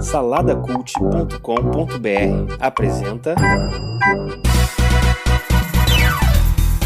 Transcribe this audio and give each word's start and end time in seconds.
Saladacult.com.br 0.00 2.56
apresenta. 2.58 3.36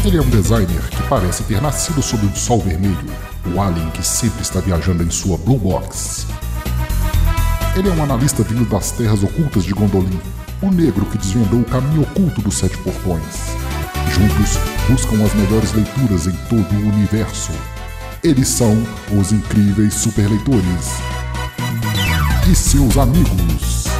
Ele 0.05 0.17
é 0.17 0.21
um 0.21 0.29
designer 0.29 0.81
que 0.89 1.01
parece 1.09 1.43
ter 1.43 1.59
nascido 1.59 2.03
sob 2.03 2.23
um 2.25 2.35
sol 2.35 2.59
vermelho, 2.59 3.09
o 3.53 3.59
alien 3.59 3.89
que 3.91 4.05
sempre 4.05 4.43
está 4.43 4.59
viajando 4.59 5.01
em 5.01 5.09
sua 5.09 5.37
Blue 5.37 5.57
Box. 5.57 6.27
Ele 7.75 7.89
é 7.89 7.91
um 7.91 8.03
analista 8.03 8.43
vindo 8.43 8.69
das 8.69 8.91
terras 8.91 9.23
ocultas 9.23 9.63
de 9.63 9.73
Gondolin, 9.73 10.19
o 10.61 10.69
negro 10.69 11.05
que 11.07 11.17
desvendou 11.17 11.61
o 11.61 11.65
caminho 11.65 12.03
oculto 12.03 12.41
dos 12.41 12.59
Sete 12.59 12.77
Portões. 12.77 13.55
Juntos, 14.11 14.59
buscam 14.87 15.25
as 15.25 15.33
melhores 15.33 15.73
leituras 15.73 16.27
em 16.27 16.35
todo 16.47 16.75
o 16.75 16.89
universo. 16.89 17.53
Eles 18.23 18.49
são 18.49 18.71
os 19.19 19.31
incríveis 19.31 19.95
superleitores. 19.95 21.22
E 22.45 22.53
seus 22.53 22.97
amigos. 22.97 23.92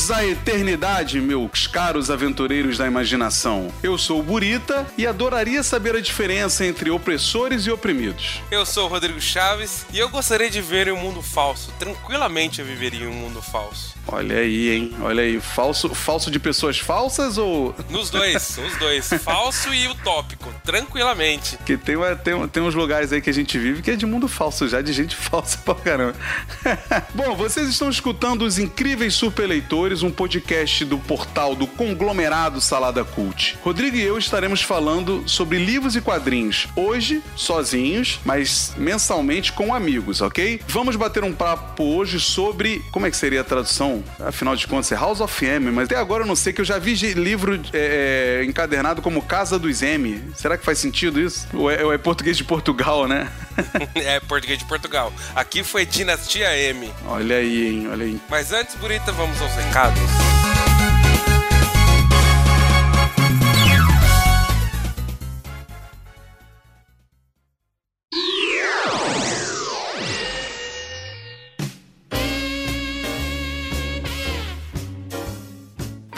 Bem-vindos 0.00 0.10
à 0.10 0.24
eternidade, 0.26 1.20
meus 1.20 1.66
caros 1.66 2.10
aventureiros 2.10 2.78
da 2.78 2.86
imaginação. 2.86 3.68
Eu 3.82 3.98
sou 3.98 4.20
o 4.20 4.22
Burita 4.22 4.86
e 4.96 5.06
adoraria 5.06 5.62
saber 5.62 5.94
a 5.94 6.00
diferença 6.00 6.64
entre 6.64 6.90
opressores 6.90 7.66
e 7.66 7.70
oprimidos. 7.70 8.40
Eu 8.50 8.64
sou 8.64 8.86
o 8.86 8.88
Rodrigo 8.88 9.20
Chaves 9.20 9.84
e 9.92 9.98
eu 9.98 10.08
gostaria 10.08 10.48
de 10.48 10.62
ver 10.62 10.88
em 10.88 10.92
um 10.92 10.96
mundo 11.00 11.20
falso. 11.20 11.70
Tranquilamente 11.78 12.60
eu 12.60 12.66
viveria 12.66 13.04
em 13.04 13.08
um 13.08 13.12
mundo 13.12 13.42
falso. 13.42 13.94
Olha 14.08 14.38
aí, 14.38 14.70
hein? 14.70 14.94
Olha 15.02 15.22
aí, 15.22 15.38
falso, 15.38 15.94
falso 15.94 16.30
de 16.30 16.38
pessoas 16.40 16.78
falsas 16.78 17.36
ou 17.36 17.74
Nos 17.90 18.08
dois, 18.08 18.58
os 18.58 18.76
dois. 18.78 19.06
Falso 19.22 19.72
e 19.74 19.86
utópico. 19.86 20.52
Tranquilamente. 20.64 21.58
que 21.66 21.76
tem, 21.76 21.96
uma- 21.96 22.16
tem, 22.16 22.48
tem 22.48 22.62
uns 22.62 22.74
lugares 22.74 23.12
aí 23.12 23.20
que 23.20 23.28
a 23.28 23.34
gente 23.34 23.58
vive 23.58 23.82
que 23.82 23.90
é 23.90 23.96
de 23.96 24.06
mundo 24.06 24.26
falso 24.26 24.66
já, 24.66 24.80
de 24.80 24.92
gente 24.94 25.14
falsa 25.28 25.58
pra 25.58 25.74
caramba. 25.74 26.16
Bom, 27.14 27.36
vocês 27.36 27.68
estão 27.68 27.90
escutando 27.90 28.42
os 28.42 28.58
Incríveis 28.58 29.14
Superleitores, 29.14 29.89
um 29.90 30.10
podcast 30.10 30.84
do 30.84 30.96
portal 30.96 31.56
do 31.56 31.66
conglomerado 31.66 32.60
Salada 32.60 33.04
Cult. 33.04 33.58
Rodrigo 33.62 33.96
e 33.96 34.02
eu 34.02 34.16
estaremos 34.16 34.62
falando 34.62 35.24
sobre 35.26 35.58
livros 35.58 35.96
e 35.96 36.00
quadrinhos, 36.00 36.68
hoje 36.76 37.20
sozinhos, 37.34 38.20
mas 38.24 38.72
mensalmente 38.76 39.52
com 39.52 39.74
amigos, 39.74 40.20
ok? 40.20 40.60
Vamos 40.68 40.94
bater 40.94 41.24
um 41.24 41.32
papo 41.32 41.82
hoje 41.82 42.20
sobre, 42.20 42.80
como 42.92 43.06
é 43.06 43.10
que 43.10 43.16
seria 43.16 43.40
a 43.40 43.44
tradução? 43.44 44.04
Afinal 44.20 44.54
de 44.54 44.66
contas, 44.68 44.92
é 44.92 44.94
House 44.94 45.20
of 45.20 45.44
M, 45.44 45.72
mas 45.72 45.86
até 45.86 45.96
agora 45.96 46.22
eu 46.22 46.26
não 46.26 46.36
sei 46.36 46.52
que 46.52 46.60
eu 46.60 46.64
já 46.64 46.78
vi 46.78 46.94
livro 47.14 47.60
é, 47.72 48.40
é, 48.42 48.44
encadernado 48.44 49.02
como 49.02 49.20
Casa 49.22 49.58
dos 49.58 49.82
M. 49.82 50.22
Será 50.36 50.56
que 50.56 50.64
faz 50.64 50.78
sentido 50.78 51.20
isso? 51.20 51.48
Ou 51.52 51.70
é, 51.70 51.84
ou 51.84 51.92
é 51.92 51.98
português 51.98 52.36
de 52.36 52.44
Portugal, 52.44 53.08
né? 53.08 53.28
É 53.94 54.20
português 54.20 54.58
de 54.58 54.64
Portugal. 54.64 55.12
Aqui 55.34 55.62
foi 55.62 55.84
Dinastia 55.86 56.56
M. 56.56 56.92
olha 57.06 57.36
aí, 57.36 57.68
hein? 57.68 57.88
Olha 57.90 58.04
aí. 58.04 58.20
Mas 58.28 58.52
antes, 58.52 58.74
Burita, 58.76 59.12
vamos 59.12 59.40
aos 59.40 59.54
recados. 59.54 60.49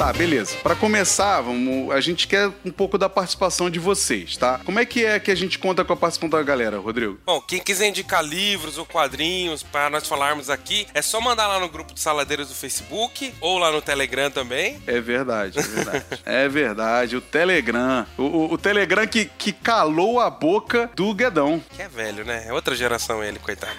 Tá, 0.03 0.13
beleza. 0.13 0.57
Pra 0.65 0.75
começar, 0.75 1.41
vamos, 1.43 1.93
a 1.95 2.01
gente 2.01 2.27
quer 2.27 2.51
um 2.65 2.73
pouco 2.73 2.99
da 2.99 3.09
participação 3.09 3.71
de 3.71 3.79
vocês, 3.79 4.37
tá? 4.37 4.61
Como 4.65 4.81
é 4.81 4.85
que 4.85 5.05
é 5.05 5.21
que 5.21 5.31
a 5.31 5.35
gente 5.37 5.61
conta 5.61 5.85
com 5.85 5.93
a 5.93 5.97
participação 5.97 6.29
da 6.29 6.43
galera, 6.43 6.77
Rodrigo? 6.81 7.21
Bom, 7.25 7.41
quem 7.41 7.61
quiser 7.61 7.87
indicar 7.87 8.21
livros 8.21 8.79
ou 8.79 8.85
quadrinhos 8.85 9.63
para 9.63 9.89
nós 9.89 10.05
falarmos 10.09 10.51
aqui, 10.51 10.89
é 10.93 11.01
só 11.01 11.21
mandar 11.21 11.47
lá 11.47 11.61
no 11.61 11.69
grupo 11.69 11.95
de 11.95 12.01
saladeiros 12.01 12.49
do 12.49 12.55
Facebook 12.57 13.33
ou 13.41 13.59
lá 13.59 13.71
no 13.71 13.81
Telegram 13.81 14.29
também. 14.29 14.83
É 14.89 15.01
verdade, 15.01 15.61
é 15.61 15.63
verdade. 15.63 16.05
é 16.27 16.49
verdade, 16.49 17.17
o 17.17 17.21
Telegram. 17.21 18.05
O, 18.19 18.23
o- 18.25 18.53
o 18.55 18.59
Telegram 18.59 19.07
que, 19.07 19.27
que 19.27 19.53
calou 19.53 20.19
a 20.19 20.29
boca 20.29 20.91
do 20.97 21.15
Guedão. 21.15 21.63
Que 21.77 21.83
é 21.83 21.89
velho, 21.89 22.25
né? 22.25 22.47
É 22.49 22.53
outra 22.53 22.75
geração 22.75 23.23
ele, 23.23 23.39
coitado. 23.39 23.73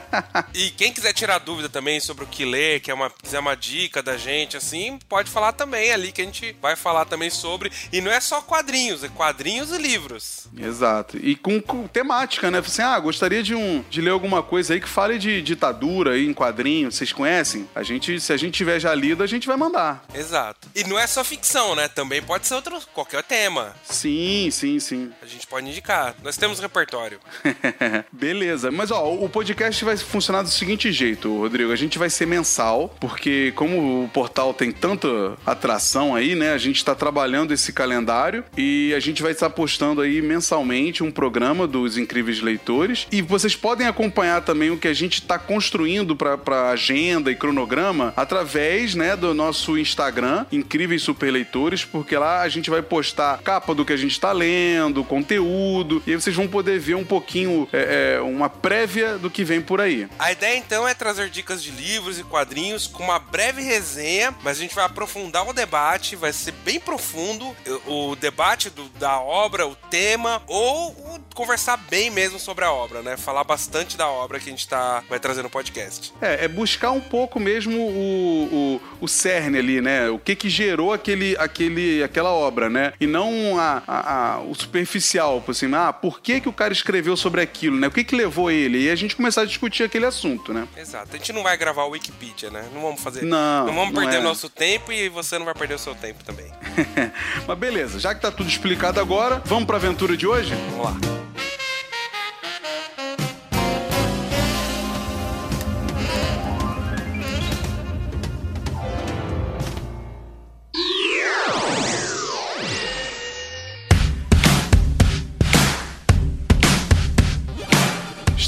e 0.54 0.70
quem 0.70 0.90
quiser 0.90 1.12
tirar 1.12 1.36
dúvida 1.36 1.68
também 1.68 2.00
sobre 2.00 2.24
o 2.24 2.26
que 2.26 2.46
ler, 2.46 2.80
quer 2.80 2.94
uma, 2.94 3.10
quiser 3.10 3.40
uma 3.40 3.54
dica 3.54 4.02
da 4.02 4.16
gente, 4.16 4.56
assim, 4.56 4.98
pode 5.06 5.30
falar 5.30 5.52
também 5.52 5.65
ali, 5.74 6.12
que 6.12 6.22
a 6.22 6.24
gente 6.24 6.56
vai 6.60 6.76
falar 6.76 7.04
também 7.04 7.30
sobre. 7.30 7.70
E 7.92 8.00
não 8.00 8.10
é 8.10 8.20
só 8.20 8.40
quadrinhos, 8.40 9.02
é 9.02 9.08
quadrinhos 9.08 9.70
e 9.70 9.78
livros. 9.78 10.46
Exato. 10.56 11.16
E 11.18 11.34
com, 11.34 11.60
com 11.60 11.86
temática, 11.86 12.50
né? 12.50 12.58
Assim, 12.58 12.82
ah, 12.82 12.98
gostaria 12.98 13.42
de, 13.42 13.54
um, 13.54 13.84
de 13.88 14.00
ler 14.00 14.10
alguma 14.10 14.42
coisa 14.42 14.74
aí 14.74 14.80
que 14.80 14.88
fale 14.88 15.18
de 15.18 15.42
ditadura 15.42 16.12
aí 16.12 16.26
em 16.26 16.34
quadrinhos. 16.34 16.94
Vocês 16.94 17.12
conhecem? 17.12 17.68
A 17.74 17.82
gente, 17.82 18.20
se 18.20 18.32
a 18.32 18.36
gente 18.36 18.54
tiver 18.54 18.80
já 18.80 18.94
lido, 18.94 19.22
a 19.22 19.26
gente 19.26 19.46
vai 19.46 19.56
mandar. 19.56 20.04
Exato. 20.14 20.68
E 20.74 20.84
não 20.84 20.98
é 20.98 21.06
só 21.06 21.24
ficção, 21.24 21.74
né? 21.74 21.88
Também 21.88 22.22
pode 22.22 22.46
ser 22.46 22.54
outro, 22.54 22.80
qualquer 22.92 23.22
tema. 23.22 23.74
Sim, 23.84 24.48
sim, 24.50 24.78
sim. 24.80 25.12
A 25.22 25.26
gente 25.26 25.46
pode 25.46 25.68
indicar. 25.68 26.14
Nós 26.22 26.36
temos 26.36 26.58
repertório. 26.58 27.20
Beleza, 28.12 28.70
mas 28.70 28.90
ó, 28.90 29.12
o 29.12 29.28
podcast 29.28 29.84
vai 29.84 29.96
funcionar 29.96 30.42
do 30.42 30.48
seguinte 30.48 30.92
jeito, 30.92 31.36
Rodrigo. 31.38 31.72
A 31.72 31.76
gente 31.76 31.98
vai 31.98 32.10
ser 32.10 32.26
mensal, 32.26 32.94
porque 33.00 33.52
como 33.56 34.04
o 34.04 34.08
portal 34.08 34.52
tem 34.54 34.72
tanta 34.72 35.36
atração 35.56 36.14
aí, 36.14 36.34
né? 36.34 36.52
A 36.52 36.58
gente 36.58 36.84
tá 36.84 36.94
trabalhando 36.94 37.52
esse 37.52 37.72
calendário 37.72 38.44
e 38.56 38.92
a 38.94 39.00
gente 39.00 39.22
vai 39.22 39.32
estar 39.32 39.50
postando 39.50 40.00
aí 40.00 40.22
mensalmente 40.22 41.02
um 41.02 41.10
programa 41.10 41.66
dos 41.66 41.96
Incríveis 41.98 42.40
Leitores. 42.40 43.06
E 43.10 43.22
vocês 43.22 43.56
podem 43.56 43.86
acompanhar 43.86 44.42
também 44.42 44.70
o 44.70 44.76
que 44.76 44.86
a 44.86 44.94
gente 44.94 45.22
tá 45.22 45.38
construindo 45.38 46.14
pra 46.14 46.70
agenda 46.70 47.30
e 47.30 47.34
cronograma 47.34 48.12
através, 48.16 48.94
né, 48.94 49.16
do 49.16 49.32
nosso 49.34 49.78
Instagram, 49.78 50.46
Incríveis 50.52 51.02
Superleitores, 51.02 51.84
porque 51.84 52.16
lá 52.16 52.42
a 52.42 52.48
gente 52.48 52.68
vai 52.70 52.82
postar 52.82 53.38
capa 53.42 53.74
do 53.74 53.84
que 53.84 53.92
a 53.92 53.96
gente 53.96 54.20
tá 54.20 54.32
lendo, 54.32 55.02
conteúdo, 55.02 56.02
e 56.06 56.12
aí 56.12 56.20
vocês 56.20 56.36
vão 56.36 56.46
poder 56.46 56.78
ver 56.78 56.94
um 56.94 57.04
pouquinho, 57.04 57.68
é, 57.72 58.16
é, 58.16 58.20
uma 58.20 58.48
prévia 58.48 59.16
do 59.16 59.30
que 59.30 59.44
vem 59.44 59.60
por 59.60 59.80
aí. 59.80 60.06
A 60.18 60.32
ideia 60.32 60.56
então 60.56 60.86
é 60.86 60.94
trazer 60.94 61.30
dicas 61.30 61.62
de 61.62 61.70
livros 61.70 62.18
e 62.18 62.24
quadrinhos 62.24 62.86
com 62.86 63.04
uma 63.04 63.18
breve 63.18 63.62
resenha, 63.62 64.34
mas 64.42 64.58
a 64.58 64.60
gente 64.60 64.74
vai 64.74 64.84
aprofundar 64.84 65.45
o 65.50 65.52
debate, 65.52 66.16
vai 66.16 66.32
ser 66.32 66.52
bem 66.52 66.78
profundo 66.80 67.54
o 67.86 68.14
debate 68.16 68.70
do- 68.70 68.88
da 68.90 69.20
obra, 69.20 69.66
o 69.66 69.74
tema, 69.74 70.42
ou 70.46 70.90
o- 70.90 71.20
conversar 71.34 71.76
bem 71.76 72.10
mesmo 72.10 72.38
sobre 72.38 72.64
a 72.64 72.72
obra, 72.72 73.02
né? 73.02 73.16
Falar 73.16 73.44
bastante 73.44 73.96
da 73.96 74.08
obra 74.08 74.38
que 74.40 74.48
a 74.48 74.50
gente 74.52 74.66
tá, 74.66 75.02
vai 75.08 75.20
trazer 75.20 75.42
no 75.42 75.50
podcast. 75.50 76.12
É, 76.20 76.44
é 76.44 76.48
buscar 76.48 76.90
um 76.92 77.00
pouco 77.00 77.38
mesmo 77.38 77.76
o, 77.78 78.80
o, 78.95 78.95
o 79.00 79.08
cerne 79.08 79.58
ali, 79.58 79.80
né? 79.80 80.08
O 80.10 80.18
que 80.18 80.34
que 80.34 80.48
gerou 80.48 80.92
aquele, 80.92 81.36
aquele, 81.38 82.02
aquela 82.02 82.30
obra, 82.30 82.68
né? 82.68 82.92
E 83.00 83.06
não 83.06 83.58
a, 83.58 83.82
a- 83.86 84.34
a- 84.34 84.40
o 84.40 84.54
superficial, 84.54 85.40
por 85.40 85.52
assim, 85.52 85.72
ah, 85.74 85.92
por 85.92 86.20
que 86.20 86.40
que 86.40 86.48
o 86.48 86.52
cara 86.52 86.72
escreveu 86.72 87.16
sobre 87.16 87.40
aquilo, 87.40 87.76
né? 87.76 87.86
O 87.86 87.90
que 87.90 88.04
que 88.04 88.14
levou 88.16 88.50
ele? 88.50 88.84
E 88.84 88.90
a 88.90 88.96
gente 88.96 89.16
começar 89.16 89.42
a 89.42 89.44
discutir 89.44 89.82
aquele 89.84 90.06
assunto, 90.06 90.52
né? 90.52 90.66
Exato. 90.76 91.08
A 91.12 91.16
gente 91.16 91.32
não 91.32 91.42
vai 91.42 91.56
gravar 91.56 91.84
o 91.84 91.90
Wikipedia, 91.90 92.50
né? 92.50 92.64
Não 92.74 92.80
vamos 92.82 93.00
fazer. 93.02 93.24
Não, 93.24 93.66
vamos 93.66 93.92
não 93.92 94.00
perder 94.02 94.16
é. 94.16 94.20
o 94.20 94.22
nosso 94.22 94.48
tempo 94.48 94.92
e 94.92 95.08
você 95.08 95.38
não 95.38 95.44
vai 95.44 95.54
perder 95.54 95.74
o 95.74 95.78
seu 95.78 95.94
tempo 95.94 96.22
também. 96.24 96.46
Mas 97.46 97.58
beleza, 97.58 97.98
já 97.98 98.14
que 98.14 98.20
tá 98.20 98.30
tudo 98.30 98.48
explicado 98.48 99.00
agora, 99.00 99.42
vamos 99.44 99.64
pra 99.64 99.76
aventura 99.76 100.16
de 100.16 100.26
hoje? 100.26 100.54
Vamos 100.70 100.84
lá. 100.86 101.25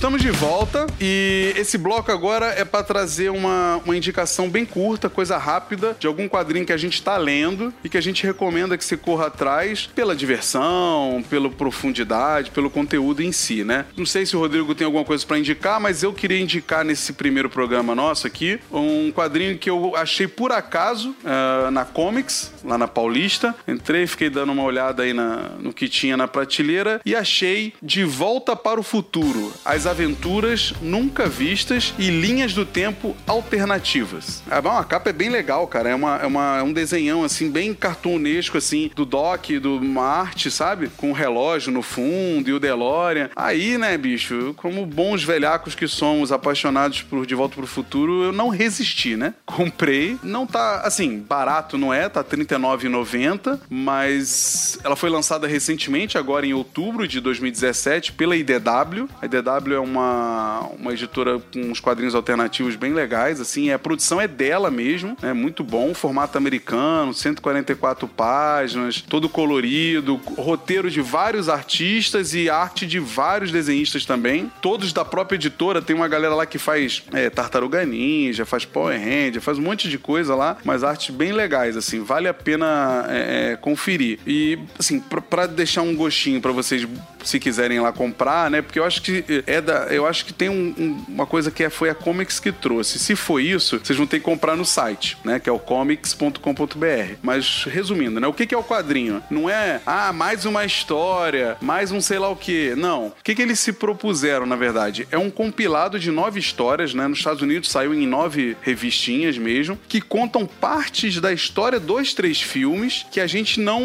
Estamos 0.08 0.22
de 0.22 0.30
volta 0.30 0.86
e 0.98 1.52
esse 1.54 1.76
bloco 1.76 2.10
agora 2.10 2.46
é 2.46 2.64
pra 2.64 2.82
trazer 2.82 3.28
uma, 3.30 3.76
uma 3.84 3.94
indicação 3.94 4.48
bem 4.48 4.64
curta, 4.64 5.10
coisa 5.10 5.36
rápida, 5.36 5.94
de 6.00 6.06
algum 6.06 6.26
quadrinho 6.26 6.64
que 6.64 6.72
a 6.72 6.78
gente 6.78 7.02
tá 7.02 7.18
lendo 7.18 7.74
e 7.84 7.90
que 7.90 7.98
a 7.98 8.00
gente 8.00 8.24
recomenda 8.24 8.78
que 8.78 8.82
você 8.86 8.96
corra 8.96 9.26
atrás 9.26 9.86
pela 9.94 10.16
diversão, 10.16 11.22
pela 11.28 11.50
profundidade, 11.50 12.50
pelo 12.52 12.70
conteúdo 12.70 13.22
em 13.22 13.32
si, 13.32 13.64
né? 13.64 13.84
Não 13.98 14.06
sei 14.06 14.24
se 14.24 14.34
o 14.34 14.40
Rodrigo 14.40 14.74
tem 14.74 14.86
alguma 14.86 15.04
coisa 15.04 15.26
pra 15.26 15.38
indicar, 15.38 15.78
mas 15.78 16.02
eu 16.02 16.10
queria 16.14 16.40
indicar 16.40 16.86
nesse 16.86 17.12
primeiro 17.12 17.50
programa 17.50 17.94
nosso 17.94 18.26
aqui 18.26 18.58
um 18.72 19.12
quadrinho 19.12 19.58
que 19.58 19.68
eu 19.68 19.94
achei 19.94 20.26
por 20.26 20.52
acaso 20.52 21.14
ah, 21.22 21.70
na 21.70 21.84
Comics, 21.84 22.50
lá 22.64 22.78
na 22.78 22.88
Paulista. 22.88 23.54
Entrei, 23.68 24.06
fiquei 24.06 24.30
dando 24.30 24.52
uma 24.52 24.62
olhada 24.62 25.02
aí 25.02 25.12
na- 25.12 25.50
no 25.58 25.70
que 25.70 25.86
tinha 25.86 26.16
na 26.16 26.26
prateleira 26.26 26.98
e 27.04 27.14
achei 27.14 27.74
De 27.82 28.04
Volta 28.04 28.56
para 28.56 28.80
o 28.80 28.82
Futuro. 28.82 29.52
As 29.66 29.86
aventuras 29.98 30.72
nunca 30.80 31.26
vistas 31.26 31.92
e 31.98 32.08
linhas 32.08 32.54
do 32.54 32.64
tempo 32.64 33.16
alternativas. 33.26 34.44
Ah, 34.48 34.60
bom, 34.60 34.70
a 34.70 34.84
capa 34.84 35.10
é 35.10 35.12
bem 35.12 35.28
legal, 35.28 35.66
cara. 35.66 35.90
É, 35.90 35.94
uma, 35.94 36.16
é, 36.18 36.26
uma, 36.26 36.58
é 36.58 36.62
um 36.62 36.72
desenhão, 36.72 37.24
assim, 37.24 37.50
bem 37.50 37.74
cartunesco, 37.74 38.56
assim, 38.56 38.92
do 38.94 39.04
Doc, 39.04 39.50
do 39.60 39.82
Marte, 39.82 40.52
sabe? 40.52 40.88
Com 40.96 41.10
o 41.10 41.12
relógio 41.12 41.72
no 41.72 41.82
fundo 41.82 42.48
e 42.48 42.52
o 42.52 42.60
DeLorean. 42.60 43.28
Aí, 43.34 43.76
né, 43.76 43.98
bicho, 43.98 44.54
como 44.56 44.86
bons 44.86 45.24
velhacos 45.24 45.74
que 45.74 45.88
somos, 45.88 46.30
apaixonados 46.30 47.02
por 47.02 47.26
De 47.26 47.34
Volta 47.34 47.56
pro 47.56 47.66
Futuro, 47.66 48.22
eu 48.22 48.32
não 48.32 48.50
resisti, 48.50 49.16
né? 49.16 49.34
Comprei. 49.44 50.16
Não 50.22 50.46
tá, 50.46 50.82
assim, 50.82 51.18
barato 51.18 51.76
não 51.76 51.92
é, 51.92 52.08
tá 52.08 52.20
R$39,90, 52.20 53.58
mas 53.68 54.78
ela 54.84 54.94
foi 54.94 55.10
lançada 55.10 55.48
recentemente, 55.48 56.16
agora 56.16 56.46
em 56.46 56.52
outubro 56.52 57.08
de 57.08 57.20
2017, 57.20 58.12
pela 58.12 58.36
IDW. 58.36 59.08
A 59.20 59.26
IDW 59.26 59.74
é 59.74 59.80
uma, 59.88 60.68
uma 60.78 60.92
editora 60.92 61.40
com 61.52 61.60
uns 61.60 61.80
quadrinhos 61.80 62.14
alternativos 62.14 62.76
bem 62.76 62.92
legais, 62.92 63.40
assim, 63.40 63.70
a 63.70 63.78
produção 63.78 64.20
é 64.20 64.28
dela 64.28 64.70
mesmo, 64.70 65.16
é 65.22 65.32
muito 65.32 65.64
bom, 65.64 65.94
formato 65.94 66.36
americano, 66.36 67.12
144 67.14 68.06
páginas, 68.08 69.00
todo 69.02 69.28
colorido, 69.28 70.20
roteiro 70.36 70.90
de 70.90 71.00
vários 71.00 71.48
artistas 71.48 72.34
e 72.34 72.50
arte 72.50 72.86
de 72.86 72.98
vários 72.98 73.50
desenhistas 73.50 74.04
também, 74.04 74.50
todos 74.60 74.92
da 74.92 75.04
própria 75.04 75.36
editora, 75.36 75.82
tem 75.82 75.96
uma 75.96 76.08
galera 76.08 76.34
lá 76.34 76.46
que 76.46 76.58
faz 76.58 77.02
é, 77.12 77.30
Tartaruga 77.30 77.84
Ninja, 77.84 78.44
faz 78.44 78.64
Power 78.64 78.98
Ranger, 78.98 79.40
faz 79.40 79.58
um 79.58 79.62
monte 79.62 79.88
de 79.88 79.98
coisa 79.98 80.34
lá, 80.34 80.56
mas 80.64 80.84
artes 80.84 81.14
bem 81.14 81.32
legais, 81.32 81.76
assim, 81.76 82.02
vale 82.02 82.28
a 82.28 82.34
pena 82.34 83.06
é, 83.08 83.52
é 83.52 83.56
conferir. 83.56 84.18
E, 84.26 84.58
assim, 84.78 85.00
para 85.00 85.46
deixar 85.46 85.82
um 85.82 85.94
gostinho 85.94 86.40
para 86.40 86.52
vocês 86.52 86.86
se 87.24 87.38
quiserem 87.38 87.80
lá 87.80 87.92
comprar, 87.92 88.50
né? 88.50 88.62
Porque 88.62 88.78
eu 88.78 88.84
acho 88.84 89.02
que 89.02 89.24
é 89.46 89.60
da, 89.60 89.77
eu 89.90 90.06
acho 90.06 90.24
que 90.24 90.32
tem 90.32 90.48
um, 90.48 90.74
um, 90.78 91.04
uma 91.08 91.26
coisa 91.26 91.50
que 91.50 91.64
é, 91.64 91.70
foi 91.70 91.90
a 91.90 91.94
Comics 91.94 92.40
que 92.40 92.52
trouxe. 92.52 92.98
Se 92.98 93.14
for 93.14 93.40
isso, 93.40 93.78
vocês 93.82 93.96
vão 93.96 94.06
ter 94.06 94.18
que 94.18 94.24
comprar 94.24 94.56
no 94.56 94.64
site, 94.64 95.16
né? 95.24 95.38
Que 95.38 95.48
é 95.48 95.52
o 95.52 95.58
comics.com.br. 95.58 97.14
Mas 97.22 97.64
resumindo, 97.64 98.20
né? 98.20 98.26
O 98.26 98.32
que, 98.32 98.46
que 98.46 98.54
é 98.54 98.58
o 98.58 98.64
quadrinho? 98.64 99.22
Não 99.30 99.48
é 99.48 99.80
ah 99.86 100.12
mais 100.12 100.44
uma 100.44 100.64
história, 100.64 101.56
mais 101.60 101.92
um 101.92 102.00
sei 102.00 102.18
lá 102.18 102.28
o 102.28 102.36
que. 102.36 102.74
Não. 102.76 103.08
O 103.08 103.12
que, 103.22 103.34
que 103.34 103.42
eles 103.42 103.60
se 103.60 103.72
propuseram, 103.72 104.46
na 104.46 104.56
verdade? 104.56 105.06
É 105.10 105.18
um 105.18 105.30
compilado 105.30 105.98
de 105.98 106.10
nove 106.10 106.38
histórias, 106.40 106.94
né? 106.94 107.06
Nos 107.06 107.18
Estados 107.18 107.42
Unidos 107.42 107.70
saiu 107.70 107.94
em 107.94 108.06
nove 108.06 108.56
revistinhas 108.62 109.38
mesmo, 109.38 109.78
que 109.88 110.00
contam 110.00 110.46
partes 110.46 111.20
da 111.20 111.32
história 111.32 111.78
dos 111.78 112.14
três 112.14 112.40
filmes 112.40 113.06
que 113.10 113.20
a 113.20 113.26
gente 113.26 113.60
não, 113.60 113.80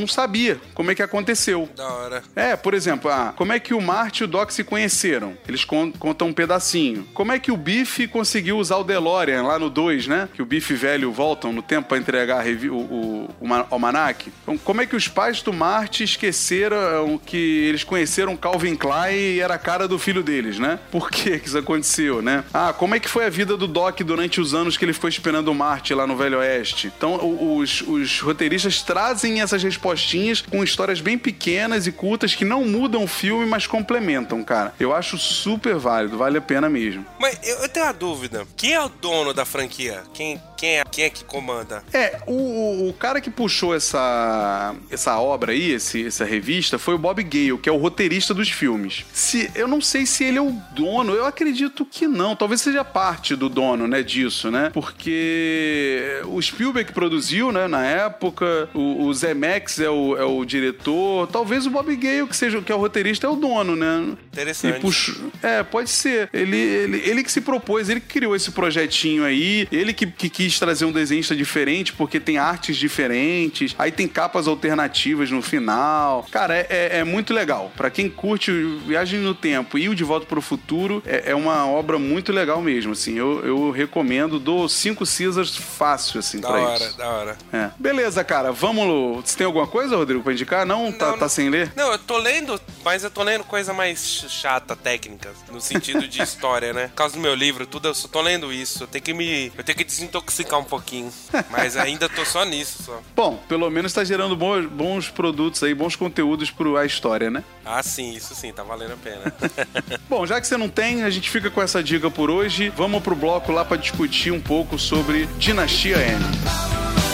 não 0.00 0.06
sabia 0.06 0.60
como 0.74 0.90
é 0.90 0.94
que 0.94 1.02
aconteceu. 1.02 1.68
Da 1.76 1.88
hora. 1.88 2.22
É, 2.34 2.56
por 2.56 2.74
exemplo, 2.74 3.10
ah, 3.10 3.32
como 3.36 3.52
é 3.52 3.58
que 3.58 3.74
o 3.74 3.80
Marty 3.80 4.22
e 4.22 4.24
o 4.24 4.28
Doc 4.28 4.50
se 4.50 4.64
conheceram? 4.64 5.25
Eles 5.48 5.64
contam 5.64 6.28
um 6.28 6.32
pedacinho. 6.32 7.06
Como 7.14 7.32
é 7.32 7.38
que 7.38 7.50
o 7.50 7.56
Biff 7.56 8.06
conseguiu 8.08 8.58
usar 8.58 8.76
o 8.76 8.84
DeLorean 8.84 9.42
lá 9.42 9.58
no 9.58 9.70
2, 9.70 10.06
né? 10.06 10.28
Que 10.34 10.42
o 10.42 10.46
Biff 10.46 10.72
velho 10.74 11.12
voltam 11.12 11.52
no 11.52 11.62
tempo 11.62 11.88
para 11.88 11.98
entregar 11.98 12.44
o, 12.46 12.76
o, 12.76 13.30
o 13.40 13.54
almanac. 13.70 14.32
Então, 14.42 14.58
como 14.58 14.80
é 14.80 14.86
que 14.86 14.96
os 14.96 15.08
pais 15.08 15.42
do 15.42 15.52
Marty 15.52 16.04
esqueceram 16.04 17.20
que 17.24 17.36
eles 17.36 17.84
conheceram 17.84 18.36
Calvin 18.36 18.76
Klein 18.76 19.14
e 19.14 19.40
era 19.40 19.54
a 19.54 19.58
cara 19.58 19.86
do 19.86 19.98
filho 19.98 20.22
deles, 20.22 20.58
né? 20.58 20.78
Por 20.90 21.10
que 21.10 21.30
isso 21.44 21.58
aconteceu, 21.58 22.20
né? 22.22 22.44
Ah, 22.52 22.72
como 22.72 22.94
é 22.94 23.00
que 23.00 23.08
foi 23.08 23.24
a 23.24 23.30
vida 23.30 23.56
do 23.56 23.66
Doc 23.66 24.00
durante 24.00 24.40
os 24.40 24.54
anos 24.54 24.76
que 24.76 24.84
ele 24.84 24.92
foi 24.92 25.10
esperando 25.10 25.48
o 25.48 25.54
Marty 25.54 25.94
lá 25.94 26.06
no 26.06 26.16
Velho 26.16 26.38
Oeste? 26.38 26.92
Então, 26.96 27.56
os, 27.56 27.82
os 27.82 28.20
roteiristas 28.20 28.82
trazem 28.82 29.40
essas 29.40 29.62
respostinhas 29.62 30.40
com 30.40 30.62
histórias 30.62 31.00
bem 31.00 31.18
pequenas 31.18 31.86
e 31.86 31.92
curtas 31.92 32.34
que 32.34 32.44
não 32.44 32.64
mudam 32.64 33.04
o 33.04 33.06
filme, 33.06 33.46
mas 33.46 33.66
complementam, 33.66 34.42
cara. 34.42 34.74
Eu 34.78 34.94
acho 34.94 35.05
super 35.18 35.76
válido, 35.76 36.18
vale 36.18 36.38
a 36.38 36.40
pena 36.40 36.68
mesmo. 36.68 37.06
Mas 37.18 37.38
eu 37.46 37.68
tenho 37.68 37.86
uma 37.86 37.92
dúvida. 37.92 38.46
Quem 38.56 38.72
é 38.72 38.82
o 38.82 38.88
dono 38.88 39.32
da 39.32 39.44
franquia? 39.44 40.02
Quem, 40.12 40.40
quem, 40.56 40.78
é, 40.78 40.84
quem 40.84 41.04
é 41.04 41.10
que 41.10 41.24
comanda? 41.24 41.82
É, 41.92 42.18
o, 42.26 42.88
o 42.88 42.92
cara 42.94 43.20
que 43.20 43.30
puxou 43.30 43.74
essa, 43.74 44.74
essa 44.90 45.18
obra 45.18 45.52
aí, 45.52 45.72
esse, 45.72 46.06
essa 46.06 46.24
revista, 46.24 46.78
foi 46.78 46.94
o 46.94 46.98
Bob 46.98 47.22
Gale, 47.22 47.58
que 47.58 47.68
é 47.68 47.72
o 47.72 47.76
roteirista 47.76 48.32
dos 48.32 48.48
filmes. 48.48 49.04
Se, 49.12 49.50
eu 49.54 49.68
não 49.68 49.80
sei 49.80 50.06
se 50.06 50.24
ele 50.24 50.38
é 50.38 50.42
o 50.42 50.50
dono, 50.74 51.12
eu 51.12 51.26
acredito 51.26 51.84
que 51.84 52.06
não. 52.06 52.34
Talvez 52.34 52.60
seja 52.60 52.84
parte 52.84 53.36
do 53.36 53.48
dono, 53.48 53.86
né, 53.86 54.02
disso, 54.02 54.50
né? 54.50 54.70
Porque 54.72 56.22
o 56.26 56.40
Spielberg 56.40 56.92
produziu, 56.92 57.52
né, 57.52 57.68
na 57.68 57.84
época, 57.84 58.68
o, 58.72 59.04
o 59.04 59.14
Zemeckis 59.14 59.80
é 59.80 59.90
o, 59.90 60.16
é 60.16 60.24
o 60.24 60.44
diretor, 60.44 61.26
talvez 61.28 61.66
o 61.66 61.70
Bob 61.70 61.94
Gale, 61.96 62.26
que 62.26 62.36
seja 62.36 62.60
que 62.62 62.72
é 62.72 62.74
o 62.74 62.78
roteirista 62.78 63.26
é 63.26 63.30
o 63.30 63.36
dono, 63.36 63.76
né? 63.76 64.16
Interessante. 64.32 64.80
Puxo... 64.80 65.30
É, 65.42 65.62
pode 65.62 65.90
ser. 65.90 66.28
Ele, 66.32 66.56
ele, 66.56 67.02
ele 67.04 67.22
que 67.22 67.30
se 67.30 67.40
propôs, 67.40 67.88
ele 67.88 68.00
que 68.00 68.08
criou 68.08 68.34
esse 68.34 68.50
projetinho 68.50 69.24
aí, 69.24 69.68
ele 69.70 69.92
que, 69.92 70.06
que 70.06 70.45
quis 70.46 70.60
trazer 70.60 70.84
um 70.84 70.92
desenhista 70.92 71.34
diferente, 71.34 71.92
porque 71.92 72.20
tem 72.20 72.38
artes 72.38 72.76
diferentes, 72.76 73.74
aí 73.76 73.90
tem 73.90 74.06
capas 74.06 74.46
alternativas 74.46 75.28
no 75.28 75.42
final. 75.42 76.24
Cara, 76.30 76.56
é, 76.56 76.66
é, 76.70 76.98
é 76.98 77.04
muito 77.04 77.34
legal. 77.34 77.72
Para 77.76 77.90
quem 77.90 78.08
curte 78.08 78.52
Viagem 78.86 79.18
no 79.20 79.34
Tempo 79.34 79.76
e 79.76 79.88
o 79.88 79.94
De 79.94 80.04
Volta 80.04 80.24
para 80.24 80.38
o 80.38 80.42
Futuro, 80.42 81.02
é, 81.04 81.30
é, 81.30 81.34
uma 81.34 81.66
obra 81.66 81.98
muito 81.98 82.32
legal 82.32 82.62
mesmo, 82.62 82.92
assim. 82.92 83.18
Eu, 83.18 83.44
eu 83.44 83.70
recomendo, 83.72 84.38
dou 84.38 84.68
cinco 84.68 85.04
Caesars 85.04 85.56
fácil, 85.56 86.20
assim, 86.20 86.38
da 86.38 86.48
pra 86.48 86.60
hora, 86.60 86.84
isso. 86.84 86.96
Da 86.96 87.08
hora, 87.08 87.36
da 87.52 87.56
hora. 87.56 87.66
É. 87.66 87.70
Beleza, 87.76 88.22
cara, 88.22 88.52
vamos... 88.52 89.24
Você 89.24 89.36
tem 89.36 89.46
alguma 89.46 89.66
coisa, 89.66 89.96
Rodrigo, 89.96 90.22
pra 90.22 90.32
indicar? 90.32 90.64
Não? 90.64 90.92
Tá, 90.92 91.10
não 91.10 91.18
tá, 91.18 91.28
sem 91.28 91.50
ler? 91.50 91.72
Não, 91.74 91.90
eu 91.90 91.98
tô 91.98 92.16
lendo 92.18 92.36
lendo, 92.36 92.60
mas 92.84 93.02
eu 93.02 93.10
tô 93.10 93.22
lendo 93.22 93.44
coisa 93.44 93.72
mais 93.72 94.26
chata, 94.28 94.76
técnica, 94.76 95.32
no 95.50 95.60
sentido 95.60 96.06
de 96.06 96.20
história, 96.22 96.72
né? 96.72 96.88
Por 96.88 96.94
causa 96.94 97.14
do 97.14 97.20
meu 97.20 97.34
livro, 97.34 97.66
tudo, 97.66 97.88
eu 97.88 97.94
só 97.94 98.08
tô 98.08 98.20
lendo 98.20 98.52
isso. 98.52 98.84
Eu 98.84 98.86
tenho 98.86 99.02
que 99.02 99.12
me. 99.12 99.52
Eu 99.56 99.64
tenho 99.64 99.76
que 99.76 99.84
desintoxicar 99.84 100.35
um 100.58 100.64
pouquinho. 100.64 101.12
Mas 101.50 101.76
ainda 101.76 102.08
tô 102.08 102.24
só 102.24 102.44
nisso, 102.44 102.82
só. 102.82 103.00
Bom, 103.14 103.38
pelo 103.48 103.70
menos 103.70 103.92
tá 103.92 104.04
gerando 104.04 104.36
bons, 104.36 104.66
bons 104.66 105.08
produtos 105.08 105.62
aí, 105.62 105.74
bons 105.74 105.96
conteúdos 105.96 106.50
pro 106.50 106.76
a 106.76 106.84
história, 106.84 107.30
né? 107.30 107.44
Ah, 107.64 107.82
sim, 107.82 108.12
isso 108.12 108.34
sim, 108.34 108.52
tá 108.52 108.62
valendo 108.62 108.94
a 108.94 108.96
pena. 108.96 109.34
Bom, 110.08 110.26
já 110.26 110.40
que 110.40 110.46
você 110.46 110.56
não 110.56 110.68
tem, 110.68 111.04
a 111.04 111.10
gente 111.10 111.30
fica 111.30 111.50
com 111.50 111.62
essa 111.62 111.82
dica 111.82 112.10
por 112.10 112.30
hoje. 112.30 112.68
Vamos 112.70 113.02
pro 113.02 113.14
bloco 113.14 113.52
lá 113.52 113.64
para 113.64 113.76
discutir 113.76 114.30
um 114.30 114.40
pouco 114.40 114.78
sobre 114.78 115.26
Dinastia 115.38 115.96
M. 115.98 117.05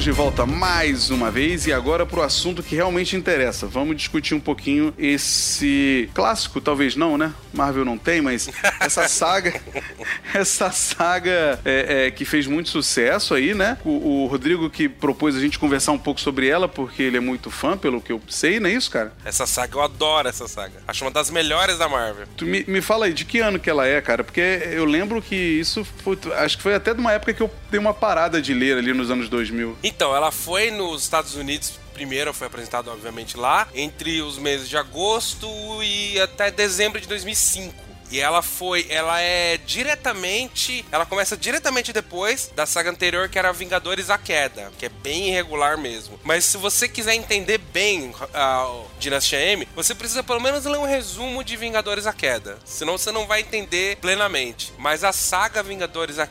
Estamos 0.00 0.16
de 0.16 0.22
volta 0.22 0.46
mais 0.46 1.10
uma 1.10 1.30
vez 1.30 1.66
e 1.66 1.74
agora 1.74 2.06
para 2.06 2.20
o 2.20 2.22
assunto 2.22 2.62
que 2.62 2.74
realmente 2.74 3.16
interessa. 3.16 3.66
Vamos 3.66 3.98
discutir 3.98 4.34
um 4.34 4.40
pouquinho 4.40 4.94
esse 4.96 6.08
clássico, 6.14 6.58
talvez 6.58 6.96
não, 6.96 7.18
né? 7.18 7.34
Marvel 7.52 7.84
não 7.84 7.98
tem, 7.98 8.22
mas 8.22 8.48
essa 8.80 9.06
saga, 9.06 9.60
essa 10.32 10.70
saga 10.72 11.60
é, 11.64 12.06
é, 12.06 12.10
que 12.10 12.24
fez 12.24 12.46
muito 12.46 12.70
sucesso 12.70 13.34
aí, 13.34 13.54
né? 13.54 13.78
O, 13.84 14.24
o, 14.24 14.26
Rodrigo 14.26 14.70
que 14.70 14.88
propôs 14.88 15.36
a 15.36 15.40
gente 15.40 15.58
conversar 15.58 15.92
um 15.92 15.98
pouco 15.98 16.20
sobre 16.20 16.48
ela 16.48 16.66
porque 16.66 17.02
ele 17.02 17.18
é 17.18 17.20
muito 17.20 17.50
fã, 17.50 17.76
pelo 17.76 18.00
que 18.00 18.10
eu 18.10 18.20
sei, 18.28 18.58
não 18.58 18.70
é 18.70 18.72
isso, 18.72 18.90
cara? 18.90 19.12
Essa 19.24 19.46
saga 19.46 19.76
eu 19.76 19.82
adoro 19.82 20.28
essa 20.28 20.48
saga. 20.48 20.82
Acho 20.88 21.04
uma 21.04 21.10
das 21.10 21.30
melhores 21.30 21.78
da 21.78 21.88
Marvel. 21.88 22.26
Tu 22.36 22.46
me, 22.46 22.64
me 22.66 22.80
fala 22.80 23.06
aí 23.06 23.12
de 23.12 23.24
que 23.24 23.40
ano 23.40 23.58
que 23.58 23.68
ela 23.68 23.86
é, 23.86 24.00
cara? 24.00 24.24
Porque 24.24 24.40
eu 24.40 24.84
lembro 24.84 25.20
que 25.20 25.36
isso 25.36 25.84
foi, 25.84 26.18
acho 26.36 26.56
que 26.56 26.62
foi 26.62 26.74
até 26.74 26.94
de 26.94 27.00
uma 27.00 27.12
época 27.12 27.34
que 27.34 27.42
eu 27.42 27.50
dei 27.70 27.78
uma 27.78 27.94
parada 27.94 28.40
de 28.40 28.54
ler 28.54 28.78
ali 28.78 28.94
nos 28.94 29.10
anos 29.10 29.28
2000. 29.28 29.76
Então, 29.82 30.16
ela 30.16 30.30
foi 30.30 30.70
nos 30.70 31.02
Estados 31.02 31.34
Unidos 31.34 31.78
primeiro, 31.92 32.32
foi 32.32 32.46
apresentado 32.46 32.90
obviamente 32.90 33.36
lá, 33.36 33.68
entre 33.74 34.22
os 34.22 34.38
meses 34.38 34.70
de 34.70 34.76
agosto 34.76 35.46
e 35.82 36.18
até 36.18 36.50
dezembro 36.50 36.98
de 36.98 37.06
2005. 37.06 37.89
E 38.10 38.20
ela 38.20 38.42
foi, 38.42 38.86
ela 38.88 39.20
é 39.20 39.56
diretamente, 39.56 40.84
ela 40.90 41.06
começa 41.06 41.36
diretamente 41.36 41.92
depois 41.92 42.50
da 42.54 42.66
saga 42.66 42.90
anterior 42.90 43.28
que 43.28 43.38
era 43.38 43.52
Vingadores 43.52 44.10
a 44.10 44.18
Queda, 44.18 44.72
que 44.78 44.86
é 44.86 44.88
bem 44.88 45.28
irregular 45.28 45.78
mesmo. 45.78 46.18
Mas 46.24 46.44
se 46.44 46.56
você 46.56 46.88
quiser 46.88 47.14
entender 47.14 47.58
bem 47.58 48.12
a 48.34 48.82
Dinastia 48.98 49.40
M, 49.40 49.68
você 49.74 49.94
precisa 49.94 50.22
pelo 50.22 50.40
menos 50.40 50.64
ler 50.64 50.78
um 50.78 50.86
resumo 50.86 51.44
de 51.44 51.56
Vingadores 51.56 52.06
a 52.06 52.12
Queda, 52.12 52.58
senão 52.64 52.98
você 52.98 53.12
não 53.12 53.26
vai 53.26 53.40
entender 53.40 53.96
plenamente. 53.96 54.72
Mas 54.78 55.04
a 55.04 55.12
saga 55.12 55.62
Vingadores 55.62 56.18
a, 56.18 56.28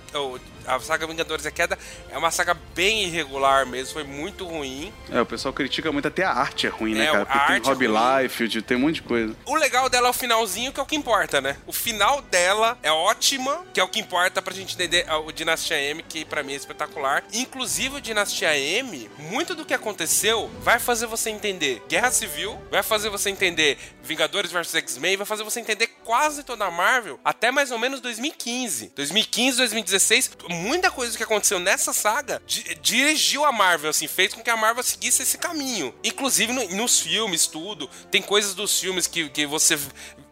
a 0.75 0.79
saga 0.79 1.07
Vingadores 1.07 1.45
a 1.45 1.51
Queda 1.51 1.77
é 2.11 2.17
uma 2.17 2.31
saga 2.31 2.53
bem 2.75 3.03
irregular 3.03 3.65
mesmo, 3.65 3.93
foi 3.93 4.03
muito 4.03 4.45
ruim. 4.45 4.93
É, 5.11 5.19
o 5.21 5.25
pessoal 5.25 5.53
critica 5.53 5.91
muito, 5.91 6.07
até 6.07 6.23
a 6.23 6.31
arte 6.31 6.67
é 6.67 6.69
ruim, 6.69 6.93
né, 6.95 7.05
É, 7.05 7.11
cara? 7.11 7.25
Porque 7.25 7.47
tem 7.47 7.55
é 7.55 7.59
Rob 7.59 7.87
ruim. 7.87 8.21
Liefeld, 8.21 8.61
tem 8.61 8.77
um 8.77 8.81
monte 8.81 8.95
de 8.95 9.01
coisa. 9.03 9.35
O 9.45 9.55
legal 9.55 9.89
dela 9.89 10.07
é 10.07 10.09
o 10.09 10.13
finalzinho, 10.13 10.71
que 10.71 10.79
é 10.79 10.83
o 10.83 10.85
que 10.85 10.95
importa, 10.95 11.41
né? 11.41 11.57
O 11.65 11.73
final 11.73 12.21
dela 12.21 12.77
é 12.83 12.91
ótima, 12.91 13.65
que 13.73 13.79
é 13.79 13.83
o 13.83 13.87
que 13.87 13.99
importa 13.99 14.41
pra 14.41 14.53
gente 14.53 14.75
entender 14.75 15.05
ah, 15.07 15.17
o 15.19 15.31
Dinastia 15.31 15.79
M, 15.79 16.03
que 16.03 16.23
pra 16.25 16.43
mim 16.43 16.53
é 16.53 16.55
espetacular. 16.55 17.23
Inclusive, 17.33 17.97
o 17.97 18.01
Dinastia 18.01 18.57
M, 18.57 19.09
muito 19.17 19.55
do 19.55 19.65
que 19.65 19.73
aconteceu 19.73 20.49
vai 20.61 20.79
fazer 20.79 21.07
você 21.07 21.29
entender 21.29 21.81
Guerra 21.87 22.11
Civil, 22.11 22.59
vai 22.69 22.83
fazer 22.83 23.09
você 23.09 23.29
entender 23.29 23.77
Vingadores 24.03 24.51
vs 24.51 24.75
X-Men, 24.75 25.17
vai 25.17 25.25
fazer 25.25 25.43
você 25.43 25.59
entender 25.59 25.87
quase 26.03 26.43
toda 26.43 26.65
a 26.65 26.71
Marvel 26.71 27.19
até 27.23 27.51
mais 27.51 27.71
ou 27.71 27.77
menos 27.79 27.99
2015. 28.01 28.91
2015, 28.95 29.57
2016, 29.57 30.31
muita 30.59 30.91
coisa 30.91 31.15
que 31.17 31.23
aconteceu 31.23 31.59
nessa 31.59 31.93
saga 31.93 32.41
di- 32.45 32.75
dirigiu 32.81 33.45
a 33.45 33.51
Marvel, 33.51 33.89
assim, 33.89 34.07
fez 34.07 34.33
com 34.33 34.41
que 34.41 34.49
a 34.49 34.57
Marvel 34.57 34.83
seguisse 34.83 35.21
esse 35.23 35.37
caminho. 35.37 35.93
Inclusive 36.03 36.51
no- 36.53 36.67
nos 36.75 36.99
filmes, 36.99 37.47
tudo. 37.47 37.89
Tem 38.11 38.21
coisas 38.21 38.53
dos 38.53 38.79
filmes 38.79 39.07
que, 39.07 39.29
que 39.29 39.45
você 39.45 39.77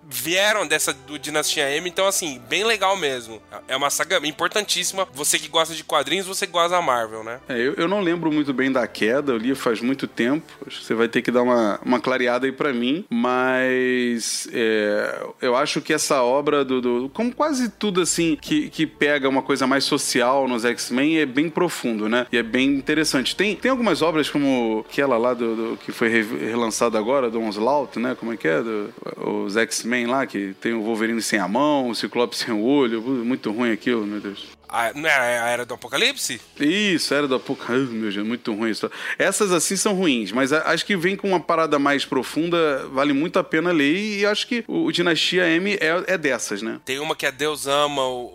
vieram 0.09 0.65
dessa 0.65 0.93
do 0.93 1.19
Dinastia 1.19 1.69
M, 1.77 1.89
então 1.89 2.07
assim, 2.07 2.39
bem 2.49 2.63
legal 2.63 2.95
mesmo. 2.95 3.41
É 3.67 3.75
uma 3.75 3.89
saga 3.89 4.25
importantíssima. 4.25 5.07
Você 5.13 5.37
que 5.37 5.47
gosta 5.47 5.73
de 5.73 5.83
quadrinhos, 5.83 6.25
você 6.25 6.45
gosta 6.45 6.69
da 6.69 6.81
Marvel, 6.81 7.23
né? 7.23 7.39
É, 7.49 7.57
eu, 7.59 7.73
eu 7.73 7.87
não 7.87 8.01
lembro 8.01 8.31
muito 8.31 8.53
bem 8.53 8.71
da 8.71 8.87
queda, 8.87 9.33
eu 9.33 9.37
li 9.37 9.53
faz 9.55 9.81
muito 9.81 10.07
tempo. 10.07 10.45
Você 10.69 10.93
vai 10.93 11.07
ter 11.07 11.21
que 11.21 11.31
dar 11.31 11.41
uma, 11.43 11.79
uma 11.83 11.99
clareada 11.99 12.45
aí 12.45 12.51
pra 12.51 12.71
mim. 12.73 13.05
Mas 13.09 14.47
é, 14.53 15.25
eu 15.41 15.55
acho 15.55 15.81
que 15.81 15.93
essa 15.93 16.21
obra 16.21 16.63
do. 16.63 16.81
do- 16.81 17.09
como 17.13 17.33
quase 17.33 17.69
tudo 17.69 18.01
assim 18.01 18.37
que, 18.39 18.69
que 18.69 18.85
pega 18.85 19.27
uma 19.27 19.41
coisa 19.41 19.65
mais 19.67 19.83
social 19.83 20.47
nos 20.47 20.63
X-Men 20.65 21.19
é 21.19 21.25
bem 21.25 21.49
profundo, 21.49 22.07
né? 22.07 22.25
E 22.31 22.37
é 22.37 22.43
bem 22.43 22.69
interessante. 22.75 23.35
Tem, 23.35 23.55
tem 23.55 23.71
algumas 23.71 24.01
obras 24.01 24.29
como 24.29 24.85
aquela 24.89 25.17
lá 25.17 25.33
do, 25.33 25.55
do- 25.55 25.77
que 25.77 25.91
foi 25.91 26.09
re- 26.09 26.45
relançada 26.49 26.97
agora, 26.97 27.29
do 27.29 27.39
Onslaught, 27.39 27.99
né? 27.99 28.15
Como 28.19 28.33
é 28.33 28.37
que 28.37 28.47
é? 28.47 28.61
Do- 28.61 28.93
os 29.45 29.57
X-Men 29.57 29.96
lá, 30.05 30.25
que 30.25 30.53
tem 30.61 30.73
o 30.73 30.81
Wolverine 30.81 31.21
sem 31.21 31.39
a 31.39 31.47
mão, 31.47 31.89
o 31.89 31.95
Ciclope 31.95 32.35
sem 32.35 32.53
o 32.53 32.61
olho. 32.61 33.01
Muito 33.01 33.51
ruim 33.51 33.71
aquilo, 33.71 34.05
meu 34.05 34.19
Deus. 34.19 34.47
A, 34.69 34.93
não 34.93 35.07
é 35.09 35.39
a 35.39 35.47
Era 35.49 35.65
do 35.65 35.73
Apocalipse? 35.73 36.39
Isso, 36.59 37.13
era 37.13 37.27
do 37.27 37.35
Apocalipse. 37.35 37.93
Meu 37.93 38.11
Deus, 38.11 38.27
muito 38.27 38.53
ruim 38.53 38.71
isso. 38.71 38.89
Essas 39.17 39.51
assim 39.51 39.75
são 39.75 39.93
ruins, 39.93 40.31
mas 40.31 40.51
acho 40.51 40.85
que 40.85 40.95
vem 40.97 41.15
com 41.15 41.29
uma 41.29 41.39
parada 41.39 41.79
mais 41.79 42.05
profunda, 42.05 42.87
vale 42.89 43.13
muito 43.13 43.39
a 43.39 43.43
pena 43.43 43.71
ler. 43.71 44.19
E 44.19 44.25
acho 44.25 44.47
que 44.47 44.63
o, 44.67 44.85
o 44.85 44.91
Dinastia 44.91 45.47
M 45.49 45.73
é, 45.75 46.03
é 46.13 46.17
dessas, 46.17 46.61
né? 46.61 46.79
Tem 46.85 46.99
uma 46.99 47.15
que 47.15 47.25
é 47.25 47.31
Deus 47.31 47.67
Ama, 47.67 48.03
o, 48.03 48.25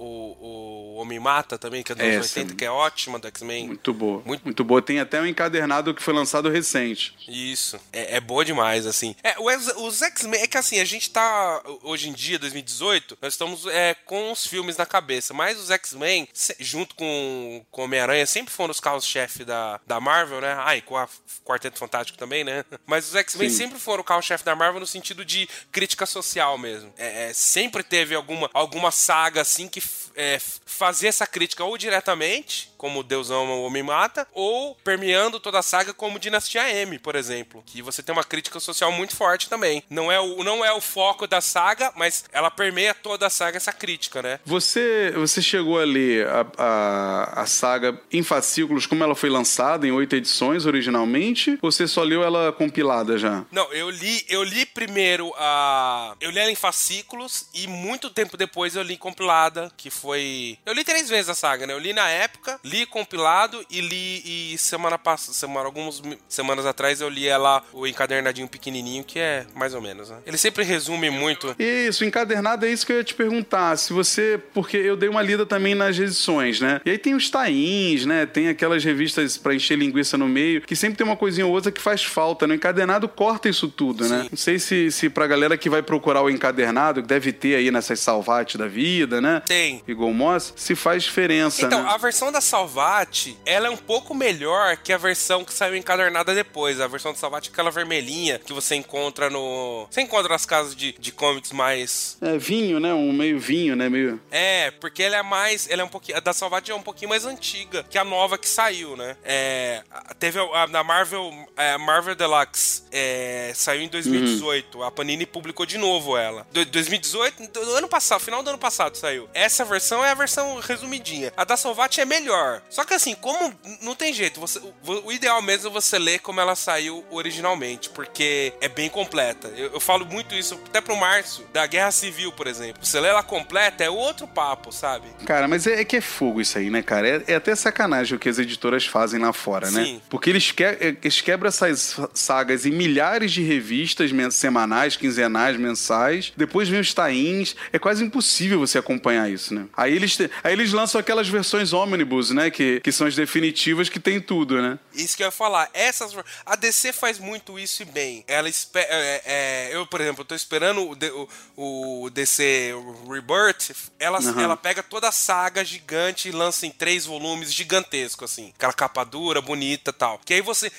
o, 0.41 0.95
o 0.95 0.95
Homem 0.97 1.19
Mata 1.19 1.59
também, 1.59 1.83
que 1.83 1.93
é 1.93 1.95
dos 1.95 2.05
anos 2.05 2.27
Essa. 2.27 2.41
80, 2.41 2.55
que 2.57 2.65
é 2.65 2.71
ótima 2.71 3.19
do 3.19 3.27
X-Men. 3.29 3.67
Muito 3.69 3.93
boa. 3.93 4.23
Muito- 4.25 4.45
Muito... 4.45 4.65
boa. 4.65 4.81
Tem 4.83 5.01
até 5.01 5.21
um 5.21 5.27
encadernado 5.27 5.95
que 5.95 6.03
foi 6.03 6.15
lançado 6.15 6.49
recente. 6.49 7.15
Isso. 7.29 7.79
É, 7.93 8.17
é 8.17 8.21
boa 8.21 8.45
demais, 8.45 8.87
assim. 8.87 9.15
É, 9.23 9.35
os 9.77 10.01
X-Men, 10.03 10.41
é 10.43 10.47
que 10.47 10.57
assim, 10.57 10.81
a 10.81 10.85
gente 10.85 11.11
tá, 11.11 11.63
hoje 11.83 12.09
em 12.09 12.13
dia, 12.13 12.39
2018, 12.39 13.19
nós 13.21 13.35
estamos 13.35 13.67
é, 13.67 13.95
com 14.07 14.33
os 14.33 14.47
filmes 14.47 14.77
na 14.77 14.87
cabeça, 14.87 15.33
mas 15.35 15.59
os 15.59 15.71
X-Men, 15.71 16.22
junto 16.59 16.95
com 16.95 17.65
com 17.71 17.83
Homem-Aranha, 17.85 18.27
sempre 18.27 18.53
foram 18.53 18.71
os 18.71 18.81
carros-chefe 18.81 19.45
da, 19.45 19.81
da 19.87 20.01
Marvel, 20.01 20.41
né? 20.41 20.57
Ah, 20.65 20.77
e 20.77 20.83
com 20.83 20.97
a 20.97 21.09
Quarteto 21.45 21.79
Fantástico 21.79 22.19
também, 22.19 22.45
né? 22.45 22.65
Mas 22.87 23.09
os 23.09 23.15
X-Men 23.15 23.49
sempre 23.51 23.79
foram 23.79 24.01
o 24.03 24.05
carro-chefe 24.05 24.45
da 24.45 24.55
Marvel 24.55 24.81
no 24.81 24.87
sentido 24.87 25.25
de 25.25 25.49
crítica 25.71 26.07
social 26.07 26.57
mesmo. 26.59 26.93
É, 26.97 27.29
é, 27.31 27.33
sempre 27.33 27.83
teve 27.83 28.15
alguma, 28.15 28.51
alguma 28.53 28.91
saga, 28.91 29.41
assim, 29.41 29.69
que 29.69 29.83
é, 30.15 30.35
f- 30.35 30.61
fazia 30.67 31.09
essa 31.09 31.27
crítica 31.27 31.65
ou 31.65 31.77
diretamente, 31.79 32.72
como 32.83 33.05
Deus 33.05 33.31
ama 33.31 33.55
o 33.55 33.63
Homem 33.63 33.85
Mata, 33.85 34.27
ou 34.33 34.75
permeando 34.83 35.39
toda 35.39 35.61
a 35.61 35.63
saga, 35.63 35.95
como 35.95 36.19
Dinastia 36.19 36.69
M, 36.69 36.99
por 36.99 37.15
exemplo. 37.15 37.63
Que 37.65 37.81
você 37.81 38.03
tem 38.03 38.13
uma 38.13 38.25
crítica 38.25 38.59
social 38.59 38.91
muito 38.91 39.15
forte 39.15 39.49
também. 39.49 39.85
Não 39.89 40.11
é 40.11 40.19
o, 40.19 40.43
não 40.43 40.65
é 40.65 40.73
o 40.73 40.81
foco 40.81 41.29
da 41.29 41.41
saga, 41.41 41.93
mas 41.95 42.25
ela 42.33 42.51
permeia 42.51 42.93
toda 42.93 43.29
a 43.29 43.31
saga 43.31 43.57
essa 43.57 43.73
crítica, 43.73 44.21
né? 44.21 44.41
Você, 44.45 45.13
você 45.15 45.41
chegou 45.41 45.79
a 45.79 45.85
ler 45.85 46.27
a, 46.27 46.45
a, 46.59 47.43
a 47.43 47.47
saga 47.47 47.97
em 48.11 48.25
fascículos 48.25 48.85
como 48.85 49.05
ela 49.05 49.15
foi 49.15 49.31
lançada, 49.31 49.87
em 49.87 49.93
oito 49.93 50.17
edições 50.17 50.67
originalmente? 50.67 51.57
Ou 51.63 51.71
você 51.71 51.87
só 51.87 52.03
leu 52.03 52.25
ela 52.25 52.53
compilada 52.53 53.17
já? 53.17 53.45
Não, 53.53 53.73
eu 53.73 53.89
li, 53.91 54.25
eu 54.29 54.43
li 54.43 54.67
primeiro 54.67 55.33
a. 55.37 56.17
Eu 56.21 56.33
li 56.33 56.41
ela 56.41 56.51
em 56.51 56.57
fascículos 56.57 57.47
e 57.55 57.69
muito 57.69 58.11
tempo 58.11 58.37
depois 58.37 58.75
eu 58.75 58.83
li 58.83 58.97
compilada, 58.97 59.71
que 59.77 59.89
foi. 59.89 60.59
Eu 60.67 60.75
li 60.75 60.83
três 60.83 61.09
vezes 61.09 61.29
a 61.29 61.35
saga, 61.37 61.65
né? 61.65 61.73
Eu 61.73 61.79
li 61.79 61.93
na 61.93 62.09
época, 62.09 62.59
li 62.65 62.72
compilado 62.87 63.65
e 63.71 63.81
li 63.81 64.53
e 64.55 64.59
semana 64.59 64.99
passada, 64.99 65.33
semana, 65.35 65.67
algumas 65.67 66.03
semanas 66.29 66.67
atrás 66.67 67.01
eu 67.01 67.09
li 67.09 67.27
ela 67.27 67.63
o 67.73 67.87
encadernadinho 67.87 68.49
pequenininho, 68.49 69.05
que 69.05 69.19
é 69.19 69.47
mais 69.55 69.75
ou 69.75 69.81
menos, 69.81 70.11
né? 70.11 70.19
Ele 70.27 70.37
sempre 70.39 70.65
resume 70.65 71.11
muito. 71.11 71.55
Isso, 71.59 72.05
encadernado 72.05 72.67
é 72.67 72.71
isso 72.71 72.87
que 72.87 72.93
eu 72.93 72.97
ia 72.99 73.05
te 73.05 73.15
perguntar. 73.15 73.77
Se 73.77 73.93
você. 73.93 74.41
Porque 74.53 74.77
eu 74.77 74.97
dei 74.97 75.09
uma 75.09 75.23
lida 75.23 75.45
também 75.47 75.75
nas 75.75 75.99
edições, 75.99 76.61
né? 76.61 76.81
E 76.85 76.91
aí 76.91 76.99
tem 76.99 77.15
os 77.15 77.29
tains, 77.31 78.05
né? 78.07 78.27
Tem 78.27 78.49
aquelas 78.49 78.85
revistas 78.85 79.37
pra 79.37 79.55
encher 79.55 79.79
linguiça 79.79 80.17
no 80.19 80.29
meio, 80.29 80.61
que 80.63 80.75
sempre 80.77 80.97
tem 80.97 81.07
uma 81.07 81.17
coisinha 81.17 81.47
ou 81.47 81.53
outra 81.53 81.71
que 81.73 81.81
faz 81.81 82.03
falta, 82.03 82.47
né? 82.47 82.55
O 82.55 82.57
encadernado 82.57 83.09
corta 83.09 83.49
isso 83.49 83.69
tudo, 83.69 84.09
né? 84.09 84.23
Sim. 84.23 84.29
Não 84.31 84.39
sei 84.39 84.59
se, 84.59 84.91
se 84.91 85.09
pra 85.11 85.27
galera 85.27 85.57
que 85.57 85.69
vai 85.71 85.83
procurar 85.83 86.23
o 86.23 86.31
encadernado, 86.31 87.03
que 87.03 87.09
deve 87.09 87.33
ter 87.33 87.57
aí 87.57 87.71
nessas 87.71 88.01
salvate 88.01 88.57
da 88.59 88.67
vida, 88.67 89.21
né? 89.21 89.43
Tem. 89.47 89.83
Igual 89.87 90.13
Moss, 90.13 90.53
se 90.57 90.75
faz 90.75 91.03
diferença, 91.03 91.65
Então, 91.67 91.83
né? 91.83 91.89
a 91.91 91.97
versão 91.97 92.31
da 92.33 92.41
Salvati, 92.67 93.37
ela 93.45 93.67
é 93.67 93.71
um 93.71 93.77
pouco 93.77 94.15
melhor 94.15 94.77
que 94.77 94.93
a 94.93 94.99
versão 94.99 95.45
que 95.45 95.53
saiu 95.53 95.75
encadernada 95.77 96.33
depois. 96.35 96.81
A 96.81 96.87
versão 96.87 97.13
da 97.13 97.19
Salvati 97.19 97.49
é 97.49 97.53
aquela 97.53 97.71
vermelhinha 97.73 98.39
que 98.39 98.53
você 98.53 98.77
encontra 98.77 99.29
no. 99.29 99.87
Você 99.91 100.01
encontra 100.01 100.29
nas 100.29 100.47
casas 100.47 100.77
de, 100.77 100.93
de 100.93 101.11
comics 101.13 101.51
mais. 101.53 102.17
É 102.21 102.39
vinho, 102.39 102.79
né? 102.79 102.95
Um 102.95 103.13
meio 103.13 103.39
vinho, 103.41 103.75
né? 103.75 103.89
Meio. 103.89 104.21
É, 104.31 104.71
porque 104.71 105.03
ela 105.03 105.17
é 105.17 105.23
mais. 105.23 105.69
Ela 105.69 105.83
é 105.83 105.85
um 105.85 105.89
pouquinho. 105.89 106.17
A 106.19 106.21
da 106.21 106.33
Salvati 106.33 106.71
é 106.71 106.75
um 106.75 106.83
pouquinho 106.83 107.09
mais 107.09 107.25
antiga 107.27 107.85
que 107.91 107.99
a 107.99 108.05
nova 108.05 108.39
que 108.39 108.49
saiu, 108.49 108.97
né? 108.97 109.17
É. 109.25 109.83
a- 109.91 110.15
Teve 110.15 110.39
a, 110.39 110.63
a 110.63 110.67
da 110.67 110.85
Marvel. 110.85 111.33
é, 111.57 111.77
Marvel 111.79 112.15
Deluxe. 112.15 112.83
é, 112.93 113.51
saiu 113.57 113.83
em 113.83 113.89
2018. 113.89 114.83
A 114.85 114.91
Panini 114.91 115.27
publicou 115.27 115.67
de 115.67 115.79
novo 115.79 116.17
ela. 116.17 116.47
Do, 116.53 116.65
2018, 116.65 117.49
do 117.49 117.75
ano 117.75 117.89
passado, 117.89 118.21
final 118.21 118.43
do 118.43 118.51
ano 118.51 118.59
passado 118.59 118.97
saiu. 118.97 119.29
Essa 119.35 119.65
versão 119.65 120.05
é 120.05 120.11
a 120.11 120.15
versão 120.15 120.61
resumidinha. 120.61 121.33
A 121.37 121.45
da 121.45 121.57
Salvati 121.57 122.01
é 122.01 122.05
melhor. 122.05 122.52
Só 122.69 122.85
que 122.85 122.95
assim, 122.95 123.15
como 123.15 123.55
não 123.81 123.95
tem 123.95 124.13
jeito, 124.13 124.41
você, 124.41 124.59
o, 124.59 124.73
o 125.07 125.13
ideal 125.13 125.41
mesmo 125.41 125.69
é 125.69 125.73
você 125.73 125.99
ler 125.99 126.21
como 126.21 126.41
ela 126.41 126.55
saiu 126.55 127.05
originalmente, 127.11 127.91
porque 127.91 128.53
é 128.61 128.69
bem 128.69 128.89
completa. 128.89 129.49
Eu, 129.57 129.73
eu 129.73 129.81
falo 129.81 130.05
muito 130.05 130.35
isso 130.35 130.61
até 130.67 130.81
pro 130.81 130.97
Márcio, 130.97 131.45
da 131.53 131.67
Guerra 131.67 131.91
Civil, 131.91 132.33
por 132.33 132.47
exemplo. 132.47 132.85
Você 132.85 132.99
lê 133.01 133.09
ela 133.09 133.23
completa, 133.23 133.85
é 133.85 133.91
outro 133.91 134.27
papo, 134.27 134.73
sabe? 134.73 135.07
Cara, 135.25 135.47
mas 135.47 135.67
é, 135.67 135.81
é 135.81 135.85
que 135.85 135.97
é 135.97 136.01
fogo 136.01 136.41
isso 136.41 136.59
aí, 136.59 136.71
né, 136.71 136.83
cara? 136.83 137.09
É, 137.09 137.25
é 137.29 137.35
até 137.35 137.55
sacanagem 137.55 138.17
o 138.17 138.19
que 138.19 138.29
as 138.29 138.39
editoras 138.39 138.87
fazem 138.87 139.21
lá 139.21 139.33
fora, 139.33 139.71
né? 139.71 139.85
Sim. 139.85 140.03
Porque 140.09 140.31
eles, 140.31 140.51
que, 140.51 140.65
é, 140.65 140.97
eles 141.03 141.21
quebram 141.21 141.49
essas 141.49 141.99
sagas 142.15 142.67
em 142.67 142.71
milhares 142.71 143.33
de 143.33 143.43
revistas 143.43 144.11
semanais, 144.33 144.97
quinzenais, 144.97 145.57
mensais. 145.57 146.33
Depois 146.37 146.69
vem 146.69 146.81
os 146.81 146.93
tains. 146.93 147.55
É 147.73 147.79
quase 147.79 148.05
impossível 148.05 148.59
você 148.59 148.79
acompanhar 148.79 149.31
isso, 149.31 149.55
né? 149.55 149.67
Aí 149.77 149.95
eles, 149.95 150.19
aí 150.43 150.53
eles 150.53 150.73
lançam 150.73 151.01
aquelas 151.01 151.29
versões 151.29 151.73
ônibus, 151.73 152.31
né? 152.31 152.42
Que, 152.51 152.81
que 152.81 152.93
são 152.93 153.07
as 153.07 153.15
definitivas 153.15 153.89
que 153.89 154.01
tem 154.01 154.21
tudo, 154.21 154.61
né? 154.61 154.79
Isso 154.95 155.17
que 155.17 155.23
eu 155.23 155.27
ia 155.27 155.31
falar. 155.31 155.71
Essas, 155.73 156.15
a 156.45 156.57
DC 156.57 156.93
faz 156.93 157.19
muito 157.19 157.59
isso 157.59 157.83
e 157.83 157.87
bem. 157.87 158.25
Ela 158.27 158.49
espera. 158.49 158.87
é, 158.91 159.23
é, 159.25 159.71
eu, 159.73 159.87
por 159.87 160.01
exemplo, 160.01 160.25
tô 160.25 160.35
esperando 160.35 160.83
o, 160.83 161.29
o, 161.57 162.03
o 162.05 162.11
DC 162.11 162.75
Rebirth. 163.09 163.75
Ela, 163.99 164.19
Aham. 164.19 164.43
ela 164.43 164.57
pega 164.57 164.83
toda 164.83 165.09
a 165.09 165.13
saga 165.13 165.65
gigante 165.65 166.29
e 166.29 166.33
lança 166.33 166.67
em 166.67 166.71
três 166.71 167.07
volumes 167.07 167.53
gigantesco, 167.53 168.25
assim. 168.25 168.53
Aquela 168.55 168.73
capa 168.73 169.05
dura, 169.05 169.41
bonita 169.41 169.91
e 169.91 169.95
tal. 169.95 170.21
Que 170.25 170.35
aí 170.35 170.41
você. 170.41 170.71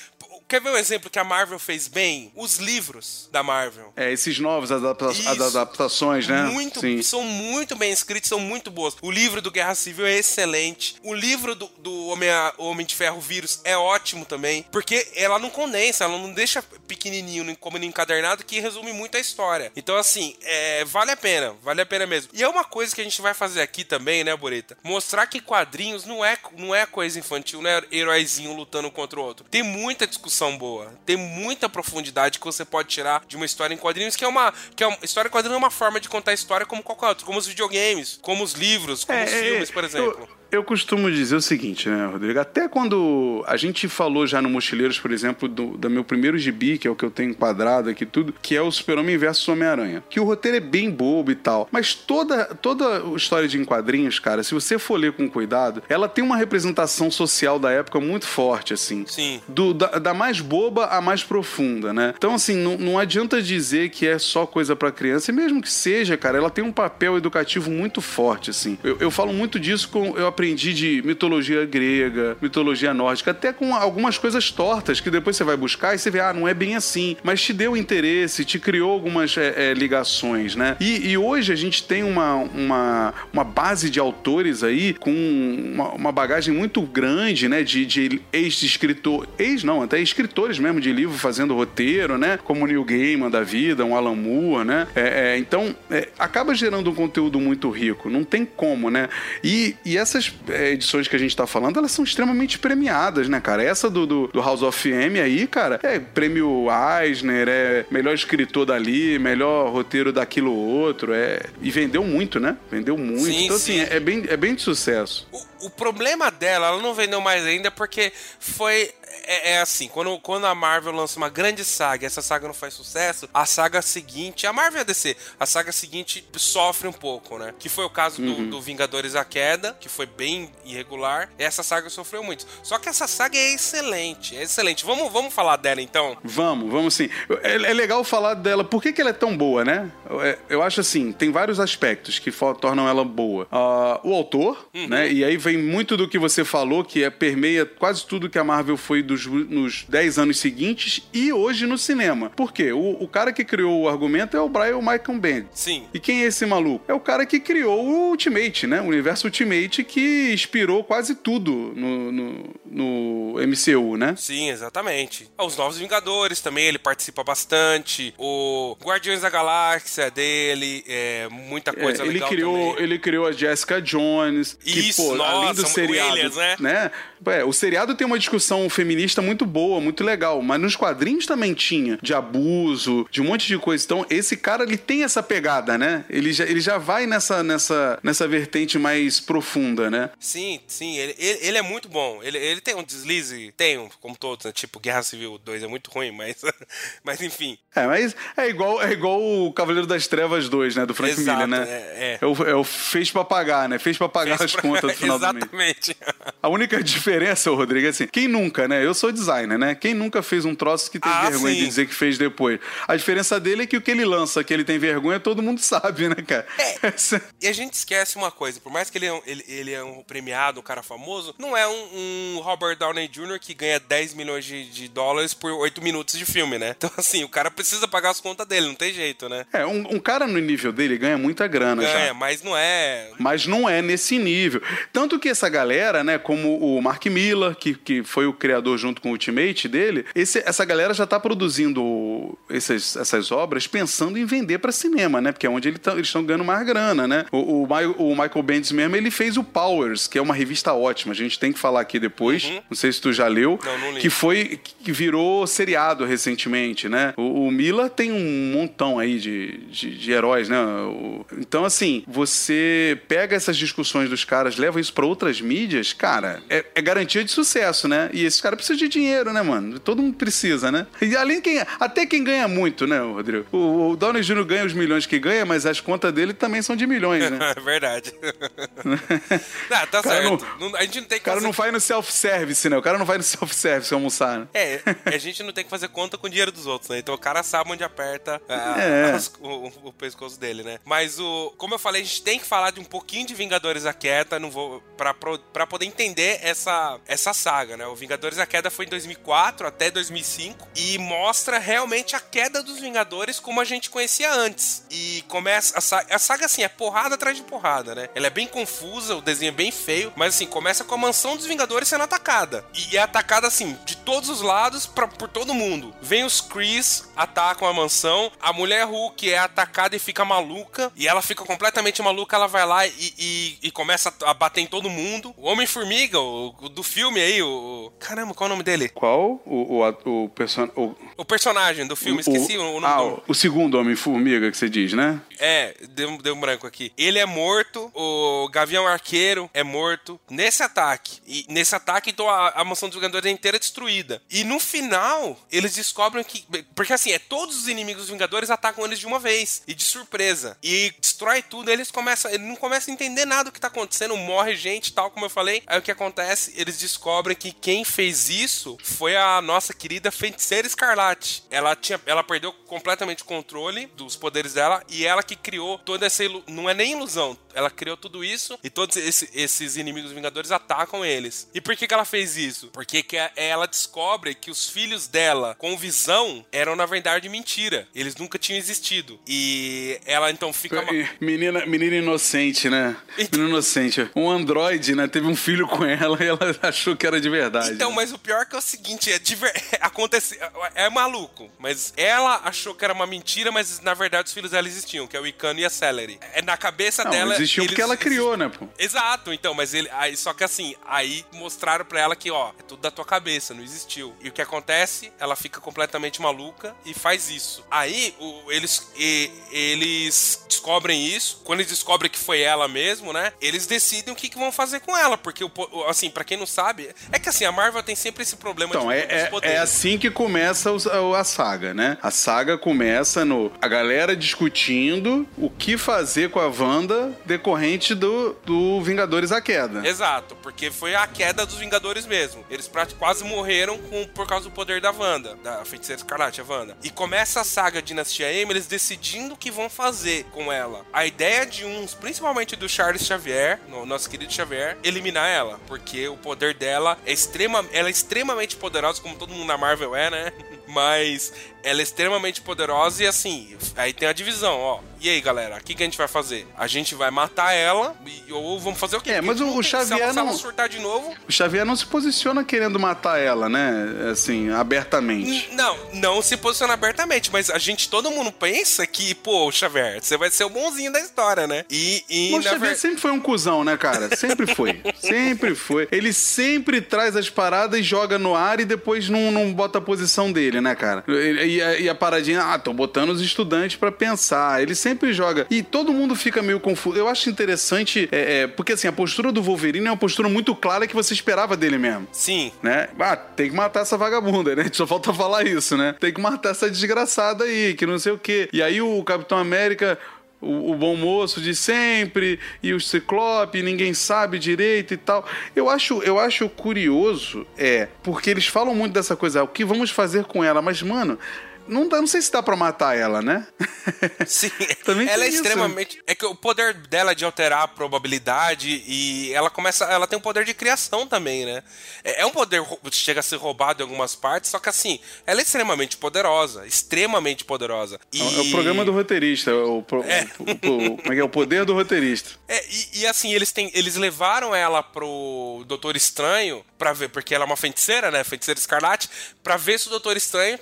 Quer 0.53 0.62
ver 0.62 0.69
um 0.69 0.77
exemplo 0.77 1.10
que 1.10 1.17
a 1.17 1.24
Marvel 1.24 1.57
fez 1.57 1.88
bem? 1.88 2.31
Os 2.36 2.57
livros 2.57 3.27
da 3.31 3.41
Marvel. 3.41 3.91
É, 3.95 4.12
esses 4.12 4.38
novos 4.38 4.72
adapta- 4.72 5.10
Isso. 5.10 5.27
ad- 5.27 5.41
adaptações, 5.41 6.27
né? 6.27 6.43
Muito, 6.43 6.79
Sim. 6.79 7.01
são 7.01 7.24
muito 7.24 7.75
bem 7.75 7.91
escritos, 7.91 8.29
são 8.29 8.39
muito 8.39 8.69
boas. 8.69 8.95
O 9.01 9.10
livro 9.10 9.41
do 9.41 9.50
Guerra 9.50 9.74
Civil 9.74 10.05
é 10.05 10.15
excelente. 10.15 10.98
O 11.01 11.12
livro 11.12 11.55
do, 11.55 11.65
do 11.79 12.05
Homem, 12.10 12.29
Homem 12.60 12.86
de 12.86 12.93
Ferro 12.93 13.19
Vírus 13.19 13.62
é 13.63 13.75
ótimo 13.75 14.25
também, 14.25 14.63
porque 14.72 15.07
ela 15.15 15.39
não 15.39 15.50
condensa, 15.50 16.03
ela 16.03 16.19
não 16.19 16.31
deixa 16.31 16.62
pequenininho 16.88 17.57
como 17.57 17.79
no 17.79 17.86
encadernado, 17.86 18.45
que 18.45 18.60
resume 18.60 18.93
muito 18.93 19.17
a 19.17 19.19
história. 19.19 19.72
Então, 19.75 19.98
assim, 19.98 20.36
é, 20.43 20.86
vale 20.86 21.10
a 21.10 21.17
pena, 21.17 21.55
vale 21.63 21.81
a 21.81 21.86
pena 21.88 22.05
mesmo. 22.05 22.29
E 22.31 22.43
é 22.43 22.48
uma 22.48 22.63
coisa 22.63 22.93
que 22.93 23.01
a 23.01 23.03
gente 23.03 23.19
vai 23.24 23.33
fazer 23.33 23.60
aqui 23.63 23.83
também, 23.83 24.24
né, 24.24 24.38
Boreta? 24.38 24.77
Mostrar 24.83 25.25
que 25.25 25.39
quadrinhos 25.41 26.05
não 26.05 26.24
é, 26.24 26.38
não 26.55 26.75
é 26.75 26.86
coisa 26.86 27.17
infantil, 27.17 27.60
não 27.60 27.72
é 27.72 27.81
heróizinho 27.91 28.53
lutando 28.55 28.91
contra 28.91 29.19
o 29.19 29.24
outro. 29.24 29.48
Tem 29.50 29.63
muita 29.63 30.05
discussão 30.05 30.42
boa, 30.57 30.93
tem 31.05 31.15
muita 31.15 31.69
profundidade 31.69 32.39
que 32.39 32.45
você 32.45 32.65
pode 32.65 32.89
tirar 32.89 33.23
de 33.27 33.35
uma 33.35 33.45
história 33.45 33.73
em 33.73 33.77
quadrinhos, 33.77 34.15
que 34.15 34.23
é 34.23 34.27
uma. 34.27 34.53
Que 34.75 34.83
é 34.83 34.88
uma 34.88 34.97
história 35.01 35.29
em 35.29 35.31
quadrinhos 35.31 35.55
é 35.55 35.57
uma 35.57 35.71
forma 35.71 36.00
de 36.00 36.09
contar 36.09 36.33
história 36.33 36.65
como 36.65 36.83
qualquer 36.83 37.07
outro, 37.07 37.25
como 37.25 37.39
os 37.39 37.47
videogames, 37.47 38.19
como 38.21 38.43
os 38.43 38.53
livros, 38.53 39.03
como 39.03 39.23
os 39.23 39.31
filmes, 39.31 39.71
por 39.71 39.83
exemplo. 39.83 40.27
Eu, 40.29 40.42
eu 40.53 40.63
costumo 40.63 41.12
dizer 41.12 41.36
o 41.36 41.41
seguinte, 41.41 41.89
né, 41.89 42.05
Rodrigo? 42.05 42.39
Até 42.39 42.67
quando 42.67 43.43
a 43.48 43.57
gente 43.57 43.88
falou 43.88 44.27
já 44.27 44.39
no 44.39 44.50
Mochileiros, 44.50 45.00
por 45.00 45.12
exemplo, 45.12 45.48
do, 45.48 45.75
do 45.77 45.89
meu 45.89 46.03
primeiro 46.03 46.38
gibi, 46.38 46.77
que 46.77 46.88
é 46.88 46.91
o 46.91 46.95
que 46.95 47.03
eu 47.03 47.10
tenho 47.10 47.31
enquadrado 47.31 47.89
aqui 47.89 48.05
tudo, 48.05 48.33
que 48.39 48.55
é 48.55 48.62
o 48.62 48.72
Super-Homem 48.72 49.17
versus 49.17 49.48
Homem-Aranha. 49.48 50.03
Que 50.07 50.19
o 50.19 50.24
roteiro 50.24 50.57
é 50.57 50.60
bem 50.60 50.91
bobo 50.91 51.31
e 51.31 51.36
tal. 51.36 51.67
Mas 51.72 51.95
toda, 51.95 52.45
toda 52.45 53.01
história 53.15 53.48
de 53.48 53.63
quadrinhos, 53.65 54.19
cara, 54.19 54.43
se 54.43 54.53
você 54.53 54.77
for 54.77 54.98
ler 54.98 55.13
com 55.13 55.27
cuidado, 55.27 55.81
ela 55.89 56.07
tem 56.07 56.24
uma 56.24 56.38
representação 56.38 57.10
social 57.10 57.57
da 57.57 57.72
época 57.72 58.00
muito 58.00 58.27
forte, 58.27 58.74
assim. 58.74 59.05
Sim. 59.07 59.41
Do, 59.48 59.74
da, 59.74 59.88
da 59.98 60.13
mais 60.13 60.39
boba 60.39 60.86
à 60.86 61.01
mais 61.01 61.24
profunda, 61.24 61.91
né? 61.91 62.13
Então, 62.15 62.36
assim, 62.36 62.55
não, 62.55 62.77
não 62.77 63.00
adianta 63.00 63.41
dizer 63.41 63.89
que 63.89 64.05
é 64.05 64.19
só 64.19 64.45
coisa 64.45 64.75
para 64.75 64.91
criança. 64.91 65.31
E 65.31 65.33
mesmo 65.33 65.62
que 65.62 65.72
seja, 65.72 66.15
cara, 66.15 66.38
ela 66.38 66.50
tem 66.51 66.63
um 66.63 66.72
papel 66.72 67.17
educativo 67.17 67.72
muito 67.72 68.01
forte, 68.01 68.51
assim. 68.51 68.77
Eu, 68.83 68.98
eu 69.00 69.10
falo 69.10 69.33
muito 69.33 69.60
disso 69.60 69.89
com. 69.89 70.15
Eu 70.15 70.27
aprendi 70.27 70.42
de 70.51 71.01
mitologia 71.05 71.65
grega, 71.65 72.35
mitologia 72.41 72.93
nórdica, 72.93 73.31
até 73.31 73.53
com 73.53 73.73
algumas 73.73 74.17
coisas 74.17 74.51
tortas 74.51 75.00
que 75.00 75.09
depois 75.09 75.38
você 75.38 75.43
vai 75.43 75.55
buscar 75.55 75.95
e 75.95 75.97
você 75.97 76.12
vê, 76.12 76.19
ah, 76.19 76.33
não 76.33 76.47
é 76.47 76.53
bem 76.53 76.75
assim. 76.75 77.15
Mas 77.23 77.41
te 77.41 77.53
deu 77.53 77.77
interesse, 77.77 78.43
te 78.43 78.59
criou 78.59 78.91
algumas 78.91 79.38
é, 79.38 79.71
é, 79.71 79.73
ligações, 79.73 80.55
né? 80.55 80.75
E, 80.79 81.12
e, 81.12 81.17
hoje 81.17 81.53
a 81.53 81.55
gente 81.55 81.83
tem 81.83 82.03
uma, 82.03 82.35
uma, 82.35 83.13
uma 83.31 83.43
base 83.43 83.89
de 83.89 84.00
autores 84.00 84.63
aí 84.63 84.93
com 84.95 85.12
uma, 85.12 85.93
uma 85.93 86.12
bagagem 86.12 86.53
muito 86.53 86.81
grande, 86.81 87.47
né? 87.47 87.63
De, 87.63 87.85
de 87.85 88.21
ex-escritor, 88.31 89.27
ex 89.39 89.63
não, 89.63 89.81
até 89.81 90.00
escritores 90.00 90.59
mesmo 90.59 90.81
de 90.81 90.91
livro 90.91 91.17
fazendo 91.17 91.55
roteiro, 91.55 92.17
né? 92.17 92.38
Como 92.43 92.65
o 92.65 92.67
Neil 92.67 92.83
Gaiman 92.83 93.29
da 93.29 93.41
vida, 93.41 93.85
um 93.85 93.95
Alan 93.95 94.15
Moore, 94.15 94.65
né? 94.65 94.88
É, 94.95 95.33
é 95.33 95.38
então, 95.38 95.75
é, 95.89 96.09
acaba 96.19 96.53
gerando 96.53 96.89
um 96.89 96.95
conteúdo 96.95 97.39
muito 97.39 97.69
rico, 97.69 98.09
não 98.09 98.23
tem 98.23 98.45
como, 98.45 98.89
né? 98.89 99.09
E, 99.43 99.75
e 99.85 99.97
essas 99.97 100.32
é, 100.49 100.71
edições 100.71 101.07
que 101.07 101.15
a 101.15 101.19
gente 101.19 101.35
tá 101.35 101.47
falando, 101.47 101.77
elas 101.77 101.91
são 101.91 102.03
extremamente 102.03 102.59
premiadas, 102.59 103.27
né, 103.29 103.39
cara? 103.39 103.63
Essa 103.63 103.89
do, 103.89 104.05
do, 104.05 104.27
do 104.27 104.41
House 104.41 104.61
of 104.61 104.89
M 104.89 105.19
aí, 105.19 105.47
cara, 105.47 105.79
é 105.83 105.99
prêmio 105.99 106.67
Eisner, 107.01 107.47
é 107.47 107.85
melhor 107.89 108.13
escritor 108.13 108.65
dali, 108.65 109.17
melhor 109.19 109.71
roteiro 109.71 110.11
daquilo 110.11 110.53
outro, 110.53 111.13
é... 111.13 111.41
E 111.61 111.71
vendeu 111.71 112.03
muito, 112.03 112.39
né? 112.39 112.57
Vendeu 112.69 112.97
muito. 112.97 113.25
Sim, 113.25 113.45
então, 113.45 113.55
assim, 113.55 113.79
sim. 113.79 113.87
é 113.89 113.99
bem, 113.99 114.23
é 114.27 114.37
bem 114.37 114.55
de 114.55 114.61
sucesso. 114.61 115.27
O, 115.31 115.67
o 115.67 115.69
problema 115.69 116.29
dela, 116.29 116.67
ela 116.67 116.81
não 116.81 116.93
vendeu 116.93 117.21
mais 117.21 117.45
ainda 117.45 117.71
porque 117.71 118.11
foi 118.39 118.91
é, 119.25 119.51
é, 119.53 119.62
assim, 119.62 119.88
quando, 119.88 120.18
quando 120.20 120.46
a 120.46 120.56
Marvel 120.56 120.92
lança 120.94 121.18
uma 121.18 121.30
grande 121.30 121.63
saga 121.63 122.03
e 122.03 122.08
essa 122.08 122.22
saga 122.22 122.48
não 122.48 122.53
faz 122.53 122.74
sucesso, 122.74 123.30
a 123.34 123.46
saga 123.46 123.82
seguinte, 123.82 124.46
a 124.46 124.53
Marvel 124.53 124.80
e 124.80 124.82
a 124.82 124.84
DC, 124.84 125.15
a 125.39 125.46
saga 125.46 125.72
seguinte 125.72 126.25
sofre 126.36 126.88
um 126.88 126.94
pouco, 126.94 127.38
né? 127.38 127.53
Que 127.58 127.70
foi 127.70 127.86
o 127.86 127.89
caso 127.89 128.22
do, 128.22 128.34
Uhum. 128.34 128.50
do 128.50 128.62
Vingadores 128.62 129.15
A 129.15 129.24
Queda, 129.24 129.75
que 129.80 129.88
foi 129.88 130.06
bem 130.06 130.51
irregular, 130.65 131.30
e 131.38 131.44
essa 131.44 131.63
saga 131.63 131.89
sofreu 131.89 132.24
muito. 132.24 132.46
Só 132.63 132.77
que 132.80 132.89
essa 132.89 133.08
saga 133.08 133.38
é 133.38 133.53
excelente, 133.53 134.36
é 134.36 134.44
excelente. 134.44 134.86
Vamos, 134.86 135.12
vamos 135.12 135.34
falar 135.34 135.58
dela 135.58 135.82
então? 135.82 136.18
Vamos, 136.24 136.72
vamos 136.72 136.94
sim. 136.94 137.10
É, 137.42 137.53
é 137.53 137.74
legal 137.74 138.03
falar 138.03 138.34
dela. 138.34 138.63
Por 138.63 138.82
que, 138.82 138.92
que 138.92 139.01
ela 139.01 139.12
é 139.12 139.13
tão 139.13 139.36
boa, 139.38 139.63
né? 139.63 139.92
É, 140.22 140.38
eu 140.50 140.62
acho 140.62 140.82
assim, 140.82 141.12
tem 141.12 141.32
vários 141.32 141.60
aspectos 141.60 142.20
que 142.20 142.32
tornam 142.60 142.88
ela 142.88 143.06
boa. 143.06 143.48
Ah, 143.51 144.00
o 144.03 144.13
autor, 144.13 144.70
né? 144.74 145.12
E 145.12 145.24
aí 145.24 145.38
vem 145.38 145.58
muito 145.58 145.96
do 145.96 146.08
que 146.08 146.18
você 146.18 146.44
falou, 146.44 146.84
que 146.84 147.03
é, 147.03 147.10
permeia 147.10 147.65
quase 147.65 148.06
tudo 148.06 148.30
que 148.30 148.39
a 148.39 148.44
Marvel 148.44 148.77
foi 148.77 149.01
dos, 149.13 149.25
nos 149.50 149.86
10 149.88 150.17
anos 150.20 150.39
seguintes 150.39 151.03
e 151.13 151.32
hoje 151.32 151.65
no 151.65 151.77
cinema. 151.77 152.29
Por 152.36 152.51
quê? 152.51 152.72
O, 152.72 152.98
o 153.03 153.08
cara 153.08 153.32
que 153.32 153.43
criou 153.43 153.82
o 153.82 153.89
argumento 153.89 154.36
é 154.36 154.41
o 154.41 154.50
Brian 154.50 154.79
Michael 154.79 155.20
Bendis. 155.20 155.48
Sim. 155.53 155.84
E 155.93 156.00
quem 156.00 156.24
é 156.24 156.27
esse 156.27 156.46
maluco? 156.46 156.84
É 156.88 156.93
o 156.93 157.00
cara 157.00 157.25
que 157.25 157.39
criou 157.39 157.84
o 157.86 158.10
Ultimate, 158.10 158.67
né? 158.67 158.82
O 158.82 158.86
universo 158.86 159.27
Ultimate 159.27 159.84
que 159.84 160.32
inspirou 160.34 160.84
quase 160.84 161.15
tudo 161.15 161.74
no, 161.75 162.12
no, 162.12 162.55
no 162.65 163.36
MCU, 163.48 163.98
né? 163.98 164.15
Sim, 164.17 164.50
exatamente. 164.50 165.29
Ah, 165.38 165.46
Os 165.46 165.58
Novos 165.58 165.77
Vingadores 165.77 166.41
também, 166.41 166.65
ele 166.65 166.79
participa 166.79 167.24
bastante. 167.24 168.13
O 168.17 168.75
Guardiões 168.84 169.22
da 169.22 169.29
Galáxia 169.29 170.10
dele, 170.10 170.84
é, 170.88 171.27
muita 171.29 171.74
coisa 171.74 172.03
É, 172.03 172.08
ele 172.08 172.20
criou, 172.22 172.72
também. 172.72 172.84
ele 172.84 173.00
criou 173.00 173.27
a 173.27 173.32
Jessica 173.32 173.82
Jones, 173.82 174.58
que 174.63 174.79
Isso, 174.89 175.01
pô, 175.03 175.22
além 175.22 175.48
nossa, 175.50 175.62
do 175.62 175.67
o 175.67 175.70
seriado, 175.70 176.12
Alias, 176.12 176.36
né? 176.60 176.91
É, 177.25 177.43
o 177.43 177.53
seriado 177.53 177.96
tem 177.96 178.05
uma 178.05 178.20
discussão 178.20 178.70
feminista 178.70 179.02
muito 179.22 179.45
boa, 179.45 179.79
muito 179.81 180.03
legal, 180.03 180.41
mas 180.41 180.60
nos 180.60 180.75
quadrinhos 180.75 181.25
também 181.25 181.53
tinha 181.53 181.98
de 182.01 182.13
abuso, 182.13 183.07
de 183.11 183.22
um 183.22 183.25
monte 183.25 183.48
de 183.48 183.57
coisa. 183.57 183.83
Então, 183.83 184.05
esse 184.09 184.35
cara 184.37 184.63
ele 184.63 184.77
tem 184.77 185.03
essa 185.03 185.22
pegada, 185.24 185.77
né? 185.77 186.05
Ele 186.09 186.31
já, 186.33 186.44
ele 186.46 186.59
já 186.61 186.77
vai 186.77 187.05
nessa 187.05 187.44
nessa 187.44 188.00
nessa 188.03 188.27
vertente 188.27 188.77
mais 188.77 189.20
profunda, 189.20 189.89
né? 189.89 190.09
Sim, 190.20 190.59
sim, 190.68 190.98
ele, 190.98 191.16
ele, 191.18 191.39
ele 191.48 191.57
é 191.57 191.61
muito 191.61 191.87
bom. 191.89 192.20
Ele, 192.24 192.37
ele 192.37 192.61
tem 192.61 192.75
um 192.75 192.83
deslize, 192.83 193.53
tem 193.57 193.77
um, 193.77 193.89
como 194.01 194.16
todos, 194.16 194.46
né? 194.46 194.51
tipo 194.51 194.79
Guerra 194.79 195.03
Civil 195.03 195.37
2 195.44 195.63
é 195.63 195.68
muito 195.68 195.89
ruim, 195.92 196.11
mas, 196.11 196.42
mas 197.03 197.22
enfim. 197.22 197.57
É, 197.75 197.85
mas 197.87 198.16
é 198.37 198.48
igual 198.50 198.81
é 198.81 198.92
igual 198.92 199.22
o 199.22 199.51
Cavaleiro 199.53 199.87
das 199.87 200.07
Trevas 200.07 200.48
2, 200.50 200.75
né, 200.75 200.85
do 200.85 200.94
Frank 200.94 201.13
Exato, 201.20 201.48
Miller, 201.48 201.48
né? 201.66 201.68
é, 201.70 201.74
é. 202.13 202.18
É 202.22 202.25
o, 202.25 202.33
é 202.44 202.55
o 202.55 202.63
fez 202.63 203.11
pra 203.11 203.24
pagar, 203.24 203.68
né? 203.68 203.79
Fez 203.79 203.98
pra 203.98 204.07
pagar 204.09 204.37
Fez 204.37 204.51
as 204.51 204.53
pra- 204.53 204.61
contas 204.61 204.92
no 204.92 204.94
final 204.98 205.20
do 205.20 205.25
mês. 205.25 205.35
Exatamente. 205.44 205.98
A 206.42 206.50
única 206.50 206.83
diferença, 206.83 207.50
Rodrigo, 207.51 207.87
é 207.87 207.89
assim, 207.89 208.07
quem 208.07 208.27
nunca, 208.27 208.68
né? 208.68 208.85
Eu 208.85 208.93
sou 208.94 209.12
designer, 209.12 209.58
né? 209.58 209.75
Quem 209.75 209.94
nunca 209.94 210.22
fez 210.24 210.46
um 210.46 210.56
troço 210.56 210.90
que 210.92 211.00
teve 211.00 211.14
Ah, 211.16 211.29
vergonha 211.29 211.53
sim. 211.53 211.60
de 211.62 211.68
dizer 211.68 211.88
que 211.88 211.94
fez 211.94 212.18
depois? 212.18 212.60
A 212.88 212.96
diferença 212.96 213.40
dele 213.40 213.64
é 213.64 213.66
que 213.68 213.77
o 213.77 213.82
que 213.82 213.92
ele 213.92 214.06
lança, 214.06 214.44
que 214.44 214.53
ele 214.53 214.64
tem 214.64 214.77
vergonha, 214.79 215.20
todo 215.20 215.42
mundo 215.42 215.60
sabe, 215.64 216.08
né, 216.10 216.16
cara? 216.27 216.46
Essa- 216.82 217.22
E 217.42 217.48
a 217.48 217.53
gente 217.53 217.74
esquece 217.74 218.16
uma 218.16 218.32
coisa, 218.32 218.60
por 218.60 218.72
mais 218.72 218.90
que 218.90 218.98
ele 218.98 219.06
é 219.06 219.14
um, 219.14 219.22
ele, 219.25 219.44
ele 219.48 219.72
é 219.74 219.84
um 219.84 220.03
premiado, 220.03 220.60
um 220.60 220.64
cara 220.64 220.82
famoso, 220.84 221.34
não 221.38 221.56
é 221.56 221.68
um, 221.68 222.36
um 222.36 222.40
Robert 222.42 222.77
Downey 222.77 223.08
Jr. 223.08 223.40
que 223.40 223.53
ganha 223.53 223.79
10 223.79 224.14
milhões 224.14 224.46
de, 224.46 224.70
de 224.70 224.88
dólares 224.88 225.34
por 225.34 225.51
8 225.51 225.82
minutos 225.82 226.18
de 226.18 226.25
filme, 226.25 226.58
né? 226.58 226.74
Então, 226.77 226.92
assim, 226.98 227.24
o 227.24 227.29
cara 227.29 227.50
precisa 227.51 227.88
pagar 227.88 228.10
as 228.12 228.20
contas 228.20 228.46
dele, 228.48 228.68
não 228.68 228.75
tem 228.75 228.94
jeito, 228.94 229.27
né? 229.29 229.46
É, 229.53 229.66
um, 229.66 229.96
um 229.96 230.00
cara 230.00 230.27
no 230.27 230.40
nível 230.40 230.72
dele 230.72 230.98
ganha 230.98 231.18
muita 231.18 231.48
grana 231.48 231.82
Ganha, 231.84 232.08
já. 232.08 232.14
mas 232.14 232.42
não 232.42 232.56
é. 232.58 233.10
Mas 233.20 233.46
não 233.48 233.70
é 233.70 233.82
nesse 233.82 234.18
nível. 234.18 234.62
Tanto 234.92 235.20
que 235.20 235.29
essa 235.29 235.48
galera, 235.50 236.03
né, 236.03 236.18
como 236.18 236.58
o 236.58 236.82
Mark 236.82 237.06
Miller, 237.06 237.56
que, 237.56 237.74
que 237.75 238.03
foi 238.03 238.25
o 238.25 238.34
criador 238.34 238.77
junto 238.83 239.01
com 239.01 239.09
o 239.09 239.11
Ultimate 239.13 239.67
dele, 239.67 240.05
esse- 240.13 240.43
essa 240.46 240.63
galera 240.65 240.93
já 240.93 241.07
tá 241.07 241.19
produzindo 241.67 242.37
essas, 242.50 242.96
essas 242.96 243.31
obras 243.31 243.65
pensando 243.67 244.17
em 244.17 244.25
vender 244.25 244.59
pra 244.59 244.72
cinema, 244.72 245.19
né? 245.22 245.31
Porque 245.31 245.46
é 245.48 245.50
onde 245.50 245.67
ele 245.69 245.77
tá- 245.77 245.93
eles 245.93 246.07
estão 246.07 246.24
ganhando 246.24 246.43
mais 246.43 246.65
grana, 246.65 247.07
né? 247.07 247.25
O, 247.31 247.63
o, 247.63 247.63
o 247.63 248.09
Michael 248.11 248.43
Bendis 248.43 248.72
mesmo, 248.72 248.96
ele 248.96 249.09
fez 249.09 249.37
o 249.37 249.43
Powers, 249.43 250.07
que 250.07 250.17
é 250.17 250.22
uma 250.22 250.33
revista 250.33 250.74
ótima. 250.74 251.13
A 251.13 251.15
gente 251.15 251.39
tem 251.39 251.51
que 251.53 251.59
falar 251.59 251.81
aqui 251.81 252.00
depois. 252.00 252.43
Não 252.69 252.75
sei 252.75 252.91
se 252.91 253.01
tu 253.01 253.11
já 253.13 253.27
leu. 253.27 253.59
Não, 253.63 253.91
não. 253.93 254.00
Que 254.00 254.09
foi 254.09 254.59
que 254.83 254.91
virou 254.91 255.48
seriado 255.48 256.05
recentemente, 256.05 256.89
né? 256.89 257.13
O, 257.17 257.48
o 257.48 257.51
Mila 257.51 257.89
tem 257.89 258.11
um 258.11 258.51
montão 258.53 259.00
aí 259.00 259.17
de, 259.19 259.57
de, 259.69 259.98
de 259.98 260.11
heróis, 260.11 260.50
né? 260.50 260.59
O- 260.61 261.25
então, 261.37 261.63
assim, 261.65 262.03
você 262.07 263.00
pega 263.07 263.35
essas 263.35 263.55
discussões 263.57 264.09
dos 264.09 264.24
caras, 264.25 264.57
leva 264.57 264.79
isso 264.79 264.93
pra 264.93 265.05
outras 265.05 265.39
mídias, 265.41 265.93
cara, 265.93 266.41
é, 266.50 266.65
é 266.75 266.81
garantia 266.81 267.24
de 267.24 267.31
sucesso, 267.31 267.87
né? 267.87 268.09
E 268.13 268.24
esses 268.25 268.41
caras 268.41 268.57
precisam 268.57 268.73
de 268.77 268.88
dinheiro, 268.88 269.31
né, 269.33 269.42
mano? 269.42 269.79
Todo 269.79 270.01
mundo 270.01 270.16
precisa, 270.18 270.72
né? 270.72 270.88
E 271.01 271.16
além 271.16 271.42
quem, 271.42 271.59
até 271.79 272.05
quem 272.05 272.24
ganha 272.24 272.48
muito, 272.48 272.86
né, 272.88 273.00
Rodrigo? 273.00 273.46
O, 273.51 273.90
o 273.92 273.96
Downey 273.96 274.22
Jr. 274.24 274.44
ganha 274.46 274.66
os 274.66 274.74
milhões 274.74 275.05
que 275.05 275.20
ganha, 275.20 275.46
mas 275.46 275.66
as 275.66 275.79
contas 275.79 276.12
dele 276.14 276.33
também 276.33 276.62
são 276.62 276.75
de 276.75 276.86
milhões, 276.88 277.29
né? 277.29 277.40
É 277.55 277.59
verdade. 277.62 278.14
ah, 279.72 279.88
tá 279.88 280.01
certo. 280.03 280.46
Não- 280.59 280.75
a 280.75 280.81
gente 280.81 281.01
não 281.01 281.07
tem 281.07 281.18
O 281.18 281.20
que 281.20 281.25
cara 281.25 281.36
fazer... 281.38 281.46
não 281.48 281.51
vai 281.53 281.72
no 281.72 281.79
self-service, 281.79 282.70
né? 282.70 282.77
O 282.77 282.81
cara 282.81 282.98
não 282.98 283.05
vai 283.05 283.18
no 283.18 283.24
self-service 283.24 283.94
almoçar, 283.94 284.40
né? 284.40 284.48
É, 284.53 284.81
a 285.05 285.18
gente 285.18 285.44
não 285.44 285.51
tem 285.51 285.64
que 285.64 285.70
fazer 285.70 285.88
conta 285.90 286.18
com 286.18 286.27
o 286.27 286.29
dinheiro 286.29 286.51
dos 286.51 286.66
outros, 286.66 286.90
né? 286.90 287.00
Então 287.00 287.14
o 287.16 287.18
cara 287.18 287.44
sabe 287.44 287.72
onde 287.72 287.83
aperta 287.83 288.42
ah, 288.50 288.75
É. 288.81 289.12
as- 289.12 289.31
o, 289.40 289.72
o 289.86 289.94
pescoço 289.94 290.40
dele, 290.40 290.64
né? 290.64 290.79
Mas 290.86 291.20
o, 291.20 291.53
como 291.57 291.74
eu 291.75 291.79
falei, 291.79 292.01
a 292.01 292.05
gente 292.05 292.22
tem 292.24 292.40
que 292.40 292.46
falar 292.46 292.72
de 292.72 292.79
um 292.79 292.83
pouquinho 292.83 293.25
de 293.27 293.33
Vingadores 293.33 293.86
a 293.86 293.94
Queda, 293.94 294.40
não 294.40 294.50
vou 294.51 294.81
para 294.98 295.66
poder 295.68 295.86
entender 295.86 296.40
essa 296.42 297.00
essa 297.07 297.33
saga, 297.33 297.77
né? 297.77 297.86
O 297.88 297.96
Vingadores 297.96 298.40
a 298.40 298.46
Queda 298.46 298.62
foi 298.69 298.85
em 298.85 298.89
2004 298.89 299.67
até 299.67 299.91
2005 299.91 300.67
e 300.75 300.97
mostra 300.97 301.59
realmente 301.59 302.15
a 302.15 302.19
queda 302.19 302.63
dos 302.63 302.79
Vingadores 302.79 303.39
como 303.39 303.61
a 303.61 303.65
gente 303.65 303.89
conhecia 303.89 304.31
antes. 304.31 304.85
E 304.89 305.23
começa 305.27 305.77
a 305.77 305.81
saga, 305.81 306.15
a 306.15 306.19
saga 306.19 306.45
assim, 306.45 306.63
é 306.63 306.67
porrada 306.67 307.15
atrás 307.15 307.37
de 307.37 307.43
porrada, 307.43 307.95
né? 307.95 308.09
Ela 308.15 308.27
é 308.27 308.29
bem 308.29 308.47
confusa, 308.47 309.15
o 309.15 309.21
desenho 309.21 309.49
é 309.49 309.53
bem 309.53 309.71
feio, 309.71 310.13
mas 310.15 310.35
assim, 310.35 310.45
começa 310.45 310.83
com 310.83 310.95
a 310.95 310.97
mansão 310.97 311.35
dos 311.35 311.45
Vingadores 311.45 311.87
sendo 311.87 312.03
atacada. 312.03 312.65
E 312.73 312.97
é 312.97 313.01
atacada 313.01 313.47
assim, 313.47 313.77
de 313.85 313.97
todos 313.97 314.29
os 314.29 314.41
lados, 314.41 314.85
pra, 314.85 315.07
por 315.07 315.27
todo 315.27 315.53
mundo. 315.53 315.93
Vem 316.01 316.23
os 316.23 316.41
Chris, 316.41 317.09
atacam 317.15 317.67
a 317.67 317.73
mansão. 317.73 318.31
A 318.41 318.53
mulher 318.53 318.85
Hulk 318.85 319.31
é 319.31 319.37
atacada 319.37 319.95
e 319.95 319.99
fica 319.99 320.25
maluca. 320.25 320.91
E 320.95 321.07
ela 321.07 321.21
fica 321.21 321.43
completamente 321.43 322.01
maluca. 322.01 322.35
Ela 322.35 322.47
vai 322.47 322.65
lá 322.65 322.85
e, 322.85 323.13
e, 323.17 323.57
e 323.63 323.71
começa 323.71 324.13
a 324.25 324.33
bater 324.33 324.61
em 324.61 324.67
todo 324.67 324.89
mundo. 324.89 325.33
O 325.37 325.47
Homem-Formiga, 325.47 326.19
o, 326.19 326.55
o, 326.61 326.69
do 326.69 326.83
filme 326.83 327.19
aí, 327.19 327.41
o. 327.41 327.91
Caramba, 327.99 328.33
qual 328.33 328.49
é 328.49 328.52
o 328.52 328.52
nome 328.53 328.63
dele? 328.63 328.89
Qual? 328.89 329.42
O, 329.46 329.81
o, 329.81 330.24
o, 330.24 330.29
person... 330.29 330.70
o... 330.75 330.96
o 331.18 331.25
personagem 331.25 331.85
do 331.85 331.96
filme, 331.96 332.22
esqueci 332.22 332.57
o, 332.57 332.79
nome 332.79 332.85
ah, 332.85 332.98
do... 332.98 333.24
o 333.27 333.33
segundo 333.33 333.77
Homem-Formiga 333.77 334.50
que 334.51 334.57
você 334.57 334.70
diz, 334.70 334.94
né? 334.94 335.22
É, 335.39 335.75
deu, 335.89 336.18
deu 336.20 336.35
um 336.35 336.39
branco 336.39 336.66
aqui. 336.66 336.92
Ele 336.98 337.20
é 337.20 337.25
morto, 337.25 337.92
o 337.94 338.48
Gavião 338.50 338.87
Arqueiro 338.87 339.50
é 339.53 339.63
morto 339.63 340.20
nesse 340.29 340.63
ataque. 340.63 341.20
E 341.27 341.46
nesse 341.50 341.75
ataque, 341.75 342.11
então 342.11 342.29
a, 342.29 342.50
a 342.50 342.63
mansão 342.63 342.89
dos 342.89 342.98
Vingadores 342.98 343.25
é 343.25 343.31
inteira 343.31 343.59
destruída. 343.59 344.22
E 344.29 344.44
no 344.44 344.59
final, 344.59 345.37
eles 345.51 345.75
descobrem 345.75 346.24
que. 346.24 346.46
Porque 346.75 346.94
assim, 346.94 347.11
é 347.11 347.20
todos 347.20 347.57
os 347.57 347.68
inimigos 347.68 348.03
dos 348.03 348.11
Vingadores 348.11 348.50
atacam 348.50 348.85
eles 348.85 349.00
de 349.00 349.05
uma 349.05 349.20
vez. 349.20 349.63
E 349.68 349.74
de 349.74 349.83
surpresa. 349.83 350.57
E 350.63 350.94
destrói 351.00 351.42
tudo. 351.42 351.70
Eles 351.70 351.92
começam. 351.92 352.31
Não 352.39 352.55
começa 352.55 352.89
a 352.89 352.94
entender 352.94 353.25
nada 353.25 353.46
do 353.46 353.51
que 353.51 353.59
tá 353.59 353.68
acontecendo. 353.68 354.16
Morre 354.18 354.55
gente 354.55 354.94
tal, 354.94 355.11
como 355.11 355.25
eu 355.25 355.29
falei. 355.29 355.63
Aí 355.68 355.79
o 355.79 355.81
que 355.81 355.92
acontece? 355.92 356.53
Eles 356.55 356.77
descobrem 356.77 357.35
que 357.35 357.51
quem 357.51 357.83
fez 357.83 358.29
isso 358.29 358.43
foi 358.82 359.16
a 359.16 359.42
nossa 359.42 359.74
querida 359.74 360.12
feiticeira 360.12 360.68
Escarlate. 360.68 361.44
Ela 361.50 361.75
tinha. 361.75 362.00
Ela 362.06 362.24
perdeu 362.24 362.51
completamente 362.68 363.24
o 363.24 363.25
controle 363.25 363.88
dos 363.98 364.16
poderes 364.16 364.53
dela. 364.53 364.84
E 364.90 365.06
ela 365.06 365.24
que 365.24 365.36
criou 365.36 365.77
toda 365.79 366.06
essa. 366.06 366.24
Ilu... 366.24 366.44
Não 366.48 366.70
é 366.70 366.74
nem 366.74 366.94
ilusão. 366.94 367.38
Ela 367.53 367.70
criou 367.70 367.96
tudo 367.96 368.24
isso. 368.24 368.58
E 368.64 368.70
todos 368.70 368.96
esse, 368.98 369.29
esses 369.34 369.77
inimigos 369.77 370.12
Vingadores 370.12 370.51
atacam 370.51 371.03
eles. 371.06 371.50
E 371.53 371.62
por 371.62 371.75
que, 371.75 371.88
que 371.88 371.94
ela 371.94 372.06
fez 372.06 372.38
isso? 372.38 372.68
Porque 372.68 373.03
que 373.03 373.18
ela 373.36 373.68
descobre 373.68 374.36
que 374.36 374.51
os 374.51 374.70
filhos 374.70 375.08
dela, 375.08 375.56
com 375.56 375.77
visão, 375.77 376.46
eram 376.51 376.75
na 376.75 376.86
verdade 376.86 377.27
mentira. 377.29 377.88
Eles 377.94 378.16
nunca 378.16 378.38
tinham 378.38 378.58
existido. 378.58 379.20
E 379.27 380.00
ela 380.06 380.32
então 380.32 380.51
fica. 380.53 380.84
Menina, 381.20 381.66
menina 381.66 381.98
inocente, 381.98 382.70
né? 382.70 382.96
Então... 383.18 383.40
Menina 383.40 383.58
inocente. 383.58 384.10
Um 384.16 384.29
androide, 384.29 384.96
né? 384.96 385.08
Teve 385.08 385.27
um 385.27 385.36
filho 385.36 385.68
com 385.68 385.84
ela 385.86 386.18
e 386.24 386.27
ela 386.27 386.40
achou 386.62 386.96
que 386.96 387.06
era 387.06 387.20
de 387.20 387.29
verdade. 387.29 387.72
Então, 387.72 387.90
né? 387.90 387.96
mas 387.96 388.12
o 388.12 388.18
pior 388.24 388.42
é 388.42 388.46
que 388.46 388.55
é 388.55 388.59
o 388.59 388.62
seguinte: 388.62 389.12
é 389.12 389.20
de 389.20 389.36
ver... 389.36 389.53
acontece. 389.81 390.40
É 390.74 390.90
maluco. 390.90 391.51
Mas 391.59 391.94
ela 391.98 392.42
achou 392.46 392.74
que 392.74 392.83
era 392.83 392.94
uma 392.94 393.05
mentira, 393.05 393.51
mas 393.51 393.79
na 393.81 393.94
verdade 393.94 394.27
os 394.27 394.33
filhos 394.33 394.51
dela 394.51 394.68
existiam, 394.68 395.05
que 395.05 395.16
é 395.16 395.20
o 395.20 395.27
Icano 395.27 395.59
e 395.59 395.66
a 395.66 395.70
Celery. 395.70 396.20
É 396.33 396.42
na 396.42 396.57
cabeça 396.57 397.03
não, 397.03 397.12
dela. 397.12 397.36
Existiam 397.36 397.66
porque 397.66 397.81
ela 397.81 397.98
criou, 397.98 398.38
né, 398.38 398.50
pô? 398.50 398.68
Exato, 398.79 399.33
então, 399.33 399.53
mas 399.53 399.74
ele. 399.74 399.90
Aí, 399.92 400.16
só 400.16 400.33
que 400.33 400.44
assim, 400.44 400.75
aí 400.86 401.25
mostraram 401.33 401.86
pra 401.86 402.00
ela 402.00 402.16
que, 402.16 402.31
ó, 402.31 402.51
é 402.57 402.64
tudo 402.64 402.81
da 402.81 402.90
tua 402.90 403.05
cabeça, 403.05 403.53
não 403.53 403.64
existiu. 403.64 404.16
E 404.22 404.29
o 404.29 404.31
que 404.31 404.42
acontece? 404.42 405.12
Ela 405.20 405.36
fica 405.36 405.59
completamente 405.59 406.22
maluca 406.22 406.75
e 406.86 406.94
faz 406.94 407.29
isso. 407.29 407.66
Aí 407.70 408.16
o, 408.20 408.51
eles, 408.51 408.88
e, 408.96 409.29
eles 409.51 410.44
descobrem 410.48 411.05
isso. 411.07 411.42
Quando 411.44 411.59
eles 411.59 411.72
descobrem 411.72 412.09
que 412.09 412.20
foi 412.20 412.42
ela 412.42 412.68
mesmo, 412.68 413.12
né? 413.12 413.33
Eles 413.42 413.66
decidem 413.66 414.14
o 414.14 414.16
que, 414.16 414.29
que 414.29 414.38
vão 414.38 414.51
fazer 414.51 414.79
com 414.79 414.96
ela. 414.96 415.18
Porque, 415.18 415.44
assim, 415.88 416.09
para 416.09 416.24
quem 416.24 416.38
não 416.38 416.46
sabe, 416.46 416.94
é 417.12 417.20
que 417.20 417.29
assim, 417.29 417.46
a 417.46 417.51
Marvel 417.51 417.83
tem 417.83 417.96
sempre 417.96 418.12
esse 418.21 418.35
problema 418.35 418.73
então, 418.73 418.87
de 418.87 418.93
é, 418.93 419.31
é, 419.41 419.53
é 419.53 419.57
assim 419.57 419.97
que 419.97 420.09
começa 420.09 420.71
a 421.17 421.23
saga, 421.23 421.73
né? 421.73 421.97
A 422.01 422.11
saga 422.11 422.57
começa 422.57 423.25
no. 423.25 423.51
A 423.61 423.67
galera 423.67 424.15
discutindo 424.15 425.27
o 425.37 425.49
que 425.49 425.77
fazer 425.77 426.29
com 426.29 426.39
a 426.39 426.47
Wanda 426.47 427.11
decorrente 427.25 427.95
do, 427.95 428.35
do 428.45 428.81
Vingadores 428.81 429.31
a 429.31 429.41
Queda. 429.41 429.87
Exato, 429.87 430.35
porque 430.41 430.71
foi 430.71 430.95
a 430.95 431.07
queda 431.07 431.45
dos 431.45 431.55
Vingadores 431.55 432.05
mesmo. 432.05 432.45
Eles 432.49 432.69
quase 432.97 433.23
morreram 433.23 433.77
com, 433.77 434.05
por 434.07 434.27
causa 434.27 434.45
do 434.49 434.51
poder 434.51 434.81
da 434.81 434.91
Wanda, 434.91 435.35
da 435.43 435.63
feiticeira 435.65 436.01
escarlate, 436.01 436.41
a 436.41 436.43
Wanda. 436.43 436.77
E 436.83 436.89
começa 436.89 437.41
a 437.41 437.43
saga 437.43 437.81
Dinastia 437.81 438.31
M, 438.31 438.51
eles 438.51 438.67
decidindo 438.67 439.33
o 439.33 439.37
que 439.37 439.51
vão 439.51 439.69
fazer 439.69 440.25
com 440.31 440.51
ela. 440.51 440.85
A 440.91 441.05
ideia 441.05 441.45
de 441.45 441.65
uns, 441.65 441.93
principalmente 441.93 442.55
do 442.55 442.67
Charles 442.67 443.05
Xavier, 443.05 443.59
no, 443.67 443.85
nosso 443.85 444.09
querido 444.09 444.31
Xavier, 444.31 444.77
eliminar 444.83 445.29
ela, 445.29 445.59
porque 445.67 446.07
o 446.07 446.17
poder 446.17 446.53
dela 446.53 446.97
é 447.05 447.13
extrema, 447.13 447.65
ela 447.71 447.87
é 447.87 447.91
extremamente 448.03 448.57
poderosa, 448.57 449.01
como 449.01 449.16
todo 449.16 449.33
mundo 449.33 449.46
na 449.46 449.57
Marvel 449.57 449.96
é, 449.96 450.09
né? 450.09 450.33
Mas 450.74 451.31
ela 451.64 451.79
é 451.79 451.83
extremamente 451.83 452.42
poderosa 452.42 453.03
e 453.03 453.07
assim, 453.07 453.55
aí 453.75 453.94
tem 453.94 454.07
a 454.07 454.14
divisão, 454.14 454.59
ó. 454.59 454.79
E 455.00 455.09
aí, 455.09 455.20
galera, 455.20 455.57
o 455.57 455.64
que, 455.64 455.74
que 455.74 455.83
a 455.83 455.86
gente 455.86 455.98
vai 455.98 456.07
fazer? 456.07 456.48
A 456.57 456.68
gente 456.68 456.96
vai 456.96 457.12
matar 457.12 457.53
ela 457.53 457.96
e, 458.05 458.31
ou 458.31 458.59
vamos 458.59 458.79
fazer 458.79 458.98
o 458.98 459.01
quê? 459.01 459.12
É, 459.12 459.22
mas 459.22 459.42
o, 459.42 459.57
o 459.57 459.64
Xavier 459.64 460.09
se 460.09 460.16
não... 460.16 460.27
ela 460.27 460.33
surtar 460.33 460.70
de 460.70 460.79
novo... 460.79 461.14
O 461.27 461.31
Xavier 461.31 461.66
não 461.66 461.75
se 461.75 461.86
posiciona 461.86 462.44
querendo 462.44 462.79
matar 462.79 463.20
ela, 463.20 463.50
né? 463.50 464.09
Assim, 464.12 464.50
abertamente. 464.51 465.50
N 465.50 465.55
não, 465.55 465.77
não 465.94 466.22
se 466.22 466.38
posiciona 466.38 466.74
abertamente, 466.74 467.29
mas 467.31 467.50
a 467.50 467.57
gente, 467.57 467.90
todo 467.90 468.12
mundo 468.12 468.31
pensa 468.31 468.86
que, 468.88 469.14
pô, 469.16 469.51
Xavier, 469.51 470.01
você 470.01 470.18
vai 470.18 470.29
ser 470.31 470.46
o 470.46 470.50
bonzinho 470.50 470.92
da 470.92 471.00
história, 471.00 471.48
né? 471.48 471.66
E, 471.70 472.03
e 472.09 472.33
o 472.36 472.42
Xavier 472.42 472.72
ver... 472.72 472.77
sempre 472.77 472.98
foi 472.98 473.12
um 473.12 473.20
cuzão, 473.20 473.64
né, 473.64 473.75
cara? 473.75 474.16
Sempre 474.16 474.53
foi. 474.53 474.81
sempre 475.00 475.53
foi. 475.53 475.88
Ele 475.92 476.14
sempre 476.14 476.81
traz 476.81 477.16
as 477.16 477.29
paradas 477.29 477.79
e 477.79 477.83
joga 477.83 478.18
no 478.18 478.36
ar 478.36 478.59
e 478.59 478.66
depois 478.66 479.09
não, 479.09 479.31
não 479.31 479.53
bota 479.53 479.79
a 479.79 479.81
posição 479.81 480.31
dele, 480.31 480.62
né, 480.63 480.73
cara? 480.73 481.03
E, 481.07 481.61
a, 481.61 481.79
e 481.79 481.89
a 481.89 481.93
paradinha, 481.93 482.41
ah, 482.41 482.57
tô 482.57 482.73
botando 482.73 483.09
os 483.09 483.21
estudantes 483.21 483.77
para 483.77 483.91
pensar. 483.91 484.61
Ele 484.61 484.73
sempre 484.73 485.13
joga. 485.13 485.45
E 485.49 485.61
todo 485.61 485.93
mundo 485.93 486.15
fica 486.15 486.41
meio 486.41 486.59
confuso. 486.59 486.97
Eu 486.97 487.07
acho 487.07 487.29
interessante, 487.29 488.09
é, 488.11 488.41
é, 488.41 488.47
porque 488.47 488.73
assim, 488.73 488.87
a 488.87 488.91
postura 488.91 489.31
do 489.31 489.41
Wolverine 489.41 489.87
é 489.87 489.91
uma 489.91 489.97
postura 489.97 490.29
muito 490.29 490.55
clara 490.55 490.87
que 490.87 490.95
você 490.95 491.13
esperava 491.13 491.55
dele 491.55 491.77
mesmo. 491.77 492.07
Sim. 492.11 492.51
Né? 492.63 492.87
Ah, 492.99 493.15
tem 493.15 493.49
que 493.49 493.55
matar 493.55 493.81
essa 493.81 493.97
vagabunda, 493.97 494.55
né? 494.55 494.65
Só 494.71 494.87
falta 494.87 495.13
falar 495.13 495.45
isso, 495.45 495.77
né? 495.77 495.95
Tem 495.99 496.13
que 496.13 496.21
matar 496.21 496.51
essa 496.51 496.69
desgraçada 496.69 497.43
aí, 497.43 497.73
que 497.73 497.85
não 497.85 497.99
sei 497.99 498.13
o 498.13 498.17
quê. 498.17 498.49
E 498.53 498.61
aí 498.61 498.81
o 498.81 499.03
Capitão 499.03 499.37
América 499.37 499.99
o, 500.44 500.72
o, 500.72 500.75
bom 500.75 500.96
moço 500.96 501.42
de 501.42 501.56
sempre 501.56 502.40
e 502.62 502.74
o 502.74 502.79
ciclope, 502.79 503.62
ninguém 503.62 503.94
sabe 503.94 504.38
direito 504.38 504.94
e 504.94 504.98
tal. 504.98 505.25
Eu 505.56 505.70
acho, 505.70 506.01
eu 506.03 506.20
acho 506.20 506.50
curioso, 506.50 507.46
é, 507.58 507.88
porque 508.03 508.29
eles 508.29 508.48
falam 508.48 508.75
muito 508.75 508.94
dessa 508.94 509.16
coisa, 509.16 509.44
o 509.44 509.48
que 509.48 509.64
vamos 509.64 509.90
fazer 509.90 510.25
com 510.25 510.44
ela, 510.44 510.62
mas 510.62 510.82
mano, 510.82 511.18
não, 511.67 511.85
não 511.85 512.07
sei 512.07 512.21
se 512.21 512.31
dá 512.31 512.41
pra 512.41 512.55
matar 512.55 512.97
ela, 512.97 513.21
né? 513.21 513.47
Sim, 514.25 514.51
Também 514.83 515.07
ela 515.07 515.23
é 515.23 515.27
isso. 515.27 515.37
extremamente. 515.37 516.01
É 516.05 516.15
que 516.15 516.25
o 516.25 516.35
poder 516.35 516.73
dela 516.73 517.11
é 517.11 517.15
de 517.15 517.25
alterar 517.25 517.63
a 517.63 517.67
probabilidade 517.67 518.83
e 518.85 519.33
ela 519.33 519.49
começa. 519.49 519.85
Ela 519.85 520.07
tem 520.07 520.17
um 520.17 520.21
poder 520.21 520.45
de 520.45 520.53
criação 520.53 521.07
também, 521.07 521.45
né? 521.45 521.63
É, 522.03 522.21
é 522.21 522.25
um 522.25 522.31
poder 522.31 522.63
que 522.63 522.95
chega 522.95 523.19
a 523.19 523.23
ser 523.23 523.37
roubado 523.37 523.81
em 523.81 523.85
algumas 523.85 524.15
partes, 524.15 524.49
só 524.51 524.59
que 524.59 524.69
assim, 524.69 524.99
ela 525.25 525.39
é 525.39 525.43
extremamente 525.43 525.97
poderosa. 525.97 526.65
Extremamente 526.65 527.45
poderosa. 527.45 527.99
E... 528.11 528.21
É 528.21 528.41
o 528.41 528.51
programa 528.51 528.85
do 528.85 528.91
roteirista, 528.91 529.51
é 529.51 529.53
o, 529.53 529.81
pro, 529.81 530.03
é. 530.03 530.27
O, 530.39 530.43
o, 530.43 530.97
como 530.97 531.11
é 531.11 531.15
que 531.15 531.21
é? 531.21 531.23
O 531.23 531.29
poder 531.29 531.65
do 531.65 531.73
roteirista. 531.73 532.31
É, 532.47 532.65
e, 532.69 532.99
e, 532.99 533.07
assim, 533.07 533.33
eles, 533.33 533.51
têm, 533.51 533.71
eles 533.73 533.95
levaram 533.95 534.53
ela 534.53 534.83
pro 534.83 535.63
Doutor 535.67 535.95
Estranho 535.95 536.63
pra 536.77 536.93
ver, 536.93 537.09
porque 537.09 537.33
ela 537.33 537.45
é 537.45 537.47
uma 537.47 537.57
feiticeira, 537.57 538.11
né? 538.11 538.23
Feiticeira 538.23 538.59
escarlate, 538.59 539.09
pra 539.41 539.57
ver 539.57 539.79
se 539.79 539.87
o 539.87 539.89
Doutor 539.89 540.17
Estranho. 540.17 540.59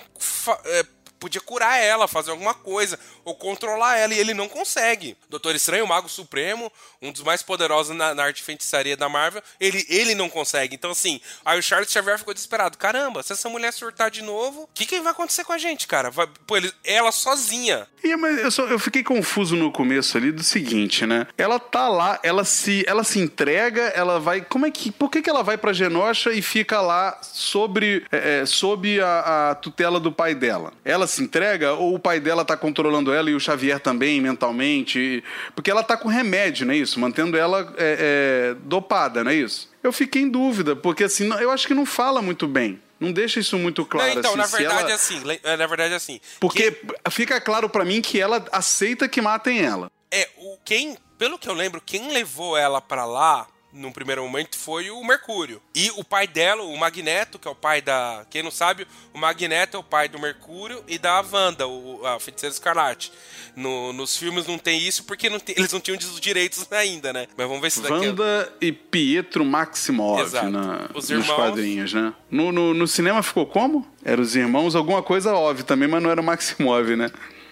Podia 1.21 1.39
curar 1.39 1.77
ela, 1.77 2.07
fazer 2.07 2.31
alguma 2.31 2.55
coisa, 2.55 2.99
ou 3.23 3.35
controlar 3.35 3.97
ela, 3.97 4.13
e 4.13 4.19
ele 4.19 4.33
não 4.33 4.47
consegue. 4.47 5.17
Doutor 5.29 5.55
Estranho, 5.55 5.85
o 5.85 5.87
Mago 5.87 6.09
Supremo, 6.09 6.71
um 7.01 7.11
dos 7.11 7.23
mais 7.23 7.41
poderosos 7.41 7.95
na, 7.95 8.13
na 8.13 8.23
arte 8.23 8.37
de 8.37 8.43
feitiçaria 8.43 8.95
da 8.95 9.09
Marvel, 9.09 9.41
ele, 9.59 9.85
ele 9.89 10.15
não 10.15 10.29
consegue. 10.29 10.75
Então, 10.75 10.91
assim, 10.91 11.19
aí 11.45 11.59
o 11.59 11.63
Charles 11.63 11.91
Xavier 11.91 12.17
ficou 12.17 12.33
desesperado. 12.33 12.77
Caramba, 12.77 13.23
se 13.23 13.33
essa 13.33 13.49
mulher 13.49 13.71
surtar 13.73 14.11
de 14.11 14.21
novo, 14.21 14.63
o 14.63 14.69
que, 14.73 14.85
que 14.85 14.99
vai 15.01 15.11
acontecer 15.11 15.43
com 15.43 15.53
a 15.53 15.57
gente, 15.57 15.87
cara? 15.87 16.09
Vai, 16.09 16.27
pô, 16.45 16.57
ele, 16.57 16.71
ela 16.83 17.11
sozinha. 17.11 17.87
E, 18.03 18.15
mas 18.15 18.37
eu, 18.39 18.51
só, 18.51 18.63
eu 18.63 18.79
fiquei 18.79 19.03
confuso 19.03 19.55
no 19.55 19.71
começo 19.71 20.17
ali 20.17 20.31
do 20.31 20.43
seguinte, 20.43 21.05
né? 21.05 21.27
Ela 21.37 21.59
tá 21.59 21.87
lá, 21.87 22.19
ela 22.23 22.43
se, 22.43 22.83
ela 22.87 23.03
se 23.03 23.19
entrega, 23.19 23.83
ela 23.95 24.19
vai. 24.19 24.41
Como 24.41 24.65
é 24.65 24.71
que. 24.71 24.91
Por 24.91 25.09
que, 25.09 25.21
que 25.21 25.29
ela 25.29 25.43
vai 25.43 25.57
pra 25.57 25.73
Genosha 25.73 26.31
e 26.31 26.41
fica 26.41 26.81
lá 26.81 27.19
sobre, 27.21 28.05
é, 28.11 28.41
é 28.41 28.45
sob 28.45 28.99
a, 28.99 29.51
a 29.51 29.55
tutela 29.55 29.99
do 29.99 30.11
pai 30.11 30.33
dela? 30.33 30.73
Ela 30.83 31.07
se 31.07 31.21
entrega 31.21 31.73
ou 31.73 31.95
o 31.95 31.99
pai 31.99 32.19
dela 32.19 32.43
tá 32.43 32.57
controlando 32.57 33.10
ela 33.13 33.29
e 33.29 33.35
o 33.35 33.39
Xavier 33.39 33.79
também 33.79 34.21
mentalmente? 34.21 35.23
Porque 35.55 35.69
ela 35.69 35.83
tá 35.83 35.97
com 35.97 36.07
remédio, 36.07 36.65
não 36.65 36.73
é 36.73 36.77
isso? 36.77 36.99
Mantendo 36.99 37.37
ela 37.37 37.73
é, 37.77 38.53
é, 38.53 38.55
dopada, 38.63 39.23
não 39.23 39.31
é 39.31 39.35
isso? 39.35 39.69
Eu 39.83 39.91
fiquei 39.91 40.21
em 40.21 40.29
dúvida, 40.29 40.75
porque 40.75 41.05
assim, 41.05 41.29
eu 41.39 41.51
acho 41.51 41.67
que 41.67 41.73
não 41.73 41.85
fala 41.85 42.21
muito 42.21 42.47
bem. 42.47 42.79
Não 42.99 43.11
deixa 43.11 43.39
isso 43.39 43.57
muito 43.57 43.83
claro. 43.83 44.13
Não, 44.13 44.19
então, 44.19 44.39
assim, 44.39 44.39
na 44.39 44.57
verdade 44.57 44.81
ela... 44.81 44.91
é 44.91 44.93
assim. 44.93 45.21
É, 45.43 45.57
na 45.57 45.67
verdade 45.67 45.93
é 45.93 45.97
assim. 45.97 46.21
Porque 46.39 46.71
que... 46.71 47.11
fica 47.11 47.41
claro 47.41 47.67
para 47.67 47.83
mim 47.83 47.99
que 47.99 48.19
ela 48.19 48.45
aceita 48.51 49.09
que 49.09 49.19
matem 49.19 49.59
ela. 49.59 49.91
É, 50.11 50.29
o 50.37 50.57
quem, 50.63 50.95
pelo 51.17 51.39
que 51.39 51.49
eu 51.49 51.53
lembro, 51.53 51.81
quem 51.83 52.11
levou 52.11 52.55
ela 52.55 52.79
para 52.79 53.05
lá 53.05 53.47
num 53.73 53.91
primeiro 53.91 54.23
momento, 54.23 54.57
foi 54.57 54.89
o 54.89 55.03
Mercúrio. 55.03 55.61
E 55.73 55.89
o 55.97 56.03
pai 56.03 56.27
dela, 56.27 56.61
o 56.63 56.77
Magneto, 56.77 57.39
que 57.39 57.47
é 57.47 57.51
o 57.51 57.55
pai 57.55 57.81
da. 57.81 58.25
Quem 58.29 58.43
não 58.43 58.51
sabe, 58.51 58.85
o 59.13 59.17
Magneto 59.17 59.77
é 59.77 59.79
o 59.79 59.83
pai 59.83 60.07
do 60.09 60.19
Mercúrio 60.19 60.83
e 60.87 60.97
da 60.97 61.21
Wanda, 61.21 61.67
o, 61.67 62.05
a 62.05 62.19
Feiticeira 62.19 62.53
Escarlate. 62.53 63.11
No, 63.55 63.91
nos 63.93 64.15
filmes 64.17 64.47
não 64.47 64.57
tem 64.57 64.79
isso 64.79 65.03
porque 65.03 65.29
não 65.29 65.39
tem, 65.39 65.55
eles 65.59 65.71
não 65.73 65.79
tinham 65.79 65.97
os 65.97 66.19
direitos 66.19 66.65
ainda, 66.71 67.11
né? 67.13 67.27
Mas 67.37 67.47
vamos 67.47 67.61
ver 67.61 67.69
se 67.69 67.81
daqui. 67.81 67.93
Wanda 67.93 68.53
e 68.61 68.71
Pietro 68.71 69.43
Maximoff 69.45 70.21
Exato. 70.23 70.49
na, 70.49 70.89
Os 70.93 71.09
nos 71.09 71.09
irmãos- 71.09 71.35
quadrinhos, 71.35 71.93
né? 71.93 72.13
No, 72.29 72.51
no, 72.51 72.73
no 72.73 72.87
cinema 72.87 73.21
ficou 73.23 73.45
como? 73.45 73.85
Eram 74.03 74.23
os 74.23 74.35
irmãos, 74.35 74.75
alguma 74.75 75.03
coisa 75.03 75.33
óbvia 75.33 75.63
também, 75.65 75.87
mas 75.87 76.01
não 76.01 76.09
era 76.09 76.19
o 76.21 76.23
Maximov, 76.23 76.95
né? 76.95 77.11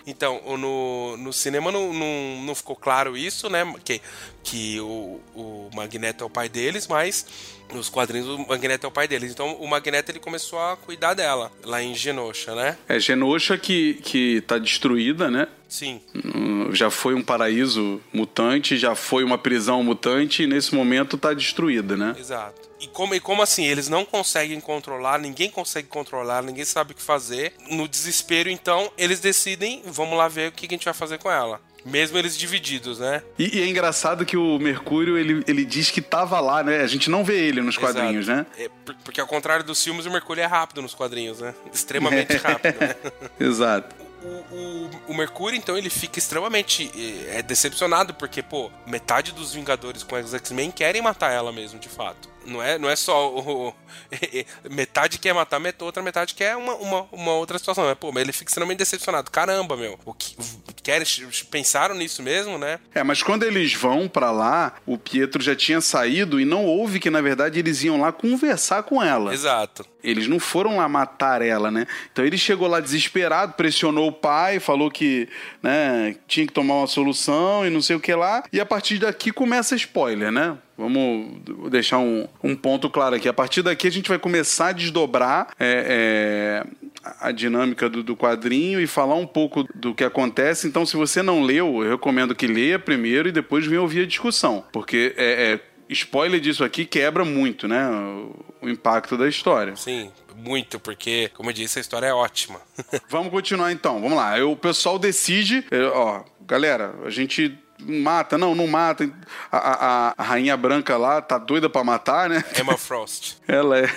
Então, 0.09 0.41
no, 0.57 1.15
no 1.17 1.31
cinema 1.31 1.71
não, 1.71 1.93
não, 1.93 2.41
não 2.43 2.55
ficou 2.55 2.75
claro 2.75 3.15
isso, 3.15 3.47
né? 3.47 3.63
Que, 3.83 4.01
que 4.43 4.79
o, 4.79 5.21
o 5.35 5.69
Magneto 5.73 6.23
é 6.23 6.27
o 6.27 6.29
pai 6.29 6.49
deles, 6.49 6.87
mas 6.87 7.25
nos 7.73 7.89
quadrinhos 7.89 8.27
o 8.27 8.47
Magneto 8.47 8.85
é 8.85 8.89
o 8.89 8.91
pai 8.91 9.07
deles. 9.07 9.31
Então 9.31 9.53
o 9.55 9.67
Magneto 9.67 10.11
ele 10.11 10.19
começou 10.19 10.59
a 10.59 10.77
cuidar 10.77 11.13
dela, 11.13 11.51
lá 11.63 11.81
em 11.81 11.93
Genosha, 11.95 12.55
né? 12.55 12.77
É 12.87 12.99
Genosha 12.99 13.57
que, 13.57 13.95
que 13.95 14.41
tá 14.41 14.57
destruída, 14.57 15.29
né? 15.29 15.47
Sim. 15.67 16.01
Hum, 16.15 16.73
Já 16.73 16.89
foi 16.89 17.13
um 17.13 17.21
paraíso 17.23 18.01
mutante, 18.11 18.77
já 18.77 18.95
foi 18.95 19.23
uma 19.23 19.37
prisão 19.37 19.83
mutante 19.83 20.43
e 20.43 20.47
nesse 20.47 20.73
momento 20.73 21.17
tá 21.17 21.33
destruída, 21.33 21.95
né? 21.95 22.15
Exato. 22.17 22.67
E 22.79 22.87
como, 22.87 23.13
e 23.13 23.19
como 23.19 23.41
assim? 23.41 23.65
Eles 23.65 23.89
não 23.89 24.05
conseguem 24.05 24.59
controlar, 24.61 25.19
ninguém 25.19 25.51
consegue 25.51 25.87
controlar, 25.87 26.41
ninguém 26.41 26.63
sabe 26.65 26.93
o 26.93 26.95
que 26.95 27.01
fazer. 27.01 27.53
No 27.69 27.87
desespero, 27.87 28.49
então, 28.49 28.89
eles 28.97 29.19
decidem, 29.19 29.83
vamos 29.85 30.17
lá 30.17 30.27
ver 30.27 30.49
o 30.49 30.51
que 30.51 30.67
que 30.67 30.73
a 30.73 30.77
gente 30.77 30.85
vai 30.85 30.93
fazer 30.93 31.17
com 31.19 31.29
ela. 31.29 31.61
Mesmo 31.85 32.17
eles 32.17 32.37
divididos, 32.37 32.99
né? 32.99 33.21
E, 33.37 33.57
e 33.57 33.61
é 33.61 33.67
engraçado 33.67 34.25
que 34.25 34.35
o 34.37 34.59
Mercúrio, 34.59 35.17
ele, 35.17 35.43
ele 35.47 35.63
diz 35.65 35.89
que 35.89 36.01
tava 36.01 36.39
lá, 36.39 36.61
né? 36.63 36.81
A 36.81 36.87
gente 36.87 37.09
não 37.09 37.23
vê 37.23 37.39
ele 37.47 37.61
nos 37.61 37.77
quadrinhos, 37.77 38.27
Exato. 38.27 38.49
né? 38.57 38.65
É, 38.65 38.69
por- 38.85 38.95
porque 39.03 39.21
ao 39.21 39.27
contrário 39.27 39.63
dos 39.63 39.83
filmes, 39.83 40.05
o 40.05 40.11
Mercúrio 40.11 40.41
é 40.41 40.45
rápido 40.45 40.81
nos 40.81 40.93
quadrinhos, 40.93 41.39
né? 41.39 41.53
Extremamente 41.73 42.35
rápido, 42.37 42.79
né? 42.79 42.95
Exato. 43.39 43.95
O, 44.21 44.27
o, 44.27 44.89
o 45.09 45.13
Mercúrio, 45.13 45.55
então, 45.57 45.77
ele 45.77 45.89
fica 45.89 46.19
extremamente 46.19 46.91
é, 47.29 47.41
decepcionado, 47.41 48.13
porque, 48.13 48.43
pô, 48.43 48.69
metade 48.85 49.31
dos 49.31 49.53
Vingadores 49.53 50.03
com 50.03 50.19
os 50.19 50.33
X-Men 50.33 50.71
querem 50.71 51.01
matar 51.01 51.31
ela 51.31 51.53
mesmo, 51.53 51.79
de 51.79 51.87
fato. 51.87 52.27
Não 52.49 52.61
é, 52.61 52.77
não 52.77 52.89
é 52.89 52.95
só 52.95 53.33
o. 53.33 53.73
metade 54.69 55.19
quer 55.19 55.33
matar, 55.33 55.61
outra 55.81 56.01
metade 56.01 56.33
quer 56.33 56.55
uma, 56.55 56.73
uma, 56.75 57.07
uma 57.11 57.31
outra 57.33 57.57
situação. 57.57 57.85
Mas, 57.85 57.97
pô, 57.97 58.11
mas 58.11 58.23
ele 58.23 58.33
fica 58.33 58.49
extremamente 58.49 58.79
decepcionado. 58.79 59.29
Caramba, 59.31 59.77
meu. 59.77 59.99
O 60.05 60.13
que, 60.13 60.35
querem, 60.81 61.05
pensaram 61.51 61.95
nisso 61.95 62.23
mesmo, 62.23 62.57
né? 62.57 62.79
É, 62.93 63.03
mas 63.03 63.21
quando 63.21 63.43
eles 63.43 63.73
vão 63.73 64.07
pra 64.07 64.31
lá, 64.31 64.73
o 64.85 64.97
Pietro 64.97 65.41
já 65.41 65.55
tinha 65.55 65.81
saído 65.81 66.39
e 66.39 66.45
não 66.45 66.65
houve 66.65 66.99
que, 66.99 67.09
na 67.09 67.21
verdade, 67.21 67.59
eles 67.59 67.83
iam 67.83 67.99
lá 67.99 68.11
conversar 68.11 68.83
com 68.83 69.01
ela. 69.01 69.33
Exato. 69.33 69.85
Eles 70.03 70.27
não 70.27 70.39
foram 70.39 70.77
lá 70.77 70.87
matar 70.87 71.41
ela, 71.41 71.69
né? 71.69 71.85
Então 72.11 72.25
ele 72.25 72.37
chegou 72.37 72.67
lá 72.67 72.79
desesperado, 72.79 73.53
pressionou 73.53 74.07
o 74.07 74.13
pai, 74.13 74.59
falou 74.59 74.89
que 74.89 75.27
né, 75.61 76.15
tinha 76.27 76.47
que 76.47 76.53
tomar 76.53 76.75
uma 76.75 76.87
solução 76.87 77.65
e 77.65 77.69
não 77.69 77.81
sei 77.81 77.95
o 77.95 77.99
que 77.99 78.13
lá. 78.13 78.43
E 78.51 78.59
a 78.59 78.65
partir 78.65 78.97
daqui 78.97 79.31
começa 79.31 79.75
spoiler, 79.75 80.31
né? 80.31 80.57
Vamos 80.79 81.41
deixar 81.69 81.97
um, 81.99 82.25
um 82.41 82.55
ponto 82.55 82.89
claro 82.89 83.13
aqui. 83.13 83.27
A 83.27 83.33
partir 83.33 83.61
daqui 83.61 83.85
a 83.85 83.91
gente 83.91 84.07
vai 84.07 84.17
começar 84.17 84.69
a 84.69 84.71
desdobrar 84.71 85.49
é, 85.59 86.63
é, 86.63 87.11
a 87.19 87.33
dinâmica 87.33 87.89
do, 87.89 88.01
do 88.01 88.15
quadrinho 88.15 88.79
e 88.79 88.87
falar 88.87 89.15
um 89.15 89.27
pouco 89.27 89.67
do 89.75 89.93
que 89.93 90.05
acontece. 90.05 90.69
Então, 90.69 90.85
se 90.85 90.95
você 90.95 91.21
não 91.21 91.43
leu, 91.43 91.83
eu 91.83 91.91
recomendo 91.91 92.33
que 92.33 92.47
leia 92.47 92.79
primeiro 92.79 93.27
e 93.27 93.31
depois 93.33 93.65
venha 93.65 93.81
ouvir 93.81 94.03
a 94.03 94.07
discussão. 94.07 94.63
Porque 94.71 95.13
é, 95.17 95.51
é, 95.51 95.59
spoiler 95.89 96.39
disso 96.39 96.63
aqui 96.63 96.85
quebra 96.85 97.25
muito, 97.25 97.67
né? 97.67 97.85
O, 97.85 98.45
o 98.61 98.69
impacto 98.69 99.17
da 99.17 99.27
história. 99.27 99.75
Sim, 99.75 100.09
muito, 100.37 100.79
porque, 100.79 101.29
como 101.33 101.49
eu 101.49 101.53
disse, 101.53 101.79
a 101.79 101.81
história 101.81 102.07
é 102.07 102.13
ótima. 102.13 102.61
Vamos 103.09 103.31
continuar 103.31 103.73
então, 103.73 103.99
vamos 103.99 104.17
lá. 104.17 104.41
O 104.45 104.55
pessoal 104.55 104.97
decide, 104.97 105.65
ó, 105.93 106.23
galera, 106.45 106.95
a 107.05 107.09
gente 107.09 107.57
mata, 107.79 108.37
não, 108.37 108.53
não 108.55 108.67
mata. 108.67 109.09
A, 109.51 109.57
a- 109.57 110.13
a 110.17 110.23
rainha 110.23 110.55
branca 110.57 110.97
lá 110.97 111.21
tá 111.21 111.37
doida 111.37 111.69
pra 111.69 111.83
matar, 111.83 112.29
né? 112.29 112.43
Emma 112.59 112.77
Frost. 112.77 113.35
Ela 113.47 113.79
é. 113.79 113.89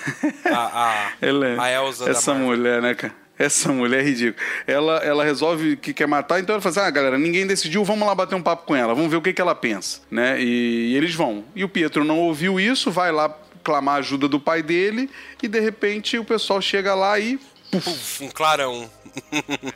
A, 0.47 0.59
a, 0.85 1.12
Ela 1.21 1.47
é. 1.49 1.59
a 1.59 1.73
Elsa 1.73 2.09
Essa 2.11 2.35
mulher, 2.35 2.81
né, 2.83 2.95
cara? 2.95 3.14
Essa 3.38 3.73
mulher 3.73 4.01
é 4.01 4.05
ridícula. 4.05 4.45
Ela, 4.66 4.97
ela 4.99 5.25
resolve 5.25 5.77
que 5.77 5.92
quer 5.92 6.07
matar, 6.07 6.38
então 6.38 6.55
ela 6.55 6.62
fala 6.62 6.71
assim: 6.71 6.81
ah, 6.87 6.90
galera, 6.90 7.18
ninguém 7.18 7.47
decidiu, 7.47 7.83
vamos 7.83 8.07
lá 8.07 8.14
bater 8.14 8.35
um 8.37 8.42
papo 8.42 8.66
com 8.66 8.77
ela, 8.77 8.95
vamos 8.95 9.11
ver 9.11 9.16
o 9.16 9.23
que, 9.23 9.33
que 9.33 9.40
ela 9.40 9.55
pensa, 9.55 10.01
né? 10.11 10.40
E, 10.40 10.92
e 10.92 10.97
eles 10.97 11.14
vão. 11.14 11.45
E 11.57 11.64
o 11.64 11.68
Pietro 11.68 12.05
não 12.05 12.18
ouviu 12.21 12.61
isso, 12.61 12.90
vai 12.90 13.11
lá 13.11 13.35
clamar 13.64 13.97
a 13.97 13.99
ajuda 13.99 14.29
do 14.29 14.38
pai 14.38 14.62
dele, 14.62 15.11
e 15.42 15.49
de 15.49 15.59
repente 15.59 16.18
o 16.18 16.25
pessoal 16.25 16.61
chega 16.61 16.95
lá 16.95 17.18
e. 17.18 17.40
Puf, 17.71 18.23
um 18.23 18.29
clarão. 18.31 18.88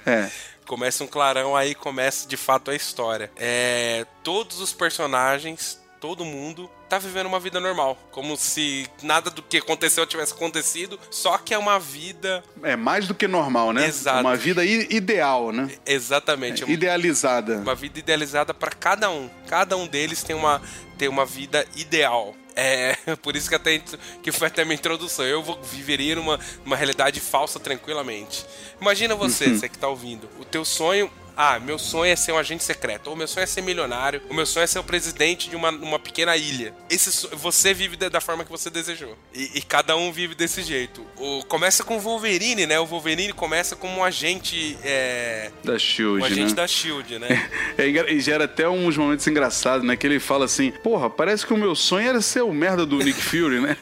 É. 0.04 0.28
Começa 0.66 1.04
um 1.04 1.06
clarão, 1.06 1.54
aí 1.54 1.74
começa 1.74 2.28
de 2.28 2.36
fato 2.36 2.70
a 2.70 2.74
história. 2.74 3.30
É, 3.36 4.04
todos 4.22 4.60
os 4.60 4.72
personagens, 4.72 5.80
todo 6.00 6.24
mundo 6.24 6.70
tá 6.88 6.98
vivendo 6.98 7.26
uma 7.26 7.40
vida 7.40 7.58
normal, 7.58 7.98
como 8.12 8.36
se 8.36 8.86
nada 9.02 9.30
do 9.30 9.42
que 9.42 9.56
aconteceu 9.58 10.06
tivesse 10.06 10.32
acontecido, 10.32 10.98
só 11.10 11.36
que 11.38 11.52
é 11.52 11.58
uma 11.58 11.78
vida 11.80 12.44
É 12.62 12.76
mais 12.76 13.08
do 13.08 13.14
que 13.14 13.26
normal, 13.26 13.72
né? 13.72 13.86
Exato. 13.86 14.20
Uma 14.20 14.36
vida 14.36 14.64
ideal, 14.64 15.50
né? 15.52 15.68
exatamente 15.84 16.62
uma, 16.62 16.72
Idealizada. 16.72 17.56
uma 17.56 17.74
vida 17.74 17.98
idealizada 17.98 18.54
para 18.54 18.70
cada 18.70 19.10
um. 19.10 19.28
Cada 19.48 19.76
um 19.76 19.86
deles 19.86 20.22
tem 20.22 20.36
uma 20.36 20.60
tem 20.96 21.08
uma 21.08 21.26
vida 21.26 21.66
ideal. 21.76 22.34
É, 22.56 22.96
por 23.22 23.36
isso 23.36 23.48
que 23.48 23.54
até 23.54 23.80
que 24.22 24.32
foi 24.32 24.48
até 24.48 24.64
minha 24.64 24.74
introdução. 24.74 25.24
Eu 25.24 25.42
vou 25.42 25.60
viveria 25.62 26.16
numa, 26.16 26.40
numa 26.64 26.74
realidade 26.74 27.20
falsa 27.20 27.60
tranquilamente. 27.60 28.44
Imagina 28.80 29.14
você, 29.14 29.50
você 29.54 29.68
que 29.68 29.78
tá 29.78 29.88
ouvindo. 29.88 30.28
O 30.40 30.44
teu 30.44 30.64
sonho 30.64 31.10
ah, 31.36 31.60
meu 31.60 31.78
sonho 31.78 32.10
é 32.10 32.16
ser 32.16 32.32
um 32.32 32.38
agente 32.38 32.64
secreto. 32.64 33.10
Ou 33.10 33.16
meu 33.16 33.28
sonho 33.28 33.44
é 33.44 33.46
ser 33.46 33.60
milionário. 33.60 34.22
O 34.30 34.34
meu 34.34 34.46
sonho 34.46 34.64
é 34.64 34.66
ser 34.66 34.78
o 34.78 34.84
presidente 34.84 35.50
de 35.50 35.56
uma, 35.56 35.70
uma 35.70 35.98
pequena 35.98 36.34
ilha. 36.36 36.74
Esse, 36.88 37.28
você 37.36 37.74
vive 37.74 37.96
da, 37.96 38.20
forma 38.20 38.42
que 38.44 38.50
você 38.50 38.70
desejou. 38.70 39.16
E, 39.34 39.50
e 39.56 39.62
cada 39.62 39.94
um 39.96 40.10
vive 40.10 40.34
desse 40.34 40.62
jeito. 40.62 41.06
O, 41.16 41.44
começa 41.44 41.84
com 41.84 41.98
o 41.98 42.00
Wolverine, 42.00 42.66
né? 42.66 42.80
O 42.80 42.86
Wolverine 42.86 43.34
começa 43.34 43.76
como 43.76 43.98
um 43.98 44.04
agente. 44.04 44.78
É, 44.82 45.50
Da 45.62 45.78
Shield, 45.78 46.22
um 46.22 46.24
agente 46.24 46.50
né? 46.50 46.54
da 46.54 46.66
Shield, 46.66 47.18
né? 47.18 47.50
É, 47.78 47.86
e 47.88 48.20
gera 48.20 48.44
até 48.44 48.66
uns 48.66 48.96
momentos 48.96 49.26
engraçados, 49.26 49.86
né? 49.86 49.96
Que 49.96 50.06
ele 50.06 50.18
fala 50.18 50.46
assim: 50.46 50.70
Porra, 50.70 51.10
parece 51.10 51.44
que 51.44 51.52
o 51.52 51.56
meu 51.56 51.74
sonho 51.74 52.08
era 52.08 52.22
ser 52.22 52.42
o 52.42 52.52
merda 52.52 52.86
do 52.86 52.96
Nick 52.98 53.20
Fury, 53.20 53.60
né? 53.60 53.76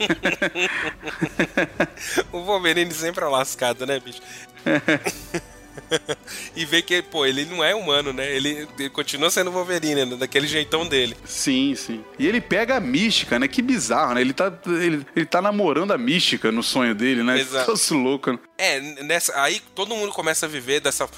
o 2.32 2.40
Wolverine 2.40 2.92
sempre 2.92 3.24
é 3.24 3.28
lascado, 3.28 3.86
né, 3.86 4.00
bicho? 4.00 4.20
e 6.54 6.64
vê 6.64 6.82
que, 6.82 7.02
pô, 7.02 7.26
ele 7.26 7.44
não 7.44 7.62
é 7.62 7.74
humano, 7.74 8.12
né? 8.12 8.34
Ele, 8.34 8.68
ele 8.78 8.90
continua 8.90 9.30
sendo 9.30 9.50
Wolverine, 9.50 10.04
né? 10.04 10.16
daquele 10.16 10.46
jeitão 10.46 10.86
dele. 10.86 11.16
sim, 11.24 11.74
sim. 11.74 12.04
E 12.18 12.26
ele 12.26 12.40
pega 12.40 12.76
a 12.76 12.80
mística, 12.80 13.38
né? 13.38 13.48
Que 13.48 13.62
bizarro, 13.62 14.14
né? 14.14 14.20
Ele 14.20 14.32
tá, 14.32 14.52
ele, 14.66 15.06
ele 15.14 15.26
tá 15.26 15.40
namorando 15.40 15.92
a 15.92 15.98
mística 15.98 16.50
no 16.52 16.62
sonho 16.62 16.94
dele, 16.94 17.22
né? 17.22 17.40
Exato. 17.40 17.66
Troço 17.66 17.94
louco, 17.94 18.32
né? 18.32 18.38
É, 18.56 18.80
nessa, 19.02 19.40
aí 19.42 19.60
todo 19.74 19.94
mundo 19.94 20.12
começa 20.12 20.46
a 20.46 20.48
viver 20.48 20.80
dessa. 20.80 21.08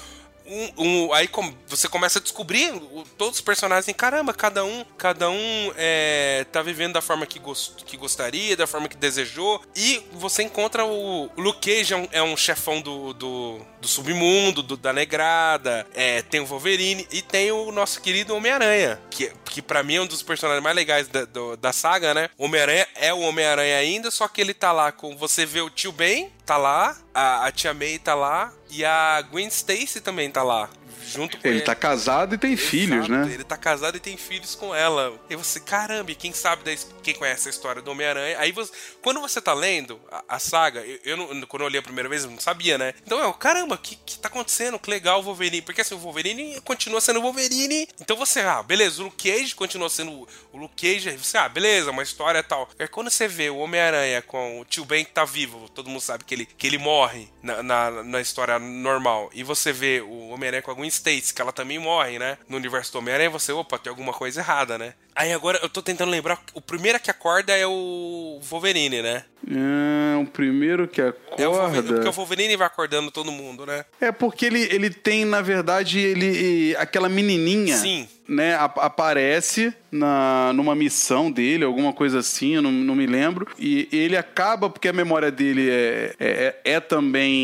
Um, 0.47 0.71
um- 1.07 1.13
aí 1.13 1.29
você 1.67 1.87
começa 1.87 2.19
a 2.19 2.21
descobrir 2.21 2.71
todos 3.17 3.35
os 3.35 3.41
personagens. 3.41 3.95
Caramba, 3.95 4.33
cada 4.33 4.63
um, 4.63 4.85
cada 4.97 5.29
um 5.29 5.73
é, 5.75 6.45
tá 6.51 6.61
vivendo 6.61 6.93
da 6.93 7.01
forma 7.01 7.25
que, 7.25 7.37
gos- 7.39 7.73
que 7.85 7.97
gostaria, 7.97 8.55
da 8.55 8.65
forma 8.65 8.87
que 8.87 8.95
desejou. 8.95 9.61
E 9.75 10.01
você 10.13 10.43
encontra 10.43 10.85
o, 10.85 11.25
o 11.25 11.41
Luke 11.41 11.59
Cage, 11.69 11.93
é 11.93 11.97
um, 11.97 12.07
é 12.11 12.23
um 12.23 12.37
chefão 12.37 12.81
do, 12.81 13.13
do, 13.13 13.59
do 13.81 13.87
submundo, 13.87 14.63
do- 14.63 14.77
da 14.77 14.93
negrada. 14.93 15.85
É, 15.93 16.21
tem 16.21 16.39
o 16.39 16.45
Wolverine 16.45 17.05
e 17.11 17.21
tem 17.21 17.51
o 17.51 17.71
nosso 17.71 18.01
querido 18.01 18.35
Homem-Aranha, 18.35 18.99
que, 19.09 19.31
que 19.45 19.61
para 19.61 19.83
mim 19.83 19.95
é 19.95 20.01
um 20.01 20.07
dos 20.07 20.21
personagens 20.23 20.63
mais 20.63 20.75
legais 20.75 21.07
da, 21.07 21.25
do- 21.25 21.57
da 21.57 21.73
saga, 21.73 22.13
né? 22.13 22.29
Homem-Aranha 22.37 22.87
é 22.95 23.13
o 23.13 23.19
Homem-Aranha 23.19 23.77
ainda, 23.77 24.09
só 24.11 24.27
que 24.27 24.39
ele 24.39 24.53
tá 24.53 24.71
lá 24.71 24.91
com. 24.91 25.15
Você 25.17 25.45
vê 25.45 25.59
o 25.61 25.69
tio 25.69 25.91
Ben, 25.91 26.31
tá 26.47 26.57
lá, 26.57 26.97
a, 27.13 27.45
a 27.45 27.51
tia 27.51 27.73
May 27.73 27.99
tá 27.99 28.15
lá, 28.15 28.53
e 28.69 28.83
a 28.85 29.21
Gwen 29.21 29.47
Stacy 29.47 29.99
também 30.01 30.31
tá 30.31 30.41
lá. 30.43 30.69
Junto 31.09 31.37
com 31.37 31.47
Ele 31.47 31.61
tá 31.61 31.73
casado 31.73 32.35
e 32.35 32.37
tem 32.37 32.57
filhos, 32.57 33.05
Exato, 33.05 33.11
né? 33.27 33.33
Ele 33.33 33.43
tá 33.45 33.55
casado 33.55 33.95
e 33.95 33.99
tem 33.99 34.17
filhos 34.17 34.55
com 34.55 34.75
ela. 34.75 35.17
E 35.29 35.37
você, 35.37 35.57
caramba, 35.57 36.13
quem 36.13 36.33
sabe, 36.33 36.63
da, 36.65 36.81
quem 37.01 37.13
conhece 37.13 37.47
a 37.47 37.49
história 37.49 37.81
do 37.81 37.89
Homem-Aranha. 37.91 38.37
Aí 38.39 38.51
você, 38.51 38.73
quando 39.01 39.21
você 39.21 39.39
tá 39.39 39.53
lendo 39.53 40.01
a, 40.11 40.35
a 40.35 40.37
saga, 40.39 40.81
eu, 40.81 40.99
eu 41.05 41.15
não- 41.17 41.41
quando 41.47 41.61
eu 41.61 41.69
li 41.69 41.77
a 41.77 41.81
primeira 41.81 42.09
vez, 42.09 42.25
eu 42.25 42.29
não 42.29 42.39
sabia, 42.41 42.77
né? 42.77 42.93
Então 43.05 43.19
eu, 43.19 43.33
caramba, 43.33 43.75
o 43.75 43.77
que, 43.77 43.95
que 43.95 44.19
tá 44.19 44.27
acontecendo? 44.27 44.77
Que 44.77 44.89
legal 44.89 45.21
o 45.21 45.23
Wolverine. 45.23 45.61
Porque 45.61 45.79
assim, 45.79 45.95
o 45.95 45.97
Wolverine 45.97 46.59
continua 46.59 46.99
sendo 46.99 47.19
o 47.19 47.21
Wolverine. 47.21 47.87
Então 48.01 48.17
você, 48.17 48.41
ah, 48.41 48.61
beleza, 48.61 49.01
o 49.01 49.05
Luke 49.05 49.31
Cage 49.31 49.55
continua 49.55 49.89
sendo 49.89 50.11
o- 50.11 50.27
o 50.51 50.57
Luke 50.57 50.75
Cage. 50.75 51.07
Aí 51.07 51.15
você, 51.17 51.37
ah, 51.37 51.47
beleza, 51.47 51.89
uma 51.89 52.03
história 52.03 52.39
e 52.39 52.43
tal. 52.43 52.67
Aí 52.77 52.87
quando 52.89 53.09
você 53.09 53.29
vê 53.29 53.49
o 53.49 53.59
Homem-Aranha 53.59 54.21
com 54.23 54.59
o 54.59 54.65
tio 54.65 54.83
Ben 54.83 55.05
que 55.05 55.11
tá 55.11 55.23
vivo, 55.23 55.69
todo 55.69 55.89
mundo 55.89 56.01
sabe 56.01 56.25
que 56.25 56.35
ele, 56.37 56.45
que 56.45 56.67
ele 56.67 56.77
morre 56.77 57.27
na, 57.47 57.63
na, 57.63 58.03
na 58.03 58.21
história 58.21 58.59
normal 58.59 59.29
e 59.33 59.43
você 59.43 59.71
vê 59.71 60.01
o 60.01 60.29
Homem-Aranha 60.29 60.61
com 60.61 60.71
a 60.71 60.73
Gwen 60.73 60.89
Stacy, 60.89 61.33
que 61.33 61.41
ela 61.41 61.53
também 61.53 61.79
morre, 61.79 62.19
né? 62.19 62.37
No 62.49 62.57
universo 62.57 62.91
do 62.91 62.99
Homem-Aranha, 62.99 63.29
você, 63.29 63.51
opa, 63.51 63.79
tem 63.79 63.89
alguma 63.89 64.13
coisa 64.13 64.41
errada, 64.41 64.77
né? 64.77 64.93
Aí 65.15 65.33
agora 65.33 65.59
eu 65.63 65.69
tô 65.69 65.81
tentando 65.81 66.11
lembrar, 66.11 66.39
o 66.53 66.61
primeiro 66.61 66.99
que 66.99 67.09
acorda 67.09 67.51
é 67.51 67.65
o 67.65 68.39
Wolverine, 68.43 69.01
né? 69.01 69.23
É, 69.49 70.15
o 70.17 70.25
primeiro 70.25 70.87
que 70.87 71.01
acorda. 71.01 71.43
É 71.43 71.47
o 71.47 71.53
Wolverine, 71.53 71.93
porque 71.93 72.07
o 72.07 72.11
Wolverine 72.11 72.55
vai 72.55 72.67
acordando 72.67 73.09
todo 73.09 73.31
mundo, 73.31 73.65
né? 73.65 73.85
É 73.99 74.11
porque 74.11 74.45
ele, 74.45 74.61
ele 74.71 74.89
tem, 74.91 75.25
na 75.25 75.41
verdade, 75.41 75.99
ele 75.99 76.75
aquela 76.75 77.09
menininha. 77.09 77.77
Sim. 77.77 78.07
Né, 78.27 78.55
aparece 78.55 79.73
na, 79.89 80.51
numa 80.53 80.75
missão 80.75 81.31
dele, 81.31 81.63
alguma 81.63 81.93
coisa 81.93 82.19
assim, 82.19 82.55
eu 82.55 82.61
não, 82.61 82.73
não 82.73 82.93
me 82.93 83.05
lembro. 83.05 83.47
E 83.57 83.87
ele 83.89 84.17
acaba, 84.17 84.69
porque 84.69 84.89
a 84.89 84.93
memória 84.93 85.31
dele 85.31 85.69
é, 85.69 86.13
é, 86.19 86.55
é 86.65 86.79
também 86.81 87.36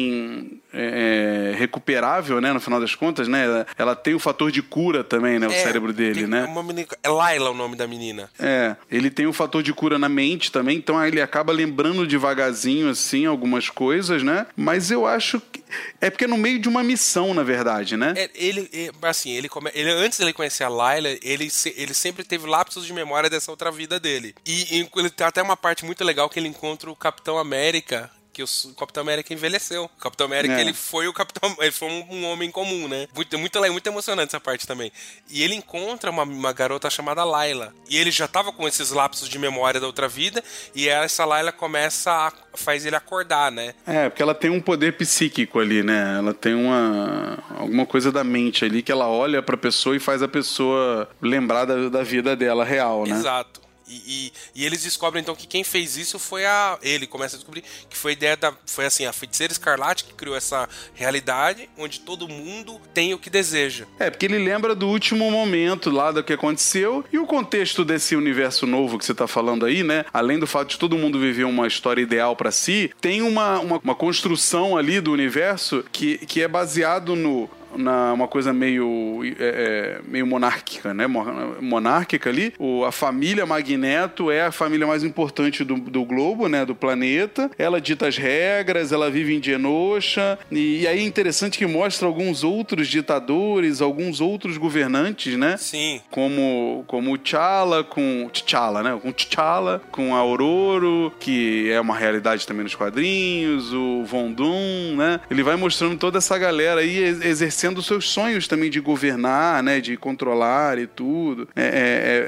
é, 0.73 1.53
recuperável, 1.57 2.41
né? 2.41 2.51
No 2.53 2.59
final 2.59 2.79
das 2.79 2.95
contas, 2.95 3.27
né? 3.27 3.65
Ela 3.77 3.95
tem 3.95 4.13
o 4.13 4.19
fator 4.19 4.51
de 4.51 4.61
cura 4.61 5.03
também, 5.03 5.39
né? 5.39 5.47
O 5.47 5.51
É, 5.51 5.63
cérebro 5.63 5.93
dele, 5.93 6.25
né? 6.27 6.45
uma 6.45 6.63
menina- 6.63 6.87
é 7.03 7.09
Layla 7.09 7.51
o 7.51 7.53
nome 7.53 7.75
da 7.75 7.87
menina. 7.87 8.29
É, 8.39 8.75
ele 8.91 9.09
tem 9.09 9.27
o 9.27 9.33
fator 9.33 9.61
de 9.61 9.73
cura 9.73 9.97
na 9.99 10.09
mente 10.09 10.51
também, 10.51 10.77
então 10.77 10.97
aí 10.97 11.09
ele 11.11 11.21
acaba 11.21 11.51
lembrando 11.53 12.07
devagarzinho, 12.07 12.89
assim, 12.89 13.25
algumas 13.25 13.69
coisas, 13.69 14.23
né? 14.23 14.45
Mas 14.55 14.91
eu 14.91 15.05
acho 15.05 15.39
que. 15.39 15.63
É 15.99 16.09
porque 16.09 16.25
é 16.25 16.27
no 16.27 16.37
meio 16.37 16.59
de 16.59 16.69
uma 16.69 16.83
missão, 16.83 17.33
na 17.33 17.41
verdade, 17.43 17.97
né? 17.97 18.13
É, 18.15 18.29
ele, 18.35 18.69
é, 18.73 18.91
assim, 19.07 19.31
ele, 19.31 19.49
come, 19.49 19.71
ele 19.73 19.89
antes 19.91 20.19
dele 20.19 20.33
conhecer 20.33 20.63
a 20.63 20.69
Layla, 20.69 21.09
ele, 21.23 21.49
se- 21.49 21.73
ele 21.77 21.93
sempre 21.93 22.23
teve 22.23 22.47
lapsos 22.47 22.85
de 22.85 22.93
memória 22.93 23.29
dessa 23.29 23.49
outra 23.51 23.71
vida 23.71 23.99
dele. 23.99 24.35
E, 24.45 24.79
e 24.81 24.89
ele 24.95 25.09
tem 25.09 25.25
até 25.25 25.41
uma 25.41 25.57
parte 25.57 25.83
muito 25.85 26.03
legal 26.03 26.29
que 26.29 26.39
ele 26.39 26.47
encontra 26.47 26.89
o 26.91 26.95
Capitão 26.95 27.37
América. 27.39 28.09
Que 28.33 28.41
o, 28.41 28.47
Capitão 28.77 29.01
América 29.01 29.31
envelheceu. 29.31 29.85
O 29.85 30.01
Capitão 30.01 30.25
América, 30.25 30.55
É. 30.55 30.61
ele 30.61 30.73
foi 30.73 31.07
o 31.07 31.13
Capitão. 31.13 31.55
Ele 31.61 31.71
foi 31.71 31.87
um, 31.87 32.25
homem 32.25 32.49
comum, 32.49 32.87
né? 32.87 33.07
Muito, 33.15 33.37
muito, 33.37 33.59
le- 33.59 33.69
muito 33.69 33.85
emocionante 33.87 34.29
essa 34.29 34.39
parte 34.39 34.65
também. 34.65 34.91
E 35.29 35.43
ele 35.43 35.53
encontra 35.55 36.09
uma, 36.09 36.23
uma 36.23 36.51
garota 36.51 36.89
chamada 36.89 37.23
Layla. 37.23 37.73
E 37.87 37.97
ele 37.97 38.09
já 38.11 38.27
tava 38.27 38.51
com 38.51 38.67
esses 38.67 38.89
lapsos 38.91 39.29
de 39.29 39.37
memória 39.37 39.79
da 39.79 39.85
outra 39.85 40.07
vida. 40.07 40.43
E 40.73 40.89
essa 40.89 41.23
Layla 41.25 41.51
começa 41.51 42.11
a. 42.11 42.31
faz 42.55 42.85
ele 42.85 42.95
acordar, 42.95 43.51
né? 43.51 43.75
É, 43.85 44.09
porque 44.09 44.23
ela 44.23 44.33
tem 44.33 44.49
um 44.49 44.59
poder 44.61 44.93
psíquico 44.97 45.59
ali, 45.59 45.83
né? 45.83 46.15
Ela 46.17 46.33
tem 46.33 46.55
uma 46.55 47.37
alguma 47.55 47.85
coisa 47.85 48.11
da 48.11 48.23
mente 48.23 48.65
ali 48.65 48.81
que 48.81 48.91
ela 48.91 49.07
olha 49.07 49.41
pra 49.43 49.55
pessoa 49.55 49.95
e 49.95 49.99
faz 49.99 50.23
a 50.23 50.27
pessoa 50.27 51.07
lembrar 51.21 51.65
da, 51.65 51.87
da 51.89 52.03
vida 52.03 52.35
dela 52.35 52.65
real, 52.65 53.05
né? 53.05 53.15
Exato. 53.15 53.61
E, 53.93 54.27
e- 54.55 54.61
e 54.61 54.65
eles 54.65 54.83
descobrem 54.83 55.21
então 55.21 55.35
que 55.35 55.45
quem 55.47 55.63
fez 55.63 55.97
isso 55.97 56.17
foi 56.17 56.45
a. 56.45 56.77
Ele 56.81 57.05
começa 57.05 57.35
a 57.35 57.37
descobrir 57.39 57.63
que 57.89 57.95
foi 57.97 58.11
a 58.11 58.13
ideia 58.13 58.37
da. 58.37 58.53
Foi 58.65 58.85
assim, 58.85 59.05
a 59.05 59.13
feiticeira 59.13 59.51
escarlate 59.53 60.03
que 60.05 60.13
criou 60.13 60.35
essa 60.35 60.67
realidade 60.95 61.69
onde 61.77 61.99
todo 61.99 62.27
mundo 62.27 62.79
tem 62.93 63.13
o 63.13 63.19
que 63.19 63.29
deseja. 63.29 63.85
É, 63.99 64.09
porque 64.09 64.25
ele 64.25 64.37
lembra 64.39 64.73
do 64.73 64.87
último 64.87 65.29
momento 65.29 65.89
lá 65.89 66.11
do 66.11 66.23
que 66.23 66.33
aconteceu 66.33 67.03
e 67.11 67.17
o 67.19 67.25
contexto 67.25 67.83
desse 67.85 68.15
universo 68.15 68.65
novo 68.65 68.97
que 68.97 69.05
você 69.05 69.13
tá 69.13 69.27
falando 69.27 69.65
aí, 69.65 69.83
né? 69.83 70.05
Além 70.13 70.39
do 70.39 70.47
fato 70.47 70.69
de 70.69 70.79
todo 70.79 70.97
mundo 70.97 71.19
viver 71.19 71.43
uma 71.43 71.67
história 71.67 72.01
ideal 72.01 72.35
pra 72.35 72.51
si, 72.51 72.91
tem 73.01 73.21
uma, 73.21 73.59
uma, 73.59 73.77
uma 73.83 73.95
construção 73.95 74.77
ali 74.77 74.99
do 75.01 75.11
universo 75.11 75.83
que, 75.91 76.17
que 76.25 76.41
é 76.41 76.47
baseado 76.47 77.15
no 77.15 77.49
na 77.77 78.13
uma 78.13 78.27
coisa 78.27 78.51
meio 78.53 79.21
é, 79.39 79.99
é, 79.99 80.01
meio 80.07 80.25
monárquica, 80.27 80.93
né? 80.93 81.07
Mo- 81.07 81.23
Monárquica 81.61 82.29
ali. 82.29 82.53
O, 82.59 82.83
a 82.85 82.91
família 82.91 83.45
Magneto 83.45 84.29
é 84.31 84.43
a 84.45 84.51
família 84.51 84.85
mais 84.87 85.03
importante 85.03 85.63
do, 85.63 85.75
do 85.75 86.03
globo, 86.03 86.47
né? 86.47 86.65
Do 86.65 86.75
planeta. 86.75 87.49
Ela 87.57 87.79
dita 87.81 88.07
as 88.07 88.17
regras, 88.17 88.91
ela 88.91 89.09
vive 89.09 89.35
em 89.35 89.41
Genosha. 89.43 90.37
E, 90.51 90.81
e 90.81 90.87
aí 90.87 90.99
é 90.99 91.03
interessante 91.03 91.57
que 91.57 91.65
mostra 91.65 92.07
alguns 92.07 92.43
outros 92.43 92.87
ditadores, 92.87 93.81
alguns 93.81 94.19
outros 94.21 94.57
governantes, 94.57 95.37
né? 95.37 95.57
Sim. 95.57 96.01
como 96.11 96.83
como 96.87 97.13
o 97.13 97.17
T'Challa 97.17 97.83
com 97.83 98.29
T'Challa, 98.31 98.83
né? 98.83 98.99
Com 99.01 99.11
T'Challa, 99.11 99.81
com 99.91 100.15
a 100.15 100.19
Aurora, 100.19 101.11
que 101.19 101.69
é 101.71 101.79
uma 101.79 101.95
realidade 101.95 102.45
também 102.45 102.63
nos 102.63 102.75
quadrinhos, 102.75 103.71
o 103.73 104.03
Von 104.05 104.31
Doom, 104.31 104.95
né? 104.97 105.19
Ele 105.29 105.43
vai 105.43 105.55
mostrando 105.55 105.97
toda 105.97 106.17
essa 106.17 106.37
galera 106.37 106.81
aí 106.81 106.97
ex- 106.97 107.23
exercendo 107.25 107.62
os 107.79 107.85
seus 107.85 108.09
sonhos 108.09 108.47
também 108.47 108.69
de 108.69 108.79
governar, 108.79 109.61
né? 109.63 109.79
De 109.79 109.95
controlar 109.97 110.77
e 110.77 110.87
tudo. 110.87 111.47
É, 111.55 111.61
é, 111.63 111.65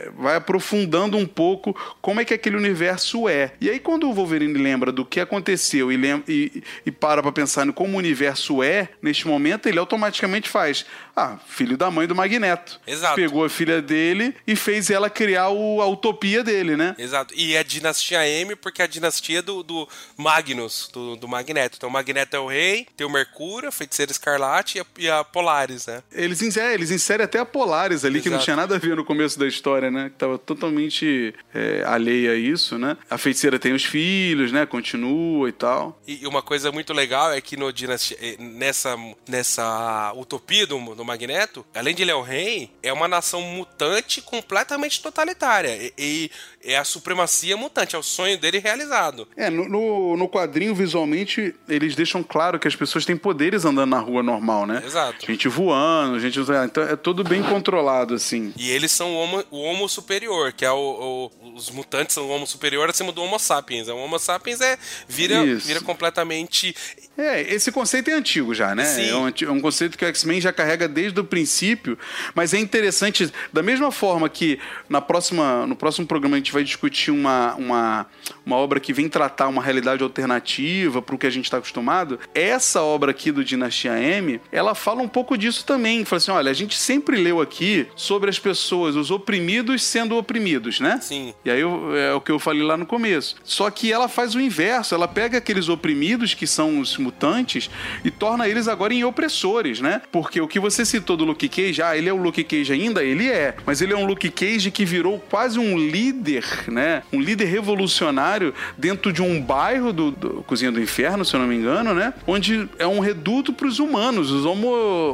é, 0.08 0.10
vai 0.17 0.36
aprofundando 0.36 1.17
um 1.17 1.26
pouco 1.26 1.76
como 2.02 2.19
é 2.19 2.26
que 2.26 2.34
aquele 2.34 2.56
universo 2.58 3.28
é. 3.30 3.52
E 3.60 3.69
aí 3.69 3.80
quando 3.80 4.10
o 4.10 4.13
Wolverine 4.13 4.58
lembra 4.58 4.91
do 4.91 5.06
que 5.06 5.19
aconteceu 5.19 5.91
e, 5.91 5.98
lem- 5.98 6.24
e, 6.28 6.63
e 6.86 6.91
para 6.91 7.21
pra 7.21 7.32
pensar 7.32 7.65
no 7.65 7.74
como 7.74 7.95
o 7.95 7.98
universo 7.98 8.62
é 8.63 8.89
neste 9.02 9.28
momento, 9.28 9.67
ele 9.67 9.80
automaticamente 9.80 10.48
faz, 10.50 10.86
ah, 11.15 11.38
filho 11.47 11.78
da 11.78 11.89
mãe 11.89 12.08
do 12.08 12.15
Magneto. 12.15 12.80
Exato. 12.86 13.15
Pegou 13.15 13.45
a 13.45 13.49
filha 13.49 13.82
dele 13.82 14.36
e 14.45 14.56
fez 14.56 14.89
ela 14.89 15.10
criar 15.10 15.49
o- 15.49 15.82
a 15.82 15.88
utopia 15.88 16.43
dele, 16.43 16.75
né? 16.75 16.95
Exato. 16.97 17.34
E 17.36 17.56
é 17.56 17.60
a 17.60 17.63
dinastia 17.63 18.28
M, 18.28 18.56
porque 18.56 18.82
é 18.82 18.86
a 18.86 18.88
dinastia 18.88 19.41
do, 19.41 19.63
do 19.63 19.88
Magnus, 20.17 20.89
do, 20.91 21.15
do 21.15 21.28
Magneto. 21.28 21.78
Então 21.78 21.89
o 21.89 21.91
Magneto 21.91 22.36
é 22.36 22.39
o 22.39 22.47
rei, 22.47 22.88
tem 22.97 23.06
o 23.06 23.10
Mercúrio, 23.10 23.69
a 23.69 23.71
feiticeira 23.71 24.12
escarlate 24.12 24.78
e 24.78 24.82
a, 24.82 24.86
e 24.99 25.10
a 25.10 25.23
Polaris, 25.23 25.88
né? 25.88 26.04
Eles 26.12 26.41
inserem, 26.41 26.73
eles 26.73 26.91
inserem 26.91 27.23
até 27.23 27.39
a 27.39 27.45
Polaris 27.45 28.04
ali, 28.04 28.21
que 28.21 28.30
não 28.30 28.36
Exato. 28.36 28.43
tinha 28.45 28.56
nada 28.56 28.75
a 28.75 28.80
ver 28.80 28.95
no 28.95 29.06
começo 29.06 29.38
da 29.39 29.47
história, 29.47 29.89
né? 29.89 30.10
Que 30.10 30.15
tava 30.17 30.38
totalmente 30.38 31.34
é, 31.54 31.84
alheia 31.86 32.32
a 32.32 32.36
isso, 32.36 32.78
né? 32.78 32.97
A 33.10 33.17
feiticeira 33.17 33.58
tem 33.58 33.73
os 33.73 33.84
filhos, 33.86 34.51
né? 34.51 34.65
Continua 34.65 35.47
e 35.47 35.51
tal. 35.51 35.99
E 36.08 36.25
uma 36.28 36.41
coisa 36.41 36.71
muito 36.71 36.91
legal 36.93 37.32
é 37.32 37.39
que 37.39 37.56
no 37.56 37.71
dinastia, 37.71 38.17
nessa, 38.39 38.95
nessa 39.28 40.12
utopia 40.15 40.65
do, 40.67 40.95
do 40.95 41.04
Magneto, 41.05 41.65
além 41.73 41.95
de 41.95 42.01
ele 42.01 42.11
é 42.11 42.15
o 42.15 42.21
rei, 42.21 42.71
é 42.83 42.91
uma 42.91 43.07
nação 43.07 43.41
mutante 43.41 44.21
completamente 44.21 45.01
totalitária. 45.01 45.75
E, 45.75 45.93
e 45.97 46.31
é 46.65 46.78
a 46.78 46.84
supremacia 46.84 47.56
mutante, 47.56 47.95
é 47.95 47.99
o 47.99 48.04
sonho 48.04 48.38
dele 48.38 48.60
realizado. 48.60 49.28
É, 49.38 49.49
no, 49.49 49.67
no, 49.69 50.17
no 50.17 50.28
quadrinho, 50.30 50.73
visualmente, 50.73 51.54
eles 51.69 51.95
deixam 51.95 52.23
claro 52.23 52.60
que 52.60 52.67
as 52.67 52.75
pessoas 52.75 53.06
têm 53.06 53.15
poderes 53.15 53.65
andando 53.65 53.89
na 53.91 53.99
rua 53.99 54.23
normal, 54.23 54.65
né? 54.65 54.82
Exato. 54.86 55.25
Gente 55.25 55.47
voando, 55.47 56.19
gente. 56.19 56.39
Então 56.39 56.84
é 56.84 56.95
tudo 56.95 57.23
bem 57.23 57.41
controlado, 57.43 58.13
assim. 58.15 58.54
E 58.58 58.69
eles 58.71 58.91
são 58.91 59.12
o 59.12 59.15
homo, 59.15 59.43
o 59.51 59.62
homo 59.62 59.88
superior, 59.88 60.51
que 60.54 60.65
é 60.65 60.71
o, 60.71 61.32
o- 61.41 61.54
Os 61.56 61.69
mutantes 61.69 62.13
são 62.15 62.25
o 62.25 62.30
homo 62.30 62.45
superior 62.47 62.89
acima 62.89 63.12
do 63.12 63.21
Homo 63.23 63.39
sapiens. 63.39 63.88
O 63.88 63.95
Homo 63.95 64.19
sapiens 64.19 64.60
é, 64.62 64.78
vira, 65.08 65.43
Isso. 65.45 65.67
vira 65.67 65.80
completamente. 65.82 66.75
É, 67.17 67.41
esse 67.54 67.71
conceito 67.71 68.10
é 68.10 68.13
antigo 68.13 68.54
já, 68.54 68.75
né? 68.75 68.84
Sim. 68.86 69.10
É 69.10 69.15
um, 69.15 69.28
é 69.28 69.51
um 69.51 69.62
conceito 69.62 69.97
que 69.97 70.04
o 70.04 70.08
X-Men 70.08 70.41
já 70.41 70.51
carrega 70.51 70.88
desde 70.88 71.19
o 71.19 71.23
princípio, 71.23 71.97
mas 72.34 72.54
é 72.54 72.60
interessante, 72.60 73.32
da 73.54 73.63
mesma 73.63 73.91
forma 73.91 74.28
que 74.28 74.60
na 74.89 74.99
próxima, 74.99 75.65
no 75.65 75.75
próximo 75.75 76.06
programa 76.06 76.36
a 76.36 76.39
gente 76.39 76.51
vai 76.55 76.63
discutir 76.63 77.11
uma, 77.11 77.53
uma, 77.55 78.05
uma 78.45 78.55
obra 78.55 78.79
que 78.79 78.93
vem 78.93 79.09
tratar 79.09 79.47
uma 79.47 79.61
realidade 79.61 80.01
alternativa 80.01 81.01
para 81.01 81.15
o 81.15 81.17
que 81.17 81.27
a 81.27 81.29
gente 81.29 81.45
está 81.45 81.57
acostumado, 81.57 82.19
essa 82.33 82.81
obra 82.81 83.11
aqui 83.11 83.31
do 83.31 83.43
Dinastia 83.43 83.99
M, 83.99 84.39
ela 84.51 84.73
fala 84.73 85.01
um 85.01 85.07
pouco 85.07 85.37
disso 85.37 85.65
também. 85.65 86.05
Fala 86.05 86.17
assim, 86.17 86.31
olha, 86.31 86.49
a 86.51 86.53
gente 86.53 86.77
sempre 86.77 87.17
leu 87.17 87.41
aqui 87.41 87.87
sobre 87.95 88.29
as 88.29 88.39
pessoas, 88.39 88.95
os 88.95 89.11
oprimidos 89.11 89.83
sendo 89.83 90.17
oprimidos, 90.17 90.79
né? 90.79 90.99
Sim. 91.01 91.33
E 91.43 91.51
aí 91.51 91.61
é 91.61 92.13
o 92.13 92.21
que 92.21 92.31
eu 92.31 92.39
falei 92.39 92.63
lá 92.63 92.77
no 92.77 92.85
começo. 92.85 93.35
Só 93.43 93.69
que 93.69 93.91
ela 93.91 94.07
faz 94.07 94.33
o 94.33 94.39
inverso, 94.39 94.95
ela 94.95 95.07
pega 95.07 95.37
aqueles 95.37 95.67
oprimidos 95.67 96.33
que 96.33 96.47
são 96.47 96.79
os 96.79 96.97
mutantes 96.97 97.69
e 98.03 98.09
torna 98.09 98.47
eles 98.47 98.67
agora 98.67 98.93
em 98.93 99.03
opressores, 99.03 99.81
né? 99.81 100.01
Porque 100.11 100.39
o 100.39 100.47
que 100.47 100.59
você 100.59 100.85
citou 100.85 101.17
do 101.17 101.25
Luke 101.25 101.49
Cage, 101.49 101.81
ah, 101.81 101.97
ele 101.97 102.07
é 102.07 102.13
o 102.13 102.17
Luke 102.17 102.43
Cage 102.43 102.71
ainda? 102.71 103.03
Ele 103.03 103.29
é. 103.29 103.55
Mas 103.65 103.81
ele 103.81 103.91
é 103.91 103.97
um 103.97 104.05
Luke 104.05 104.29
Cage 104.29 104.71
que 104.71 104.85
virou 104.85 105.19
quase 105.29 105.59
um 105.59 105.77
líder, 105.77 106.44
né? 106.67 107.03
Um 107.12 107.21
líder 107.21 107.45
revolucionário 107.45 108.53
dentro 108.77 109.12
de 109.12 109.21
um 109.21 109.41
bairro 109.41 109.91
do, 109.91 110.12
do 110.12 110.43
Cozinha 110.43 110.71
do 110.71 110.81
Inferno, 110.81 111.25
se 111.25 111.36
eu 111.36 111.39
não 111.39 111.47
me 111.47 111.55
engano, 111.55 111.93
né? 111.93 112.13
Onde 112.27 112.69
é 112.77 112.88
um 112.88 112.99
reduto 112.99 113.53
para 113.53 113.67
os 113.67 113.79
humanos, 113.79 114.31
os 114.31 114.45
homo, 114.45 114.67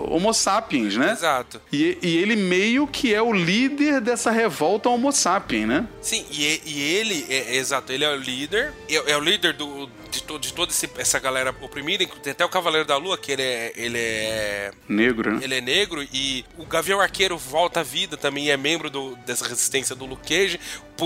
homo 0.09 0.33
sapiens, 0.33 0.97
né? 0.97 1.11
Exato. 1.11 1.61
E, 1.71 1.97
e 2.01 2.17
ele 2.17 2.35
meio 2.35 2.87
que 2.87 3.13
é 3.13 3.21
o 3.21 3.33
líder 3.33 4.01
dessa 4.01 4.31
revolta 4.31 4.89
homo 4.89 5.11
sapiens, 5.11 5.67
né? 5.67 5.87
Sim, 6.01 6.25
e, 6.31 6.61
e 6.65 6.81
ele, 6.81 7.25
é, 7.29 7.55
é 7.55 7.55
exato, 7.57 7.91
ele 7.91 8.03
é 8.03 8.09
o 8.09 8.15
líder, 8.15 8.73
é, 8.89 9.11
é 9.11 9.17
o 9.17 9.21
líder 9.21 9.53
do, 9.53 9.89
de, 10.11 10.23
to, 10.23 10.37
de 10.37 10.53
toda 10.53 10.71
essa 10.97 11.19
galera 11.19 11.55
oprimida, 11.61 12.05
tem 12.21 12.31
até 12.31 12.45
o 12.45 12.49
Cavaleiro 12.49 12.85
da 12.85 12.97
Lua, 12.97 13.17
que 13.17 13.31
ele 13.31 13.41
é, 13.41 13.73
ele 13.75 13.97
é 13.97 14.71
Negro, 14.87 15.33
né? 15.33 15.39
ele 15.43 15.55
é 15.55 15.61
negro 15.61 16.03
e 16.13 16.45
o 16.57 16.65
Gavião 16.65 16.99
Arqueiro 16.99 17.37
volta 17.37 17.79
à 17.79 17.83
vida 17.83 18.17
também 18.17 18.49
é 18.51 18.57
membro 18.57 18.89
do- 18.89 19.15
dessa 19.25 19.47
resistência 19.47 19.95
do 19.95 20.05
Luke 20.05 20.27
Cage. 20.27 20.59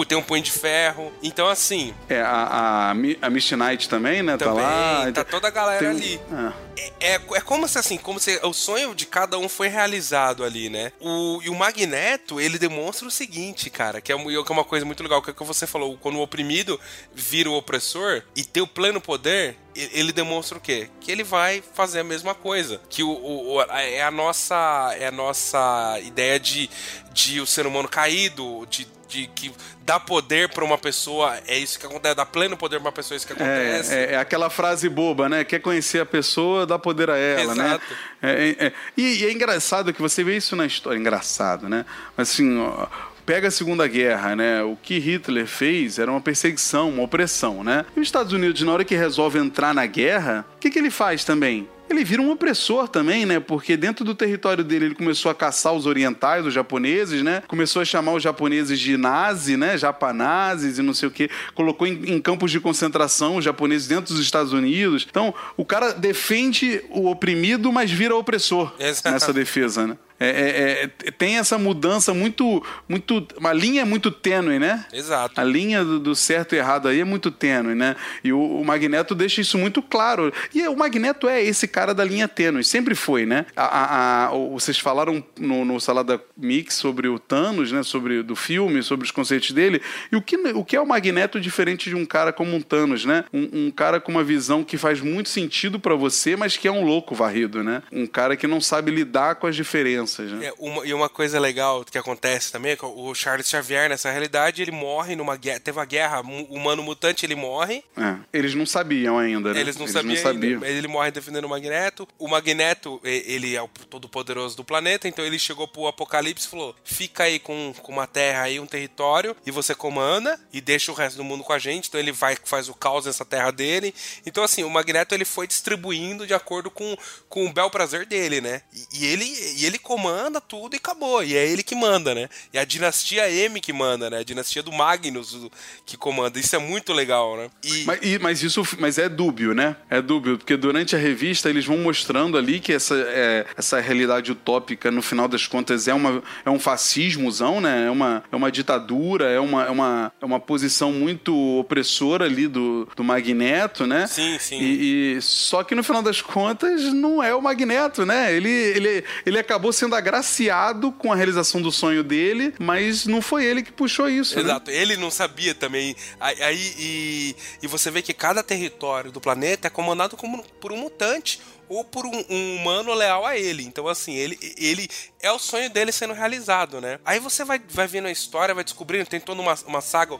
Tem 0.09 0.17
um 0.17 0.21
punho 0.21 0.43
de 0.43 0.51
ferro. 0.51 1.09
Então, 1.23 1.47
assim, 1.47 1.95
É, 2.09 2.19
a, 2.19 2.27
a, 2.29 2.91
a 2.91 3.29
Misty 3.29 3.55
Knight 3.55 3.87
também, 3.87 4.21
né? 4.21 4.35
também 4.35 4.55
tá 4.61 4.61
lá. 5.05 5.11
tá 5.13 5.23
toda 5.23 5.47
a 5.47 5.49
galera 5.51 5.79
Tem- 5.79 5.87
ali. 5.89 6.21
Ah. 6.33 6.51
É, 6.99 7.13
é, 7.13 7.21
é 7.35 7.39
como 7.39 7.65
se 7.65 7.77
assim, 7.79 7.97
como 7.97 8.19
se 8.19 8.37
o 8.43 8.51
sonho 8.51 8.93
de 8.93 9.05
cada 9.05 9.37
um 9.37 9.47
foi 9.47 9.69
realizado 9.69 10.43
ali, 10.43 10.67
né? 10.67 10.91
O, 10.99 11.39
e 11.41 11.49
o 11.49 11.55
Magneto, 11.55 12.41
ele 12.41 12.59
demonstra 12.59 13.07
o 13.07 13.11
seguinte, 13.11 13.69
cara, 13.69 14.01
que 14.01 14.11
é, 14.11 14.17
que 14.17 14.51
é 14.51 14.51
uma 14.51 14.65
coisa 14.65 14.85
muito 14.85 15.01
legal, 15.01 15.21
que 15.21 15.29
é 15.29 15.31
o 15.31 15.35
que 15.35 15.43
você 15.45 15.65
falou, 15.65 15.97
quando 15.97 16.15
o 16.17 16.21
oprimido 16.21 16.77
vira 17.13 17.49
o 17.49 17.53
opressor 17.55 18.21
e 18.35 18.43
tem 18.43 18.61
o 18.61 18.67
plano 18.67 18.94
pleno 18.95 19.01
poder, 19.01 19.57
ele 19.75 20.11
demonstra 20.11 20.57
o 20.57 20.61
quê? 20.61 20.89
Que 20.99 21.11
ele 21.11 21.23
vai 21.23 21.61
fazer 21.73 21.99
a 21.99 22.03
mesma 22.03 22.33
coisa. 22.33 22.81
Que 22.89 23.03
o, 23.03 23.09
o, 23.09 23.61
é 23.61 24.03
a 24.03 24.11
nossa 24.11 24.95
é 24.97 25.07
a 25.07 25.11
nossa 25.11 25.99
ideia 26.03 26.39
de, 26.39 26.69
de 27.11 27.41
o 27.41 27.45
ser 27.45 27.67
humano 27.67 27.87
caído, 27.87 28.65
de, 28.69 28.87
de 29.07 29.27
que 29.27 29.51
dá 29.81 29.99
poder 29.99 30.49
para 30.49 30.63
uma 30.63 30.77
pessoa, 30.77 31.37
é 31.47 31.57
isso 31.57 31.79
que 31.79 31.85
acontece, 31.85 32.15
dá 32.15 32.25
pleno 32.25 32.57
poder 32.57 32.77
para 32.77 32.87
uma 32.87 32.91
pessoa, 32.91 33.15
é 33.15 33.17
isso 33.17 33.27
que 33.27 33.33
acontece. 33.33 33.93
É, 33.93 33.97
é, 33.97 34.11
é, 34.13 34.17
aquela 34.17 34.49
frase 34.49 34.87
boba, 34.89 35.29
né? 35.29 35.43
Quer 35.43 35.59
conhecer 35.59 35.99
a 35.99 36.05
pessoa, 36.05 36.65
dá 36.65 36.79
poder 36.79 37.09
a 37.09 37.17
ela, 37.17 37.53
né? 37.53 37.65
Exato. 37.67 37.93
né? 38.21 38.33
É, 38.33 38.65
é, 38.67 38.73
e, 38.95 39.21
e, 39.21 39.25
é 39.25 39.31
engraçado 39.31 39.93
que 39.93 40.01
você 40.01 40.23
vê 40.23 40.37
isso 40.37 40.55
na 40.55 40.65
história, 40.65 40.97
engraçado, 40.97 41.67
né? 41.67 41.85
Assim, 42.17 42.57
ó, 42.59 42.87
pega 43.25 43.47
a 43.47 43.51
Segunda 43.51 43.87
Guerra, 43.87 44.35
né? 44.35 44.63
O 44.63 44.77
que 44.81 44.99
Hitler 44.99 45.47
fez 45.47 45.97
era 45.99 46.11
uma 46.11 46.21
perseguição, 46.21 46.89
uma 46.89 47.03
opressão, 47.03 47.63
né? 47.63 47.85
E 47.95 47.99
os 47.99 48.07
Estados 48.07 48.33
Unidos, 48.33 48.61
na 48.61 48.71
hora 48.71 48.85
que 48.85 48.95
resolve 48.95 49.39
entrar 49.39 49.73
na 49.73 49.85
guerra, 49.85 50.45
o 50.55 50.59
que, 50.59 50.69
que 50.69 50.79
ele 50.79 50.91
faz 50.91 51.23
também? 51.23 51.67
ele 51.89 52.03
vira 52.03 52.21
um 52.21 52.31
opressor 52.31 52.87
também, 52.87 53.25
né? 53.25 53.39
Porque 53.39 53.77
dentro 53.77 54.03
do 54.03 54.15
território 54.15 54.63
dele 54.63 54.85
ele 54.85 54.95
começou 54.95 55.31
a 55.31 55.35
caçar 55.35 55.73
os 55.73 55.85
orientais, 55.85 56.45
os 56.45 56.53
japoneses, 56.53 57.21
né? 57.21 57.43
Começou 57.47 57.81
a 57.81 57.85
chamar 57.85 58.13
os 58.13 58.23
japoneses 58.23 58.79
de 58.79 58.97
nazi, 58.97 59.55
né? 59.55 59.77
Japanazes 59.77 60.77
e 60.77 60.81
não 60.81 60.93
sei 60.93 61.07
o 61.07 61.11
quê. 61.11 61.29
Colocou 61.53 61.87
em, 61.87 62.15
em, 62.15 62.19
campos 62.19 62.51
de 62.51 62.59
concentração 62.59 63.37
os 63.37 63.45
japoneses 63.45 63.87
dentro 63.87 64.13
dos 64.13 64.23
Estados 64.23 64.51
Unidos. 64.51 65.05
Então, 65.09 65.33
o 65.55 65.63
cara 65.63 65.91
defende 65.93 66.83
o 66.89 67.07
oprimido, 67.07 67.71
mas 67.71 67.91
vira 67.91 68.15
opressor 68.15 68.73
Exato. 68.79 69.11
nessa 69.11 69.31
defesa, 69.31 69.87
né? 69.87 69.97
É, 70.19 70.29
é, 70.29 70.83
é, 70.83 71.11
tem 71.11 71.37
essa 71.37 71.57
mudança 71.57 72.13
muito, 72.13 72.63
muito. 72.87 73.27
Uma 73.37 73.51
linha 73.51 73.85
muito 73.85 74.09
tênue, 74.09 74.59
né? 74.59 74.85
Exato. 74.93 75.39
A 75.39 75.43
linha 75.43 75.83
do, 75.83 75.99
do 75.99 76.15
certo 76.15 76.55
e 76.55 76.57
errado 76.57 76.87
aí 76.87 77.01
é 77.01 77.03
muito 77.03 77.29
tênue, 77.29 77.75
né? 77.75 77.95
E 78.23 78.31
o, 78.31 78.39
o, 78.39 78.63
Magneto 78.63 79.13
deixa 79.13 79.41
isso 79.41 79.57
muito 79.57 79.81
claro. 79.81 80.31
E 80.53 80.65
o 80.67 80.75
Magneto 80.75 81.27
é 81.27 81.43
esse 81.43 81.67
cara 81.67 81.93
da 81.93 82.03
linha 82.05 82.27
tênue, 82.27 82.63
sempre 82.63 82.95
foi, 82.95 83.25
né? 83.25 83.45
A, 83.55 83.65
a, 83.65 84.27
a, 84.27 84.29
vocês 84.29 84.79
falaram 84.79 85.23
no, 85.37 85.65
no, 85.65 85.79
Salada 85.81 86.21
Mix 86.37 86.75
sobre 86.75 87.09
o 87.09 87.19
Thanos, 87.19 87.71
né? 87.71 87.83
Sobre 87.83 88.23
do 88.23 88.35
filme, 88.35 88.81
sobre 88.83 89.05
os 89.05 89.11
conceitos 89.11 89.51
dele. 89.51 89.81
E 90.11 90.15
o 90.15 90.21
que, 90.21 90.37
o 90.37 90.63
que 90.63 90.77
é 90.77 90.81
o 90.81 90.87
Magneto 90.87 91.41
diferente 91.41 91.89
de 91.89 91.95
um 91.95 92.05
cara 92.05 92.31
como 92.31 92.55
um 92.55 92.61
Thanos, 92.61 93.03
né? 93.03 93.25
Um, 93.33 93.65
um 93.65 93.71
cara 93.71 93.99
com 93.99 94.13
uma 94.13 94.23
visão 94.23 94.63
que 94.63 94.77
faz 94.77 95.01
muito 95.01 95.27
sentido 95.27 95.77
para 95.77 95.95
você, 95.95 96.37
mas 96.37 96.55
que 96.55 96.69
é 96.69 96.71
um 96.71 96.85
louco 96.85 97.13
varrido, 97.13 97.61
né? 97.61 97.83
Um 97.91 98.07
cara 98.07 98.37
que 98.37 98.47
não 98.47 98.61
sabe 98.61 98.91
lidar 98.91 99.35
com 99.35 99.47
as 99.47 99.55
diferenças 99.57 100.04
né? 100.05 100.47
É, 100.47 100.53
uma, 100.57 100.85
e 100.85 100.93
uma 100.93 101.09
coisa 101.09 101.39
legal 101.39 101.83
que 101.83 101.97
acontece 101.97 102.51
também 102.51 102.73
é 102.73 102.75
que 102.75 102.85
o 102.85 103.13
Charles 103.13 103.49
Xavier, 103.49 103.89
nessa 103.89 104.09
realidade, 104.09 104.61
ele 104.61 104.71
morre 104.71 105.15
numa 105.15 105.35
guerra. 105.35 105.59
Teve 105.59 105.77
uma 105.77 105.85
guerra, 105.85 106.21
humano 106.21 106.83
mutante, 106.83 107.25
ele 107.25 107.35
morre. 107.35 107.83
É, 107.97 108.15
eles 108.33 108.55
não 108.55 108.65
sabiam 108.65 109.17
ainda, 109.17 109.53
né? 109.53 109.59
Eles 109.59 109.75
não, 109.75 109.83
eles 109.83 109.93
sabiam, 109.93 110.15
não 110.15 110.21
sabiam. 110.21 110.53
Ainda. 110.63 110.67
Ele 110.67 110.87
morre 110.87 111.11
defendendo 111.11 111.45
o 111.45 111.49
Magneto. 111.49 112.07
O 112.17 112.27
Magneto, 112.27 112.99
ele 113.03 113.55
é 113.55 113.61
o 113.61 113.67
todo 113.89 114.07
poderoso 114.07 114.55
do 114.55 114.63
planeta, 114.63 115.07
então 115.07 115.25
ele 115.25 115.37
chegou 115.37 115.67
pro 115.67 115.87
Apocalipse 115.87 116.47
e 116.47 116.49
falou: 116.49 116.75
fica 116.83 117.23
aí 117.23 117.39
com, 117.39 117.73
com 117.81 117.91
uma 117.91 118.07
terra 118.07 118.43
aí, 118.43 118.59
um 118.59 118.65
território, 118.65 119.35
e 119.45 119.51
você 119.51 119.75
comanda 119.75 120.39
e 120.53 120.61
deixa 120.61 120.91
o 120.91 120.95
resto 120.95 121.17
do 121.17 121.23
mundo 121.23 121.43
com 121.43 121.53
a 121.53 121.59
gente. 121.59 121.89
Então 121.89 121.99
ele 121.99 122.11
vai 122.11 122.37
faz 122.43 122.69
o 122.69 122.73
caos 122.73 123.05
nessa 123.05 123.25
terra 123.25 123.51
dele. 123.51 123.93
Então, 124.25 124.43
assim, 124.43 124.63
o 124.63 124.69
Magneto 124.69 125.13
ele 125.15 125.25
foi 125.25 125.47
distribuindo 125.47 126.27
de 126.27 126.33
acordo 126.33 126.69
com, 126.69 126.95
com 127.29 127.45
o 127.45 127.53
bel 127.53 127.69
prazer 127.69 128.05
dele, 128.05 128.41
né? 128.41 128.61
E, 128.73 128.99
e 128.99 129.05
ele, 129.05 129.25
e 129.57 129.65
ele 129.65 129.79
comanda 129.95 130.41
tudo 130.41 130.73
e 130.73 130.77
acabou. 130.77 131.23
E 131.23 131.37
é 131.37 131.47
ele 131.47 131.63
que 131.63 131.73
manda, 131.73 132.13
né? 132.13 132.27
E 132.53 132.59
a 132.59 132.65
dinastia 132.65 133.29
M 133.31 133.61
que 133.61 133.71
manda, 133.71 134.09
né? 134.09 134.19
A 134.19 134.23
dinastia 134.23 134.61
do 134.61 134.71
Magnus 134.71 135.47
que 135.85 135.95
comanda. 135.95 136.37
Isso 136.37 136.55
é 136.55 136.59
muito 136.59 136.91
legal, 136.91 137.37
né? 137.37 137.49
E... 137.63 137.83
Mas, 137.85 137.99
e, 138.01 138.19
mas 138.19 138.43
isso 138.43 138.61
mas 138.77 138.97
é 138.97 139.07
dúbio, 139.07 139.53
né? 139.53 139.77
É 139.89 140.01
dúbio, 140.01 140.37
porque 140.37 140.57
durante 140.57 140.95
a 140.95 140.99
revista 140.99 141.49
eles 141.49 141.65
vão 141.65 141.77
mostrando 141.77 142.37
ali 142.37 142.59
que 142.59 142.73
essa, 142.73 142.95
é, 142.95 143.45
essa 143.55 143.79
realidade 143.79 144.31
utópica, 144.31 144.91
no 144.91 145.01
final 145.01 145.27
das 145.27 145.47
contas, 145.47 145.87
é, 145.87 145.93
uma, 145.93 146.21
é 146.45 146.49
um 146.49 146.59
fascismozão, 146.59 147.61
né? 147.61 147.87
É 147.87 147.91
uma, 147.91 148.23
é 148.31 148.35
uma 148.35 148.51
ditadura, 148.51 149.29
é 149.29 149.39
uma, 149.39 149.65
é, 149.65 149.69
uma, 149.69 150.11
é 150.21 150.25
uma 150.25 150.39
posição 150.39 150.91
muito 150.91 151.33
opressora 151.59 152.25
ali 152.25 152.47
do, 152.47 152.87
do 152.95 153.03
Magneto, 153.03 153.87
né? 153.87 154.07
Sim, 154.07 154.37
sim. 154.39 154.59
E, 154.59 155.15
e, 155.15 155.21
só 155.21 155.63
que 155.63 155.73
no 155.73 155.83
final 155.83 156.01
das 156.01 156.21
contas 156.21 156.81
não 156.93 157.23
é 157.23 157.33
o 157.33 157.41
Magneto, 157.41 158.05
né? 158.05 158.33
Ele, 158.33 158.49
ele, 158.49 159.03
ele 159.25 159.39
acabou 159.39 159.71
sendo 159.71 159.84
sendo 159.85 159.95
agraciado 159.95 160.91
com 160.91 161.11
a 161.11 161.15
realização 161.15 161.61
do 161.61 161.71
sonho 161.71 162.03
dele, 162.03 162.53
mas 162.59 163.05
não 163.05 163.21
foi 163.21 163.45
ele 163.45 163.61
que 163.61 163.71
puxou 163.71 164.09
isso. 164.09 164.35
Né? 164.35 164.41
Exato, 164.41 164.71
né? 164.71 164.77
ele 164.77 164.97
não 164.97 165.11
sabia 165.11 165.53
também. 165.53 165.95
Aí, 166.19 166.73
e, 166.77 167.35
e 167.61 167.67
você 167.67 167.91
vê 167.91 168.01
que 168.01 168.13
cada 168.13 168.41
território 168.41 169.11
do 169.11 169.21
planeta 169.21 169.67
é 169.67 169.69
comandado 169.69 170.17
como, 170.17 170.43
por 170.59 170.71
um 170.71 170.77
mutante 170.77 171.39
ou 171.69 171.83
por 171.83 172.05
um, 172.05 172.23
um, 172.29 172.55
humano 172.55 172.93
leal 172.93 173.25
a 173.25 173.37
ele. 173.37 173.63
Então, 173.63 173.87
assim, 173.87 174.13
ele, 174.15 174.37
ele 174.57 174.87
é 175.25 175.31
o 175.31 175.39
sonho 175.39 175.71
dele 175.71 175.91
sendo 175.91 176.13
realizado, 176.13 176.79
né? 176.79 176.99
Aí 177.03 177.19
você 177.19 177.43
vai, 177.43 177.59
vai 177.67 177.87
vendo 177.87 178.07
a 178.07 178.11
história, 178.11 178.53
vai 178.53 178.63
descobrindo, 178.63 179.07
tem 179.07 179.19
toda 179.19 179.41
uma, 179.41 179.55
uma 179.65 179.81
saga, 179.81 180.13
o, 180.13 180.19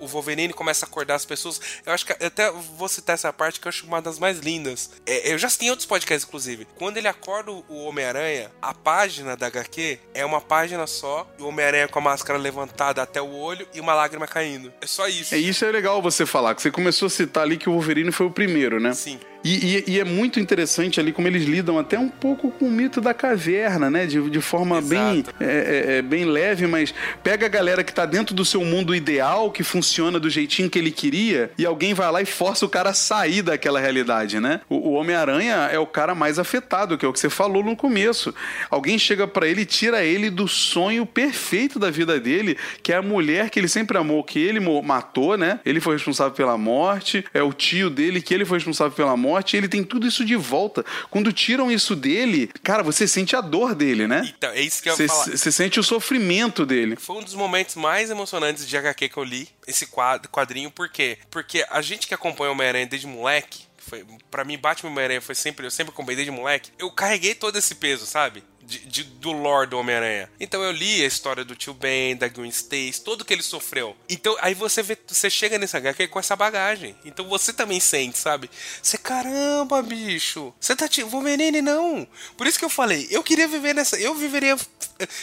o 0.00 0.06
Wolverine 0.06 0.52
começa 0.52 0.86
a 0.86 0.88
acordar 0.88 1.16
as 1.16 1.24
pessoas. 1.24 1.60
Eu 1.84 1.92
acho 1.92 2.06
que 2.06 2.12
até 2.12 2.48
vou 2.52 2.88
citar 2.88 3.14
essa 3.14 3.32
parte 3.32 3.58
que 3.58 3.66
eu 3.66 3.70
acho 3.70 3.84
uma 3.86 4.00
das 4.00 4.20
mais 4.20 4.38
lindas. 4.38 4.92
É, 5.04 5.32
eu 5.32 5.36
já 5.36 5.50
tenho 5.50 5.72
outros 5.72 5.86
podcasts, 5.86 6.24
inclusive. 6.26 6.64
Quando 6.76 6.96
ele 6.96 7.08
acorda 7.08 7.50
o 7.50 7.84
Homem-Aranha, 7.86 8.52
a 8.62 8.72
página 8.72 9.36
da 9.36 9.48
HQ 9.48 9.98
é 10.14 10.24
uma 10.24 10.40
página 10.40 10.86
só, 10.86 11.28
e 11.36 11.42
o 11.42 11.48
Homem-Aranha 11.48 11.88
com 11.88 11.98
a 11.98 12.02
máscara 12.02 12.38
levantada 12.38 13.02
até 13.02 13.20
o 13.20 13.32
olho 13.34 13.66
e 13.74 13.80
uma 13.80 13.94
lágrima 13.94 14.28
caindo. 14.28 14.72
É 14.80 14.86
só 14.86 15.08
isso. 15.08 15.34
É 15.34 15.38
isso 15.38 15.64
é 15.64 15.72
legal 15.72 16.00
você 16.00 16.24
falar, 16.24 16.54
que 16.54 16.62
você 16.62 16.70
começou 16.70 17.06
a 17.06 17.10
citar 17.10 17.42
ali 17.42 17.56
que 17.56 17.68
o 17.68 17.72
Wolverine 17.72 18.12
foi 18.12 18.26
o 18.26 18.30
primeiro, 18.30 18.78
né? 18.78 18.94
Sim. 18.94 19.18
E, 19.46 19.76
e, 19.76 19.84
e, 19.92 20.00
é 20.00 20.04
muito 20.04 20.40
interessante 20.40 20.98
ali 20.98 21.12
como 21.12 21.28
eles 21.28 21.44
lidam 21.44 21.78
até 21.78 21.96
um 21.96 22.08
pouco 22.08 22.50
com 22.50 22.66
o 22.66 22.70
mito 22.70 23.00
da 23.00 23.14
caverna, 23.14 23.88
né? 23.88 24.04
De, 24.04 24.28
de 24.28 24.35
forma 24.40 24.80
bem, 24.80 25.24
é, 25.40 25.44
é, 25.44 25.96
é, 25.96 26.02
bem 26.02 26.24
leve, 26.24 26.66
mas 26.66 26.92
pega 27.22 27.46
a 27.46 27.48
galera 27.48 27.84
que 27.84 27.92
tá 27.92 28.04
dentro 28.04 28.34
do 28.34 28.44
seu 28.44 28.64
mundo 28.64 28.94
ideal, 28.94 29.50
que 29.50 29.62
funciona 29.62 30.18
do 30.18 30.28
jeitinho 30.28 30.68
que 30.68 30.78
ele 30.78 30.90
queria, 30.90 31.50
e 31.56 31.64
alguém 31.64 31.94
vai 31.94 32.10
lá 32.10 32.22
e 32.22 32.26
força 32.26 32.66
o 32.66 32.68
cara 32.68 32.90
a 32.90 32.94
sair 32.94 33.42
daquela 33.42 33.80
realidade, 33.80 34.40
né? 34.40 34.60
O, 34.68 34.90
o 34.90 34.92
Homem-Aranha 34.92 35.68
é 35.72 35.78
o 35.78 35.86
cara 35.86 36.14
mais 36.14 36.38
afetado, 36.38 36.98
que 36.98 37.04
é 37.04 37.08
o 37.08 37.12
que 37.12 37.20
você 37.20 37.30
falou 37.30 37.62
no 37.62 37.76
começo. 37.76 38.34
Alguém 38.70 38.98
chega 38.98 39.26
para 39.26 39.46
ele 39.46 39.62
e 39.62 39.66
tira 39.66 40.04
ele 40.04 40.30
do 40.30 40.48
sonho 40.48 41.06
perfeito 41.06 41.78
da 41.78 41.90
vida 41.90 42.18
dele, 42.18 42.56
que 42.82 42.92
é 42.92 42.96
a 42.96 43.02
mulher 43.02 43.50
que 43.50 43.58
ele 43.58 43.68
sempre 43.68 43.96
amou, 43.96 44.22
que 44.24 44.38
ele 44.38 44.60
matou, 44.60 45.36
né? 45.36 45.60
Ele 45.64 45.80
foi 45.80 45.94
responsável 45.94 46.32
pela 46.32 46.58
morte, 46.58 47.24
é 47.32 47.42
o 47.42 47.52
tio 47.52 47.90
dele 47.90 48.20
que 48.20 48.34
ele 48.34 48.44
foi 48.44 48.58
responsável 48.58 48.92
pela 48.92 49.16
morte 49.16 49.26
morte, 49.26 49.56
ele 49.56 49.68
tem 49.68 49.82
tudo 49.84 50.06
isso 50.06 50.24
de 50.24 50.36
volta. 50.36 50.84
Quando 51.10 51.32
tiram 51.32 51.70
isso 51.70 51.94
dele, 51.94 52.48
cara, 52.62 52.82
você 52.82 53.06
sente 53.06 53.36
a 53.36 53.40
dor 53.40 53.74
dele, 53.74 54.06
né? 54.06 54.15
Então, 54.24 54.50
é 54.50 54.60
isso 54.60 54.82
que 54.82 54.88
eu 54.88 54.98
ia 54.98 55.08
falar. 55.08 55.24
Você 55.24 55.52
sente 55.52 55.80
o 55.80 55.82
sofrimento 55.82 56.64
dele. 56.64 56.96
Foi 56.96 57.16
um 57.16 57.22
dos 57.22 57.34
momentos 57.34 57.74
mais 57.74 58.10
emocionantes 58.10 58.66
de 58.66 58.76
HQ 58.76 59.08
que 59.08 59.16
eu 59.16 59.24
li, 59.24 59.48
esse 59.66 59.86
quadrinho, 59.86 60.70
por 60.70 60.88
quê? 60.88 61.18
Porque 61.30 61.66
a 61.70 61.82
gente 61.82 62.06
que 62.06 62.14
acompanha 62.14 62.50
o 62.50 62.52
Homem-Aranha 62.54 62.86
desde 62.86 63.06
moleque, 63.06 63.64
foi, 63.78 64.04
pra 64.30 64.44
mim, 64.44 64.58
Batman 64.58 64.90
Homem-Aranha 64.90 65.20
foi 65.20 65.34
sempre, 65.34 65.64
eu 65.66 65.70
sempre 65.70 65.92
acompanhei 65.92 66.16
desde 66.16 66.32
moleque, 66.32 66.70
eu 66.78 66.90
carreguei 66.90 67.34
todo 67.34 67.56
esse 67.56 67.74
peso, 67.76 68.04
sabe? 68.04 68.42
De, 68.66 68.80
de, 68.86 69.04
do 69.04 69.32
lore 69.32 69.68
do 69.68 69.78
Homem-Aranha. 69.78 70.28
Então 70.40 70.62
eu 70.62 70.72
li 70.72 71.02
a 71.02 71.06
história 71.06 71.44
do 71.44 71.54
tio 71.54 71.72
Ben, 71.72 72.16
da 72.16 72.28
Gwen 72.28 72.48
Stacy, 72.48 73.00
tudo 73.02 73.24
que 73.24 73.32
ele 73.32 73.42
sofreu. 73.42 73.96
Então 74.08 74.36
aí 74.40 74.54
você 74.54 74.82
vê, 74.82 74.98
você 75.06 75.30
chega 75.30 75.58
nesse 75.58 75.76
HQ 75.76 76.08
com 76.08 76.18
essa 76.18 76.34
bagagem. 76.34 76.96
Então 77.04 77.28
você 77.28 77.52
também 77.52 77.78
sente, 77.78 78.18
sabe? 78.18 78.50
Você, 78.82 78.98
caramba, 78.98 79.80
bicho, 79.82 80.52
você 80.60 80.74
tá 80.74 80.88
tipo 80.88 81.08
Wolverine 81.08 81.62
não. 81.62 82.06
Por 82.36 82.46
isso 82.46 82.58
que 82.58 82.64
eu 82.64 82.70
falei, 82.70 83.06
eu 83.10 83.22
queria 83.22 83.46
viver 83.46 83.74
nessa, 83.74 83.98
eu 83.98 84.14
viveria, 84.14 84.56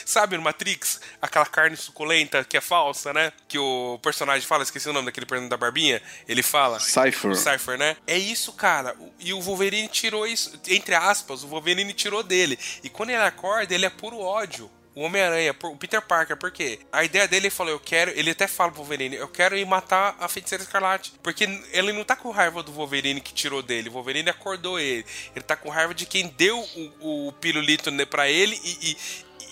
sabe, 0.05 0.37
no 0.37 0.43
Matrix, 0.43 1.01
aquela 1.21 1.45
carne 1.45 1.75
suculenta 1.75 2.43
que 2.43 2.55
é 2.55 2.61
falsa, 2.61 3.11
né? 3.11 3.33
Que 3.47 3.59
o 3.59 3.99
personagem 4.01 4.47
fala, 4.47 4.63
esqueci 4.63 4.87
o 4.89 4.93
nome 4.93 5.07
daquele 5.07 5.25
personagem 5.25 5.49
da 5.49 5.57
barbinha, 5.57 6.01
ele 6.27 6.41
fala. 6.41 6.79
Cypher. 6.79 7.35
Cypher, 7.35 7.77
né? 7.77 7.97
É 8.07 8.17
isso, 8.17 8.53
cara. 8.53 8.95
E 9.19 9.33
o 9.33 9.41
Wolverine 9.41 9.87
tirou 9.89 10.25
isso, 10.25 10.59
entre 10.67 10.95
aspas, 10.95 11.43
o 11.43 11.47
Wolverine 11.47 11.91
tirou 11.93 12.23
dele. 12.23 12.57
E 12.83 12.89
quando 12.89 13.09
ele 13.09 13.32
acorda, 13.34 13.73
ele 13.73 13.86
é 13.86 13.89
puro 13.89 14.19
ódio. 14.19 14.69
O 14.95 15.01
Homem-Aranha, 15.01 15.55
o 15.63 15.75
Peter 15.75 16.01
Parker, 16.01 16.38
por 16.38 16.51
quê? 16.51 16.79
A 16.91 17.03
ideia 17.03 17.27
dele, 17.27 17.47
ele 17.47 17.49
falou, 17.49 17.73
eu 17.73 17.79
quero, 17.79 18.11
ele 18.11 18.29
até 18.29 18.47
fala 18.47 18.71
pro 18.71 18.81
Wolverine, 18.81 19.15
eu 19.15 19.27
quero 19.27 19.57
ir 19.57 19.65
matar 19.65 20.15
a 20.19 20.27
Feiticeira 20.27 20.63
Escarlate. 20.63 21.13
Porque 21.23 21.45
ele 21.71 21.91
não 21.91 22.03
tá 22.03 22.15
com 22.15 22.29
raiva 22.29 22.61
do 22.61 22.71
Wolverine 22.71 23.19
que 23.19 23.34
tirou 23.34 23.63
dele, 23.63 23.89
o 23.89 23.93
Wolverine 23.93 24.29
acordou 24.29 24.79
ele. 24.79 25.03
Ele 25.36 25.43
tá 25.43 25.55
com 25.55 25.69
raiva 25.69 25.95
de 25.95 26.05
quem 26.05 26.27
deu 26.27 26.59
o, 27.01 27.27
o 27.27 27.31
pirulito 27.34 27.91
pra 28.05 28.29
ele 28.29 28.59
e, 28.63 28.91
e 28.91 28.97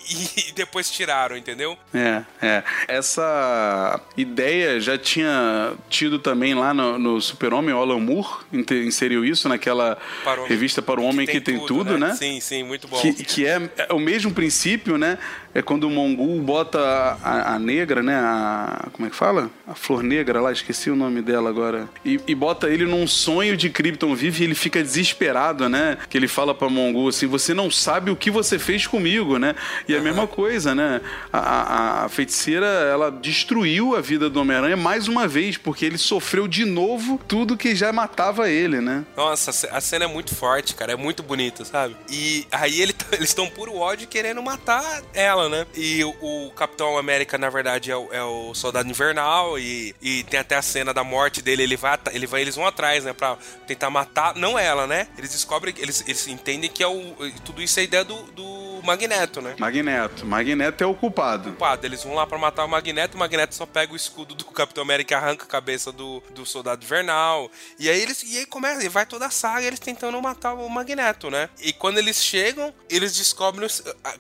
e 0.10 0.52
depois 0.54 0.90
tiraram, 0.90 1.38
entendeu? 1.38 1.78
É, 1.94 2.24
é. 2.42 2.64
Essa 2.88 4.00
ideia 4.18 4.80
já 4.80 4.98
tinha 4.98 5.74
tido 5.90 6.20
também 6.20 6.54
lá 6.54 6.74
no, 6.74 6.98
no 6.98 7.22
Super-Homem, 7.22 7.74
o 7.74 7.78
Alan 7.78 8.00
Moore 8.00 8.40
inseriu 8.52 9.24
isso 9.26 9.48
naquela 9.48 9.98
para 10.24 10.46
revista 10.46 10.82
para 10.82 11.00
o 11.00 11.04
Homem 11.04 11.26
que, 11.26 11.34
que 11.34 11.42
tem, 11.42 11.58
tudo, 11.60 11.68
tudo 11.68 11.98
né? 11.98 12.10
né? 12.10 12.16
Sim, 12.16 12.40
sim, 12.40 12.64
muito 12.64 12.88
bom. 12.88 13.00
Que, 13.00 13.14
que 13.14 13.46
é, 13.46 13.70
é, 13.78 13.94
o 13.94 14.00
mesmo 14.00 14.34
princípio, 14.34 14.98
né? 14.98 15.18
É 15.54 15.62
quando 15.62 15.86
o 15.86 15.90
Mongul 15.90 16.42
bota 16.42 16.80
a, 17.24 17.56
a, 17.56 17.60
negra, 17.60 18.02
né? 18.02 18.16
A, 18.16 18.88
como 18.94 19.08
é 19.08 19.10
que 19.10 19.16
fala? 19.16 19.50
A 19.68 19.76
flor 19.76 20.02
negra 20.04 20.42
lá, 20.42 20.52
esqueci 20.52 20.90
o 20.90 20.96
nome 20.96 21.22
dela 21.22 21.50
agora. 21.50 21.90
E, 22.06 22.20
e 22.28 22.34
bota 22.34 22.70
ele 22.70 22.86
num 22.86 23.06
sonho 23.06 23.58
de 23.58 23.70
Krypton 23.70 24.16
vive 24.16 24.42
e 24.42 24.48
ele 24.48 24.56
fica 24.56 24.82
desesperado, 24.82 25.68
né? 25.68 25.98
Que 26.10 26.18
ele 26.18 26.28
fala 26.28 26.54
pra 26.54 26.70
Mongul 26.70 27.10
assim: 27.10 27.28
Você 27.28 27.54
não 27.54 27.70
sabe 27.70 28.12
o 28.12 28.16
que 28.16 28.32
você 28.32 28.58
fez 28.58 28.88
comigo, 28.88 29.38
né? 29.38 29.56
E 29.88 29.94
é 29.94 29.98
a 29.98 30.02
mesma 30.02 30.28
coisa, 30.28 30.74
né? 30.74 31.02
A, 31.32 31.40
a, 31.40 32.06
a 32.06 32.10
feiticeira, 32.10 32.66
ela 32.66 33.12
destruiu 33.12 33.96
a 33.96 34.02
vida 34.02 34.30
do 34.30 34.40
Homem-Aranha 34.40 34.78
mais 34.78 35.08
uma 35.08 35.28
vez, 35.28 35.58
porque 35.58 35.86
ele 35.86 35.98
sofreu 35.98 36.48
de 36.48 36.66
novo 36.66 37.20
tudo 37.28 37.58
que 37.58 37.76
já 37.76 37.92
matava 37.92 38.50
ele, 38.50 38.80
né? 38.80 39.06
Nossa, 39.16 39.52
a 39.72 39.82
cena 39.82 40.06
é 40.06 40.08
muito 40.08 40.36
forte, 40.36 40.76
cara. 40.76 40.94
É 40.94 40.96
muito 40.96 41.22
bonita, 41.24 41.66
sabe? 41.66 41.96
E 42.10 42.46
aí 42.52 42.82
ele, 42.82 42.96
eles 43.12 43.30
estão 43.30 43.48
puro 43.48 43.76
ódio 43.76 44.08
querendo 44.08 44.42
matar 44.42 45.02
ela, 45.14 45.41
né? 45.50 45.66
E 45.76 46.04
o, 46.04 46.16
o 46.22 46.52
Capitão 46.52 46.98
América, 46.98 47.38
na 47.38 47.50
verdade, 47.50 47.92
é 47.92 47.96
o, 47.96 48.10
é 48.12 48.24
o, 48.24 48.54
Soldado 48.54 48.90
Invernal. 48.90 49.58
E, 49.60 49.96
e 50.02 50.24
tem 50.24 50.40
até 50.40 50.56
a 50.56 50.62
cena 50.62 50.94
da 50.94 51.04
morte 51.04 51.42
dele. 51.42 51.64
Ele 51.64 51.78
vai, 51.78 51.98
ele 52.12 52.28
vai, 52.28 52.42
eles 52.42 52.56
vão 52.56 52.66
atrás, 52.66 53.04
né? 53.04 53.14
Pra 53.14 53.38
tentar 53.68 53.90
matar. 53.90 54.36
Não 54.36 54.58
ela, 54.58 54.88
né? 54.88 55.08
Eles 55.18 55.32
descobrem, 55.32 55.74
eles, 55.78 56.04
eles 56.08 56.28
entendem 56.28 56.70
que 56.70 56.84
é 56.84 56.88
o. 56.88 57.16
Tudo 57.44 57.62
isso 57.62 57.80
é 57.80 57.84
ideia 57.84 58.04
do, 58.04 58.16
do 58.32 58.82
Magneto, 58.84 59.42
né? 59.42 59.56
Magneto. 59.58 60.26
Magneto 60.26 60.84
é 60.84 60.88
o 60.88 60.96
culpado. 60.96 61.50
O 61.50 61.52
culpado. 61.52 61.86
Eles 61.86 62.04
vão 62.04 62.16
lá 62.16 62.26
para 62.26 62.38
matar 62.38 62.66
o 62.66 62.70
Magneto. 62.70 63.16
O 63.16 63.20
Magneto 63.20 63.56
só 63.56 63.66
pega 63.66 63.94
o 63.94 63.96
escudo 63.96 64.36
do 64.36 64.46
Capitão 64.46 64.84
América 64.84 65.14
e 65.14 65.18
arranca 65.18 65.46
a 65.46 65.48
cabeça 65.48 65.92
do, 65.92 66.22
do 66.34 66.46
Soldado 66.46 66.84
Invernal. 66.84 67.50
E 67.80 67.90
aí 67.90 68.02
eles. 68.02 68.24
E 68.24 68.38
aí 68.38 68.46
começa, 68.46 68.84
e 68.84 68.90
vai 68.90 69.06
toda 69.06 69.26
a 69.26 69.30
saga 69.30 69.66
eles 69.66 69.80
tentando 69.80 70.22
matar 70.22 70.54
o 70.54 70.70
Magneto, 70.70 71.30
né? 71.30 71.50
E 71.60 71.74
quando 71.74 71.98
eles 71.98 72.24
chegam, 72.24 72.74
eles 72.90 73.16
descobrem. 73.16 73.68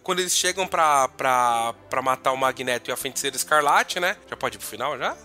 Quando 0.03 0.19
eles 0.19 0.35
chegam 0.35 0.67
pra, 0.67 1.07
pra, 1.17 1.73
pra 1.89 2.01
matar 2.01 2.31
o 2.31 2.37
Magneto 2.37 2.89
e 2.89 2.93
a 2.93 2.97
feiticeira 2.97 3.35
Escarlate, 3.35 3.99
né? 3.99 4.15
Já 4.29 4.35
pode 4.35 4.57
ir 4.57 4.59
pro 4.59 4.67
final 4.67 4.97
já? 4.97 5.15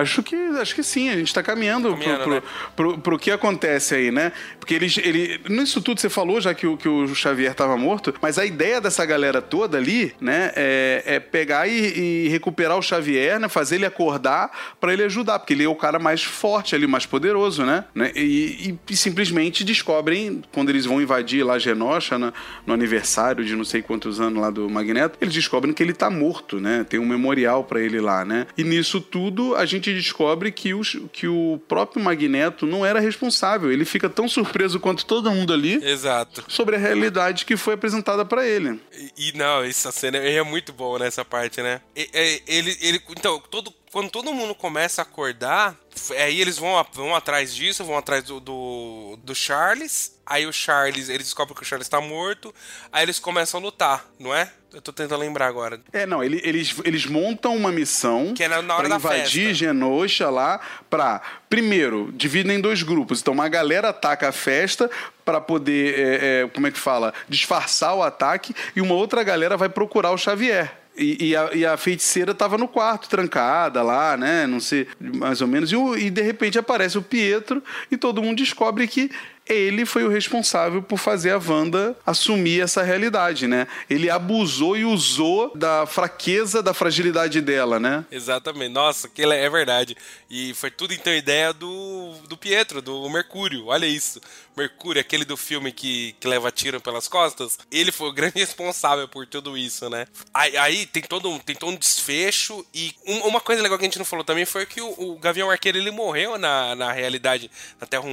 Acho 0.00 0.22
que, 0.22 0.36
acho 0.36 0.74
que 0.74 0.82
sim, 0.82 1.08
a 1.08 1.16
gente 1.16 1.28
está 1.28 1.42
caminhando, 1.42 1.90
caminhando 1.90 2.22
pro, 2.22 2.30
né? 2.32 2.42
pro, 2.74 2.92
pro, 2.92 2.98
pro, 2.98 3.18
que 3.18 3.30
acontece 3.30 3.94
aí, 3.94 4.10
né? 4.10 4.32
Porque 4.58 4.74
ele, 4.74 4.86
ele. 5.02 5.40
Nisso 5.48 5.80
tudo 5.80 6.00
você 6.00 6.10
falou, 6.10 6.40
já 6.40 6.54
que 6.54 6.66
o, 6.66 6.76
que 6.76 6.88
o 6.88 7.14
Xavier 7.14 7.52
estava 7.52 7.76
morto, 7.76 8.14
mas 8.20 8.38
a 8.38 8.44
ideia 8.44 8.80
dessa 8.80 9.04
galera 9.06 9.40
toda 9.40 9.78
ali, 9.78 10.14
né, 10.20 10.52
é, 10.54 11.02
é 11.06 11.20
pegar 11.20 11.66
e, 11.66 12.26
e, 12.26 12.28
recuperar 12.28 12.76
o 12.76 12.82
Xavier, 12.82 13.40
né? 13.40 13.48
Fazer 13.48 13.76
ele 13.76 13.86
acordar 13.86 14.50
para 14.80 14.92
ele 14.92 15.04
ajudar, 15.04 15.38
porque 15.38 15.54
ele 15.54 15.64
é 15.64 15.68
o 15.68 15.74
cara 15.74 15.98
mais 15.98 16.22
forte 16.22 16.74
ali, 16.74 16.86
mais 16.86 17.06
poderoso, 17.06 17.64
né? 17.64 17.84
né? 17.94 18.12
E, 18.14 18.70
e, 18.88 18.92
e 18.92 18.96
simplesmente 18.96 19.64
descobrem, 19.64 20.42
quando 20.52 20.68
eles 20.68 20.84
vão 20.84 21.00
invadir 21.00 21.44
lá 21.44 21.58
Genosha, 21.58 22.18
no, 22.18 22.32
no 22.66 22.74
aniversário 22.74 23.44
de 23.44 23.54
não 23.54 23.64
sei 23.64 23.82
quantos 23.82 24.20
anos 24.20 24.40
lá 24.40 24.50
do 24.50 24.68
Magneto, 24.68 25.18
eles 25.20 25.32
descobrem 25.32 25.72
que 25.72 25.82
ele 25.82 25.92
tá 25.92 26.10
morto, 26.10 26.60
né? 26.60 26.84
Tem 26.88 27.00
um 27.00 27.06
memorial 27.06 27.64
para 27.64 27.80
ele 27.80 28.00
lá, 28.00 28.24
né? 28.24 28.46
E 28.56 28.64
nisso 28.64 29.00
tudo 29.00 29.54
a 29.56 29.64
gente 29.64 29.85
gente 29.86 30.02
descobre 30.02 30.50
que, 30.52 30.74
os, 30.74 30.96
que 31.12 31.26
o 31.26 31.60
próprio 31.68 32.02
Magneto 32.02 32.66
não 32.66 32.84
era 32.84 33.00
responsável. 33.00 33.70
Ele 33.70 33.84
fica 33.84 34.08
tão 34.08 34.28
surpreso 34.28 34.80
quanto 34.80 35.06
todo 35.06 35.30
mundo 35.30 35.52
ali. 35.52 35.74
Exato. 35.84 36.44
Sobre 36.48 36.76
a 36.76 36.78
realidade 36.78 37.44
que 37.44 37.56
foi 37.56 37.74
apresentada 37.74 38.24
para 38.24 38.46
ele. 38.46 38.80
E, 39.16 39.28
e, 39.28 39.32
não, 39.36 39.62
essa 39.62 39.92
cena 39.92 40.18
é 40.18 40.42
muito 40.42 40.72
boa 40.72 40.98
nessa 40.98 41.24
parte, 41.24 41.62
né? 41.62 41.80
E, 41.94 42.08
ele, 42.46 42.76
ele, 42.80 43.00
então, 43.10 43.40
todo, 43.50 43.72
quando 43.96 44.10
todo 44.10 44.34
mundo 44.34 44.54
começa 44.54 45.00
a 45.00 45.04
acordar, 45.04 45.74
aí 46.18 46.38
eles 46.38 46.58
vão, 46.58 46.84
vão 46.92 47.14
atrás 47.14 47.54
disso, 47.54 47.82
vão 47.82 47.96
atrás 47.96 48.22
do, 48.24 48.38
do, 48.38 49.18
do 49.24 49.34
Charles. 49.34 50.20
Aí 50.26 50.46
o 50.46 50.52
Charles, 50.52 51.08
eles 51.08 51.24
descobrem 51.24 51.56
que 51.56 51.62
o 51.62 51.64
Charles 51.64 51.88
tá 51.88 51.98
morto. 51.98 52.54
Aí 52.92 53.04
eles 53.04 53.18
começam 53.18 53.58
a 53.58 53.62
lutar, 53.62 54.04
não 54.18 54.34
é? 54.34 54.52
Eu 54.70 54.82
tô 54.82 54.92
tentando 54.92 55.20
lembrar 55.20 55.46
agora. 55.46 55.80
É, 55.94 56.04
não, 56.04 56.22
ele, 56.22 56.42
eles, 56.44 56.74
eles 56.84 57.06
montam 57.06 57.56
uma 57.56 57.72
missão 57.72 58.34
que 58.34 58.44
é 58.44 58.48
na, 58.48 58.60
na 58.60 58.76
hora 58.76 58.86
pra 58.86 58.96
invadir 58.98 59.54
Genosha 59.54 60.28
lá 60.28 60.60
pra, 60.90 61.22
primeiro, 61.48 62.12
dividem 62.12 62.58
em 62.58 62.60
dois 62.60 62.82
grupos. 62.82 63.22
Então 63.22 63.32
uma 63.32 63.48
galera 63.48 63.88
ataca 63.88 64.28
a 64.28 64.32
festa 64.32 64.90
para 65.24 65.40
poder, 65.40 65.98
é, 65.98 66.42
é, 66.42 66.48
como 66.48 66.66
é 66.66 66.70
que 66.70 66.78
fala, 66.78 67.14
disfarçar 67.30 67.94
o 67.94 68.02
ataque 68.02 68.54
e 68.76 68.82
uma 68.82 68.94
outra 68.94 69.22
galera 69.22 69.56
vai 69.56 69.70
procurar 69.70 70.10
o 70.10 70.18
Xavier. 70.18 70.84
E, 70.98 71.28
e, 71.28 71.36
a, 71.36 71.50
e, 71.54 71.66
a, 71.66 71.76
feiticeira 71.76 72.34
tava 72.34 72.56
no 72.56 72.66
quarto, 72.66 73.08
trancada 73.08 73.82
lá, 73.82 74.16
né? 74.16 74.46
Não 74.46 74.60
sei, 74.60 74.86
mais 74.98 75.40
ou 75.40 75.48
menos. 75.48 75.70
E, 75.70 75.76
e 75.76 76.10
de 76.10 76.22
repente 76.22 76.58
aparece 76.58 76.96
o 76.96 77.02
Pietro 77.02 77.62
e 77.90 77.96
todo 77.96 78.22
mundo 78.22 78.38
descobre 78.38 78.86
que 78.86 79.10
ele 79.48 79.86
foi 79.86 80.04
o 80.04 80.08
responsável 80.08 80.82
por 80.82 80.98
fazer 80.98 81.30
a 81.30 81.38
Wanda 81.38 81.96
assumir 82.04 82.60
essa 82.60 82.82
realidade, 82.82 83.46
né? 83.46 83.66
Ele 83.88 84.10
abusou 84.10 84.76
e 84.76 84.84
usou 84.84 85.52
da 85.54 85.86
fraqueza, 85.86 86.62
da 86.62 86.74
fragilidade 86.74 87.40
dela, 87.40 87.78
né? 87.78 88.04
Exatamente. 88.10 88.72
Nossa, 88.72 89.08
que 89.08 89.22
é 89.22 89.50
verdade. 89.50 89.96
E 90.28 90.52
foi 90.54 90.70
tudo 90.70 90.92
então 90.92 91.12
ideia 91.12 91.52
do, 91.52 92.14
do 92.28 92.36
Pietro, 92.36 92.82
do 92.82 93.08
Mercúrio. 93.08 93.66
Olha 93.66 93.86
isso. 93.86 94.20
Mercúrio, 94.56 95.00
aquele 95.00 95.24
do 95.24 95.36
filme 95.36 95.70
que, 95.70 96.16
que 96.18 96.26
leva 96.26 96.50
tiro 96.50 96.80
pelas 96.80 97.06
costas, 97.06 97.58
ele 97.70 97.92
foi 97.92 98.08
o 98.08 98.12
grande 98.12 98.38
responsável 98.40 99.06
por 99.06 99.26
tudo 99.26 99.56
isso, 99.56 99.88
né? 99.90 100.06
Aí, 100.32 100.56
aí 100.56 100.86
tem, 100.86 101.02
todo 101.02 101.30
um, 101.30 101.38
tem 101.38 101.54
todo 101.54 101.72
um 101.72 101.76
desfecho 101.76 102.66
e 102.72 102.94
um, 103.06 103.26
uma 103.26 103.40
coisa 103.40 103.62
legal 103.62 103.78
que 103.78 103.84
a 103.84 103.88
gente 103.88 103.98
não 103.98 104.04
falou 104.04 104.24
também 104.24 104.46
foi 104.46 104.64
que 104.64 104.80
o, 104.80 104.94
o 104.98 105.18
Gavião 105.18 105.50
Arqueiro 105.50 105.76
ele 105.76 105.90
morreu 105.90 106.38
na, 106.38 106.74
na 106.74 106.90
realidade, 106.90 107.50
na 107.78 107.86
Terra, 107.86 108.04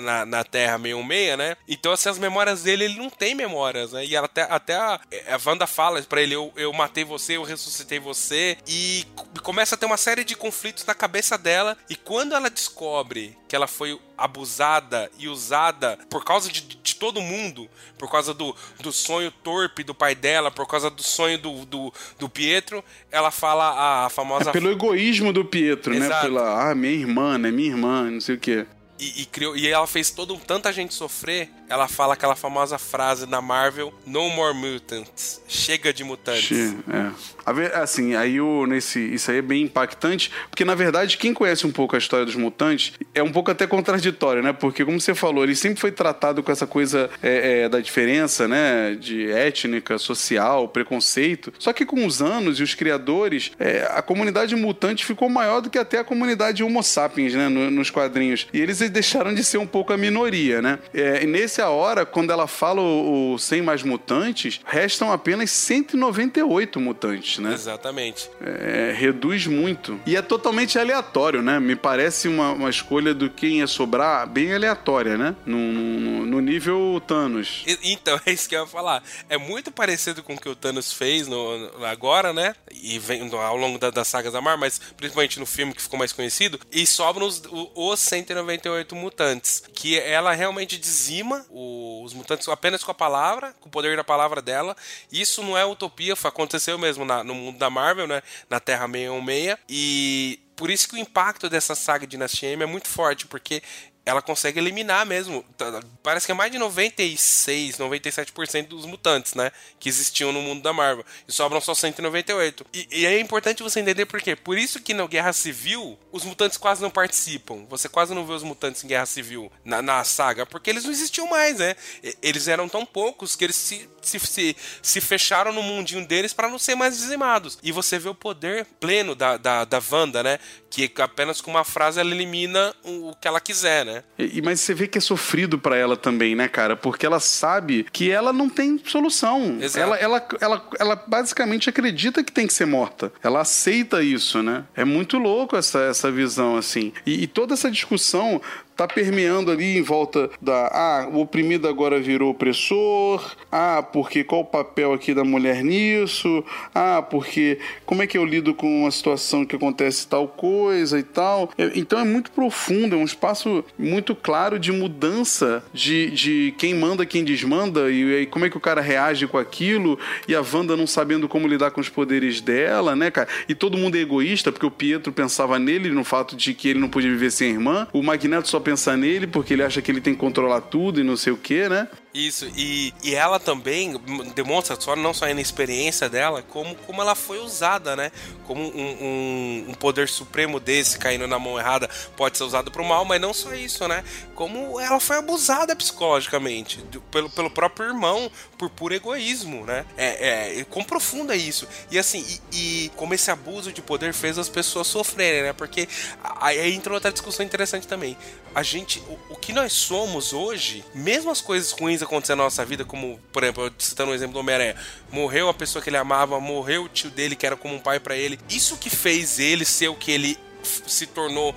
na, 0.00 0.24
na 0.24 0.44
terra 0.44 0.71
616, 0.78 1.38
né? 1.38 1.56
Então, 1.68 1.92
assim, 1.92 2.08
as 2.08 2.18
memórias 2.18 2.62
dele, 2.62 2.84
ele 2.84 2.98
não 2.98 3.10
tem 3.10 3.34
memórias, 3.34 3.92
né? 3.92 4.04
E 4.04 4.16
até, 4.16 4.42
até 4.42 4.76
a, 4.76 5.00
a 5.28 5.48
Wanda 5.48 5.66
fala 5.66 6.02
para 6.02 6.22
ele, 6.22 6.34
eu, 6.34 6.52
eu 6.56 6.72
matei 6.72 7.04
você, 7.04 7.36
eu 7.36 7.42
ressuscitei 7.42 7.98
você 7.98 8.56
e 8.66 9.04
começa 9.42 9.74
a 9.74 9.78
ter 9.78 9.86
uma 9.86 9.96
série 9.96 10.24
de 10.24 10.36
conflitos 10.36 10.84
na 10.84 10.94
cabeça 10.94 11.36
dela 11.36 11.76
e 11.88 11.96
quando 11.96 12.34
ela 12.34 12.48
descobre 12.50 13.36
que 13.48 13.56
ela 13.56 13.66
foi 13.66 13.98
abusada 14.16 15.10
e 15.18 15.28
usada 15.28 15.98
por 16.08 16.24
causa 16.24 16.50
de, 16.50 16.62
de 16.62 16.94
todo 16.94 17.20
mundo, 17.20 17.68
por 17.98 18.10
causa 18.10 18.32
do, 18.32 18.54
do 18.80 18.92
sonho 18.92 19.30
torpe 19.30 19.82
do 19.82 19.94
pai 19.94 20.14
dela, 20.14 20.50
por 20.50 20.66
causa 20.66 20.88
do 20.88 21.02
sonho 21.02 21.36
do, 21.38 21.64
do, 21.66 21.92
do 22.18 22.28
Pietro, 22.28 22.82
ela 23.10 23.30
fala 23.30 24.06
a 24.06 24.08
famosa. 24.08 24.50
É 24.50 24.52
pelo 24.52 24.70
egoísmo 24.70 25.32
do 25.32 25.44
Pietro, 25.44 25.92
né? 25.92 26.06
Exato. 26.06 26.14
né? 26.14 26.22
Pela, 26.22 26.70
ah, 26.70 26.74
minha 26.74 26.94
irmã, 26.94 27.36
né? 27.36 27.50
Minha 27.50 27.70
irmã, 27.70 28.10
não 28.10 28.20
sei 28.20 28.36
o 28.36 28.38
quê. 28.38 28.66
E, 29.02 29.22
e, 29.22 29.26
criou, 29.26 29.56
e 29.56 29.66
ela 29.66 29.84
fez 29.88 30.10
todo, 30.10 30.36
tanta 30.46 30.72
gente 30.72 30.94
sofrer 30.94 31.50
ela 31.72 31.88
fala 31.88 32.12
aquela 32.12 32.36
famosa 32.36 32.76
frase 32.76 33.26
da 33.26 33.40
Marvel: 33.40 33.94
No 34.04 34.28
more 34.28 34.54
mutants. 34.54 35.40
Chega 35.48 35.92
de 35.92 36.04
mutantes. 36.04 36.74
É. 36.86 37.78
Assim, 37.78 38.14
aí 38.14 38.40
o, 38.40 38.66
nesse, 38.66 39.00
isso 39.00 39.30
aí 39.30 39.38
é 39.38 39.42
bem 39.42 39.62
impactante, 39.62 40.30
porque 40.50 40.64
na 40.64 40.74
verdade, 40.74 41.16
quem 41.16 41.32
conhece 41.32 41.66
um 41.66 41.72
pouco 41.72 41.96
a 41.96 41.98
história 41.98 42.26
dos 42.26 42.36
mutantes 42.36 42.92
é 43.14 43.22
um 43.22 43.32
pouco 43.32 43.50
até 43.50 43.66
contraditório, 43.66 44.42
né? 44.42 44.52
Porque, 44.52 44.84
como 44.84 45.00
você 45.00 45.14
falou, 45.14 45.42
ele 45.42 45.56
sempre 45.56 45.80
foi 45.80 45.90
tratado 45.90 46.42
com 46.42 46.52
essa 46.52 46.66
coisa 46.66 47.10
é, 47.22 47.62
é, 47.62 47.68
da 47.68 47.80
diferença, 47.80 48.46
né? 48.46 48.94
De 48.94 49.30
étnica, 49.30 49.98
social, 49.98 50.68
preconceito. 50.68 51.52
Só 51.58 51.72
que 51.72 51.86
com 51.86 52.06
os 52.06 52.20
anos 52.20 52.60
e 52.60 52.62
os 52.62 52.74
criadores, 52.74 53.50
é, 53.58 53.88
a 53.90 54.02
comunidade 54.02 54.54
mutante 54.54 55.04
ficou 55.04 55.28
maior 55.28 55.60
do 55.60 55.70
que 55.70 55.78
até 55.78 55.98
a 55.98 56.04
comunidade 56.04 56.62
Homo 56.62 56.82
sapiens, 56.82 57.34
né? 57.34 57.48
No, 57.48 57.70
nos 57.70 57.90
quadrinhos. 57.90 58.46
E 58.52 58.60
eles 58.60 58.80
deixaram 58.92 59.34
de 59.34 59.42
ser 59.42 59.58
um 59.58 59.66
pouco 59.66 59.92
a 59.92 59.96
minoria, 59.96 60.62
né? 60.62 60.78
É, 60.94 61.24
e 61.24 61.26
nesse 61.26 61.62
nessa 61.62 61.68
hora, 61.68 62.04
quando 62.04 62.30
ela 62.30 62.46
fala 62.46 62.80
o, 62.80 63.34
o 63.34 63.38
100 63.38 63.62
mais 63.62 63.82
mutantes, 63.82 64.60
restam 64.64 65.12
apenas 65.12 65.50
198 65.50 66.80
mutantes, 66.80 67.38
né? 67.38 67.52
Exatamente. 67.52 68.30
É, 68.40 68.92
reduz 68.96 69.46
muito. 69.46 70.00
E 70.06 70.16
é 70.16 70.22
totalmente 70.22 70.78
aleatório, 70.78 71.42
né? 71.42 71.60
Me 71.60 71.76
parece 71.76 72.26
uma, 72.28 72.52
uma 72.52 72.70
escolha 72.70 73.14
do 73.14 73.30
quem 73.30 73.58
ia 73.58 73.66
sobrar 73.66 74.26
bem 74.28 74.52
aleatória, 74.52 75.16
né? 75.16 75.36
No, 75.46 75.58
no, 75.58 76.26
no 76.26 76.40
nível 76.40 77.00
Thanos. 77.06 77.62
E, 77.66 77.92
então, 77.92 78.18
é 78.26 78.32
isso 78.32 78.48
que 78.48 78.56
eu 78.56 78.62
ia 78.62 78.66
falar. 78.66 79.02
É 79.28 79.38
muito 79.38 79.70
parecido 79.70 80.22
com 80.22 80.34
o 80.34 80.40
que 80.40 80.48
o 80.48 80.56
Thanos 80.56 80.92
fez 80.92 81.28
no, 81.28 81.78
no 81.78 81.84
agora, 81.84 82.32
né? 82.32 82.54
E 82.72 82.98
vem 82.98 83.30
ao 83.32 83.56
longo 83.56 83.78
da, 83.78 83.90
das 83.90 84.08
sagas 84.08 84.32
da 84.32 84.40
Marvel, 84.40 84.60
mas 84.60 84.80
principalmente 84.96 85.38
no 85.38 85.46
filme 85.46 85.74
que 85.74 85.82
ficou 85.82 85.98
mais 85.98 86.12
conhecido. 86.12 86.58
E 86.72 86.86
sobram 86.86 87.26
os, 87.26 87.42
os 87.74 88.00
198 88.00 88.81
mutantes. 88.90 89.62
Que 89.74 89.98
ela 89.98 90.32
realmente 90.32 90.78
dizima 90.78 91.46
os 91.50 92.12
mutantes 92.12 92.48
apenas 92.48 92.82
com 92.82 92.90
a 92.90 92.94
palavra, 92.94 93.54
com 93.60 93.68
o 93.68 93.72
poder 93.72 93.96
da 93.96 94.04
palavra 94.04 94.42
dela. 94.42 94.76
Isso 95.10 95.42
não 95.42 95.56
é 95.56 95.64
utopia, 95.64 96.14
aconteceu 96.14 96.78
mesmo 96.78 97.04
na, 97.04 97.22
no 97.22 97.34
mundo 97.34 97.58
da 97.58 97.70
Marvel, 97.70 98.06
né? 98.06 98.22
Na 98.48 98.60
Terra 98.60 98.86
616. 98.86 99.58
E 99.68 100.40
por 100.56 100.70
isso 100.70 100.88
que 100.88 100.94
o 100.94 100.98
impacto 100.98 101.48
dessa 101.48 101.74
saga 101.74 102.06
de 102.06 102.12
Dinastia 102.12 102.50
M 102.50 102.62
é 102.62 102.66
muito 102.66 102.88
forte, 102.88 103.26
porque 103.26 103.62
ela 104.04 104.20
consegue 104.20 104.58
eliminar 104.58 105.06
mesmo. 105.06 105.44
Tá, 105.56 105.80
parece 106.02 106.26
que 106.26 106.32
é 106.32 106.34
mais 106.34 106.50
de 106.50 106.58
96, 106.58 107.78
97% 107.78 108.66
dos 108.66 108.84
mutantes, 108.84 109.34
né? 109.34 109.52
Que 109.78 109.88
existiam 109.88 110.32
no 110.32 110.42
mundo 110.42 110.62
da 110.62 110.72
Marvel. 110.72 111.04
E 111.26 111.32
sobram 111.32 111.60
só 111.60 111.74
198. 111.74 112.66
E, 112.72 112.88
e 112.90 113.06
é 113.06 113.20
importante 113.20 113.62
você 113.62 113.80
entender 113.80 114.06
por 114.06 114.20
quê. 114.20 114.34
Por 114.34 114.58
isso 114.58 114.80
que 114.80 114.92
na 114.92 115.06
Guerra 115.06 115.32
Civil, 115.32 115.96
os 116.10 116.24
mutantes 116.24 116.58
quase 116.58 116.82
não 116.82 116.90
participam. 116.90 117.64
Você 117.68 117.88
quase 117.88 118.12
não 118.12 118.26
vê 118.26 118.32
os 118.32 118.42
mutantes 118.42 118.82
em 118.82 118.88
Guerra 118.88 119.06
Civil 119.06 119.50
na, 119.64 119.80
na 119.80 120.02
saga, 120.02 120.44
porque 120.44 120.70
eles 120.70 120.84
não 120.84 120.90
existiam 120.90 121.28
mais, 121.28 121.58
né? 121.58 121.76
Eles 122.20 122.48
eram 122.48 122.68
tão 122.68 122.84
poucos 122.84 123.36
que 123.36 123.44
eles 123.44 123.56
se, 123.56 123.88
se, 124.00 124.18
se, 124.18 124.56
se 124.82 125.00
fecharam 125.00 125.52
no 125.52 125.62
mundinho 125.62 126.04
deles 126.04 126.32
para 126.32 126.48
não 126.48 126.58
ser 126.58 126.74
mais 126.74 126.96
dizimados. 126.96 127.56
E 127.62 127.70
você 127.70 128.00
vê 128.00 128.08
o 128.08 128.14
poder 128.14 128.66
pleno 128.80 129.14
da, 129.14 129.36
da, 129.36 129.64
da 129.64 129.82
Wanda, 129.90 130.24
né? 130.24 130.40
Que 130.68 130.90
apenas 130.98 131.40
com 131.40 131.50
uma 131.50 131.64
frase 131.64 132.00
ela 132.00 132.10
elimina 132.10 132.74
o 132.82 133.14
que 133.20 133.28
ela 133.28 133.40
quiser, 133.40 133.84
né? 133.84 133.91
E, 134.18 134.40
mas 134.42 134.60
você 134.60 134.74
vê 134.74 134.86
que 134.86 134.98
é 134.98 135.00
sofrido 135.00 135.58
para 135.58 135.76
ela 135.76 135.96
também, 135.96 136.34
né, 136.34 136.48
cara? 136.48 136.76
Porque 136.76 137.04
ela 137.04 137.20
sabe 137.20 137.86
que 137.92 138.10
ela 138.10 138.32
não 138.32 138.48
tem 138.48 138.80
solução. 138.84 139.58
Ela, 139.74 139.96
ela, 139.98 140.26
ela, 140.40 140.68
ela 140.78 141.04
basicamente 141.06 141.68
acredita 141.68 142.22
que 142.22 142.32
tem 142.32 142.46
que 142.46 142.52
ser 142.54 142.66
morta. 142.66 143.12
Ela 143.22 143.40
aceita 143.40 144.02
isso, 144.02 144.42
né? 144.42 144.64
É 144.74 144.84
muito 144.84 145.18
louco 145.18 145.56
essa, 145.56 145.80
essa 145.80 146.10
visão, 146.10 146.56
assim. 146.56 146.92
e, 147.04 147.24
e 147.24 147.26
toda 147.26 147.54
essa 147.54 147.70
discussão 147.70 148.40
tá 148.86 148.94
permeando 148.94 149.50
ali 149.50 149.78
em 149.78 149.82
volta 149.82 150.30
da 150.40 150.66
ah, 150.72 151.08
o 151.12 151.20
oprimido 151.20 151.68
agora 151.68 152.00
virou 152.00 152.30
opressor, 152.30 153.36
ah, 153.50 153.82
porque 153.82 154.24
qual 154.24 154.42
o 154.42 154.44
papel 154.44 154.92
aqui 154.92 155.14
da 155.14 155.24
mulher 155.24 155.62
nisso? 155.62 156.44
Ah, 156.74 157.02
porque 157.02 157.58
como 157.86 158.02
é 158.02 158.06
que 158.06 158.18
eu 158.18 158.24
lido 158.24 158.54
com 158.54 158.82
uma 158.82 158.90
situação 158.90 159.44
que 159.44 159.56
acontece 159.56 160.06
tal 160.06 160.26
coisa 160.26 160.98
e 160.98 161.02
tal? 161.02 161.50
É, 161.56 161.72
então 161.74 161.98
é 161.98 162.04
muito 162.04 162.30
profundo, 162.30 162.94
é 162.96 162.98
um 162.98 163.04
espaço 163.04 163.64
muito 163.78 164.14
claro 164.14 164.58
de 164.58 164.72
mudança 164.72 165.62
de, 165.72 166.10
de 166.10 166.54
quem 166.58 166.74
manda, 166.74 167.06
quem 167.06 167.24
desmanda 167.24 167.90
e, 167.90 168.22
e 168.22 168.26
como 168.26 168.44
é 168.44 168.50
que 168.50 168.56
o 168.56 168.60
cara 168.60 168.80
reage 168.80 169.26
com 169.26 169.38
aquilo 169.38 169.98
e 170.26 170.34
a 170.34 170.42
Wanda 170.42 170.76
não 170.76 170.86
sabendo 170.86 171.28
como 171.28 171.46
lidar 171.46 171.70
com 171.70 171.80
os 171.80 171.88
poderes 171.88 172.40
dela, 172.40 172.96
né, 172.96 173.10
cara? 173.10 173.28
E 173.48 173.54
todo 173.54 173.78
mundo 173.78 173.96
é 173.96 174.00
egoísta 174.00 174.50
porque 174.50 174.66
o 174.66 174.70
Pietro 174.70 175.12
pensava 175.12 175.58
nele 175.58 175.90
no 175.90 176.04
fato 176.04 176.34
de 176.36 176.54
que 176.54 176.68
ele 176.68 176.80
não 176.80 176.88
podia 176.88 177.10
viver 177.10 177.30
sem 177.30 177.48
a 177.48 177.52
irmã, 177.52 177.88
o 177.92 178.02
Magneto 178.02 178.48
só 178.48 178.58
pensar 178.72 178.96
nele 178.96 179.26
porque 179.26 179.52
ele 179.52 179.62
acha 179.62 179.82
que 179.82 179.90
ele 179.90 180.00
tem 180.00 180.14
que 180.14 180.20
controlar 180.20 180.62
tudo 180.62 180.98
e 180.98 181.04
não 181.04 181.16
sei 181.16 181.32
o 181.32 181.36
que, 181.36 181.68
né? 181.68 181.88
Isso, 182.14 182.46
e, 182.54 182.92
e 183.02 183.14
ela 183.14 183.40
também 183.40 183.98
demonstra 184.34 184.78
só 184.78 184.94
não 184.94 185.14
só 185.14 185.24
a 185.24 185.30
inexperiência 185.30 186.10
dela, 186.10 186.42
como, 186.42 186.74
como 186.74 187.00
ela 187.00 187.14
foi 187.14 187.38
usada, 187.38 187.96
né? 187.96 188.12
Como 188.46 188.60
um, 188.62 188.66
um, 188.66 189.64
um 189.70 189.74
poder 189.74 190.10
supremo 190.10 190.60
desse 190.60 190.98
caindo 190.98 191.26
na 191.26 191.38
mão 191.38 191.58
errada 191.58 191.88
pode 192.14 192.36
ser 192.36 192.44
usado 192.44 192.70
para 192.70 192.82
o 192.82 192.84
mal, 192.84 193.06
mas 193.06 193.18
não 193.18 193.32
só 193.32 193.54
isso, 193.54 193.88
né? 193.88 194.04
Como 194.34 194.78
ela 194.78 195.00
foi 195.00 195.16
abusada 195.16 195.74
psicologicamente 195.74 196.82
do, 196.82 197.00
pelo, 197.00 197.30
pelo 197.30 197.48
próprio 197.48 197.86
irmão 197.86 198.30
por 198.58 198.68
puro 198.68 198.94
egoísmo, 198.94 199.64
né? 199.64 199.86
É, 199.96 200.60
é 200.60 200.64
quão 200.64 200.84
profundo 200.84 201.32
é 201.32 201.36
isso. 201.36 201.66
E 201.90 201.98
assim, 201.98 202.26
e, 202.52 202.84
e, 202.84 202.88
como 202.90 203.14
esse 203.14 203.30
abuso 203.30 203.72
de 203.72 203.80
poder 203.80 204.12
fez 204.12 204.36
as 204.36 204.50
pessoas 204.50 204.86
sofrerem, 204.86 205.44
né? 205.44 205.54
Porque 205.54 205.88
aí 206.22 206.74
entra 206.74 206.92
outra 206.92 207.10
discussão 207.10 207.44
interessante 207.44 207.88
também. 207.88 208.18
A 208.54 208.62
gente, 208.62 208.98
o, 209.08 209.18
o 209.30 209.36
que 209.36 209.50
nós 209.50 209.72
somos 209.72 210.34
hoje, 210.34 210.84
mesmo 210.94 211.30
as 211.30 211.40
coisas 211.40 211.72
ruins 211.72 212.01
acontecendo 212.04 212.38
na 212.38 212.44
nossa 212.44 212.64
vida, 212.64 212.84
como, 212.84 213.18
por 213.32 213.42
exemplo, 213.42 213.72
citando 213.78 214.10
o 214.10 214.12
um 214.12 214.14
exemplo 214.14 214.34
do 214.34 214.40
Homem-Aranha, 214.40 214.76
morreu 215.10 215.48
a 215.48 215.54
pessoa 215.54 215.82
que 215.82 215.90
ele 215.90 215.96
amava, 215.96 216.40
morreu 216.40 216.84
o 216.84 216.88
tio 216.88 217.10
dele 217.10 217.36
que 217.36 217.46
era 217.46 217.56
como 217.56 217.74
um 217.74 217.80
pai 217.80 218.00
para 218.00 218.16
ele. 218.16 218.38
Isso 218.48 218.76
que 218.76 218.90
fez 218.90 219.38
ele 219.38 219.64
ser 219.64 219.88
o 219.88 219.94
que 219.94 220.10
ele 220.10 220.38
se 220.62 221.06
tornou 221.06 221.54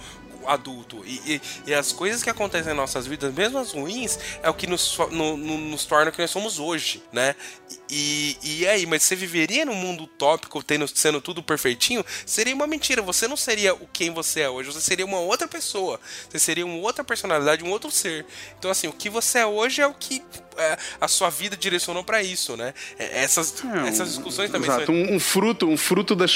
adulto. 0.48 1.04
E, 1.06 1.22
e, 1.26 1.41
e, 1.68 1.74
as 1.74 1.91
coisas 1.91 2.24
que 2.24 2.30
acontecem 2.30 2.72
em 2.72 2.76
nossas 2.76 3.08
vidas, 3.08 3.34
mesmo 3.34 3.58
as 3.58 3.72
ruins, 3.72 4.20
é 4.41 4.50
o 4.50 4.54
que 4.54 4.68
nos, 4.68 4.98
no, 5.12 5.36
no, 5.36 5.58
nos 5.58 5.86
torna 5.86 6.10
o 6.10 6.14
que 6.14 6.22
nós 6.22 6.32
somos 6.32 6.60
hoje, 6.60 7.02
né? 7.12 7.36
E, 7.85 7.85
e 7.90 8.68
aí, 8.68 8.86
mas 8.86 9.04
você 9.04 9.16
viveria 9.16 9.66
num 9.66 9.76
mundo 9.76 10.04
utópico, 10.04 10.64
tendo, 10.64 10.88
sendo 10.88 11.22
tudo 11.22 11.44
perfeitinho? 11.44 12.04
Seria 12.26 12.56
uma 12.56 12.68
mentira. 12.68 13.02
Você 13.02 13.28
não 13.28 13.38
seria 13.38 13.74
o 13.74 13.88
quem 13.92 14.12
você 14.12 14.42
é 14.42 14.50
hoje, 14.50 14.72
você 14.72 14.82
seria 14.82 15.06
uma 15.06 15.20
outra 15.20 15.48
pessoa. 15.48 16.00
Você 16.30 16.40
seria 16.40 16.66
uma 16.66 16.78
outra 16.78 17.04
personalidade, 17.04 17.64
um 17.64 17.70
outro 17.70 17.92
ser. 17.92 18.26
Então, 18.58 18.72
assim, 18.72 18.88
o 18.88 18.94
que 18.94 19.10
você 19.10 19.40
é 19.40 19.46
hoje 19.46 19.82
é 19.82 19.88
o 19.88 19.94
que 19.94 20.24
é, 20.58 20.78
a 21.02 21.08
sua 21.08 21.30
vida 21.30 21.56
direcionou 21.58 22.04
para 22.04 22.24
isso, 22.24 22.56
né? 22.56 22.74
É, 22.98 23.24
essas, 23.24 23.64
é, 23.64 23.88
essas 23.90 24.10
discussões 24.10 24.50
também 24.50 24.70
exato, 24.70 24.86
são... 24.86 24.96
um, 24.96 25.16
um, 25.16 25.20
fruto, 25.20 25.68
um 25.68 25.78
fruto 25.78 26.16
das, 26.16 26.36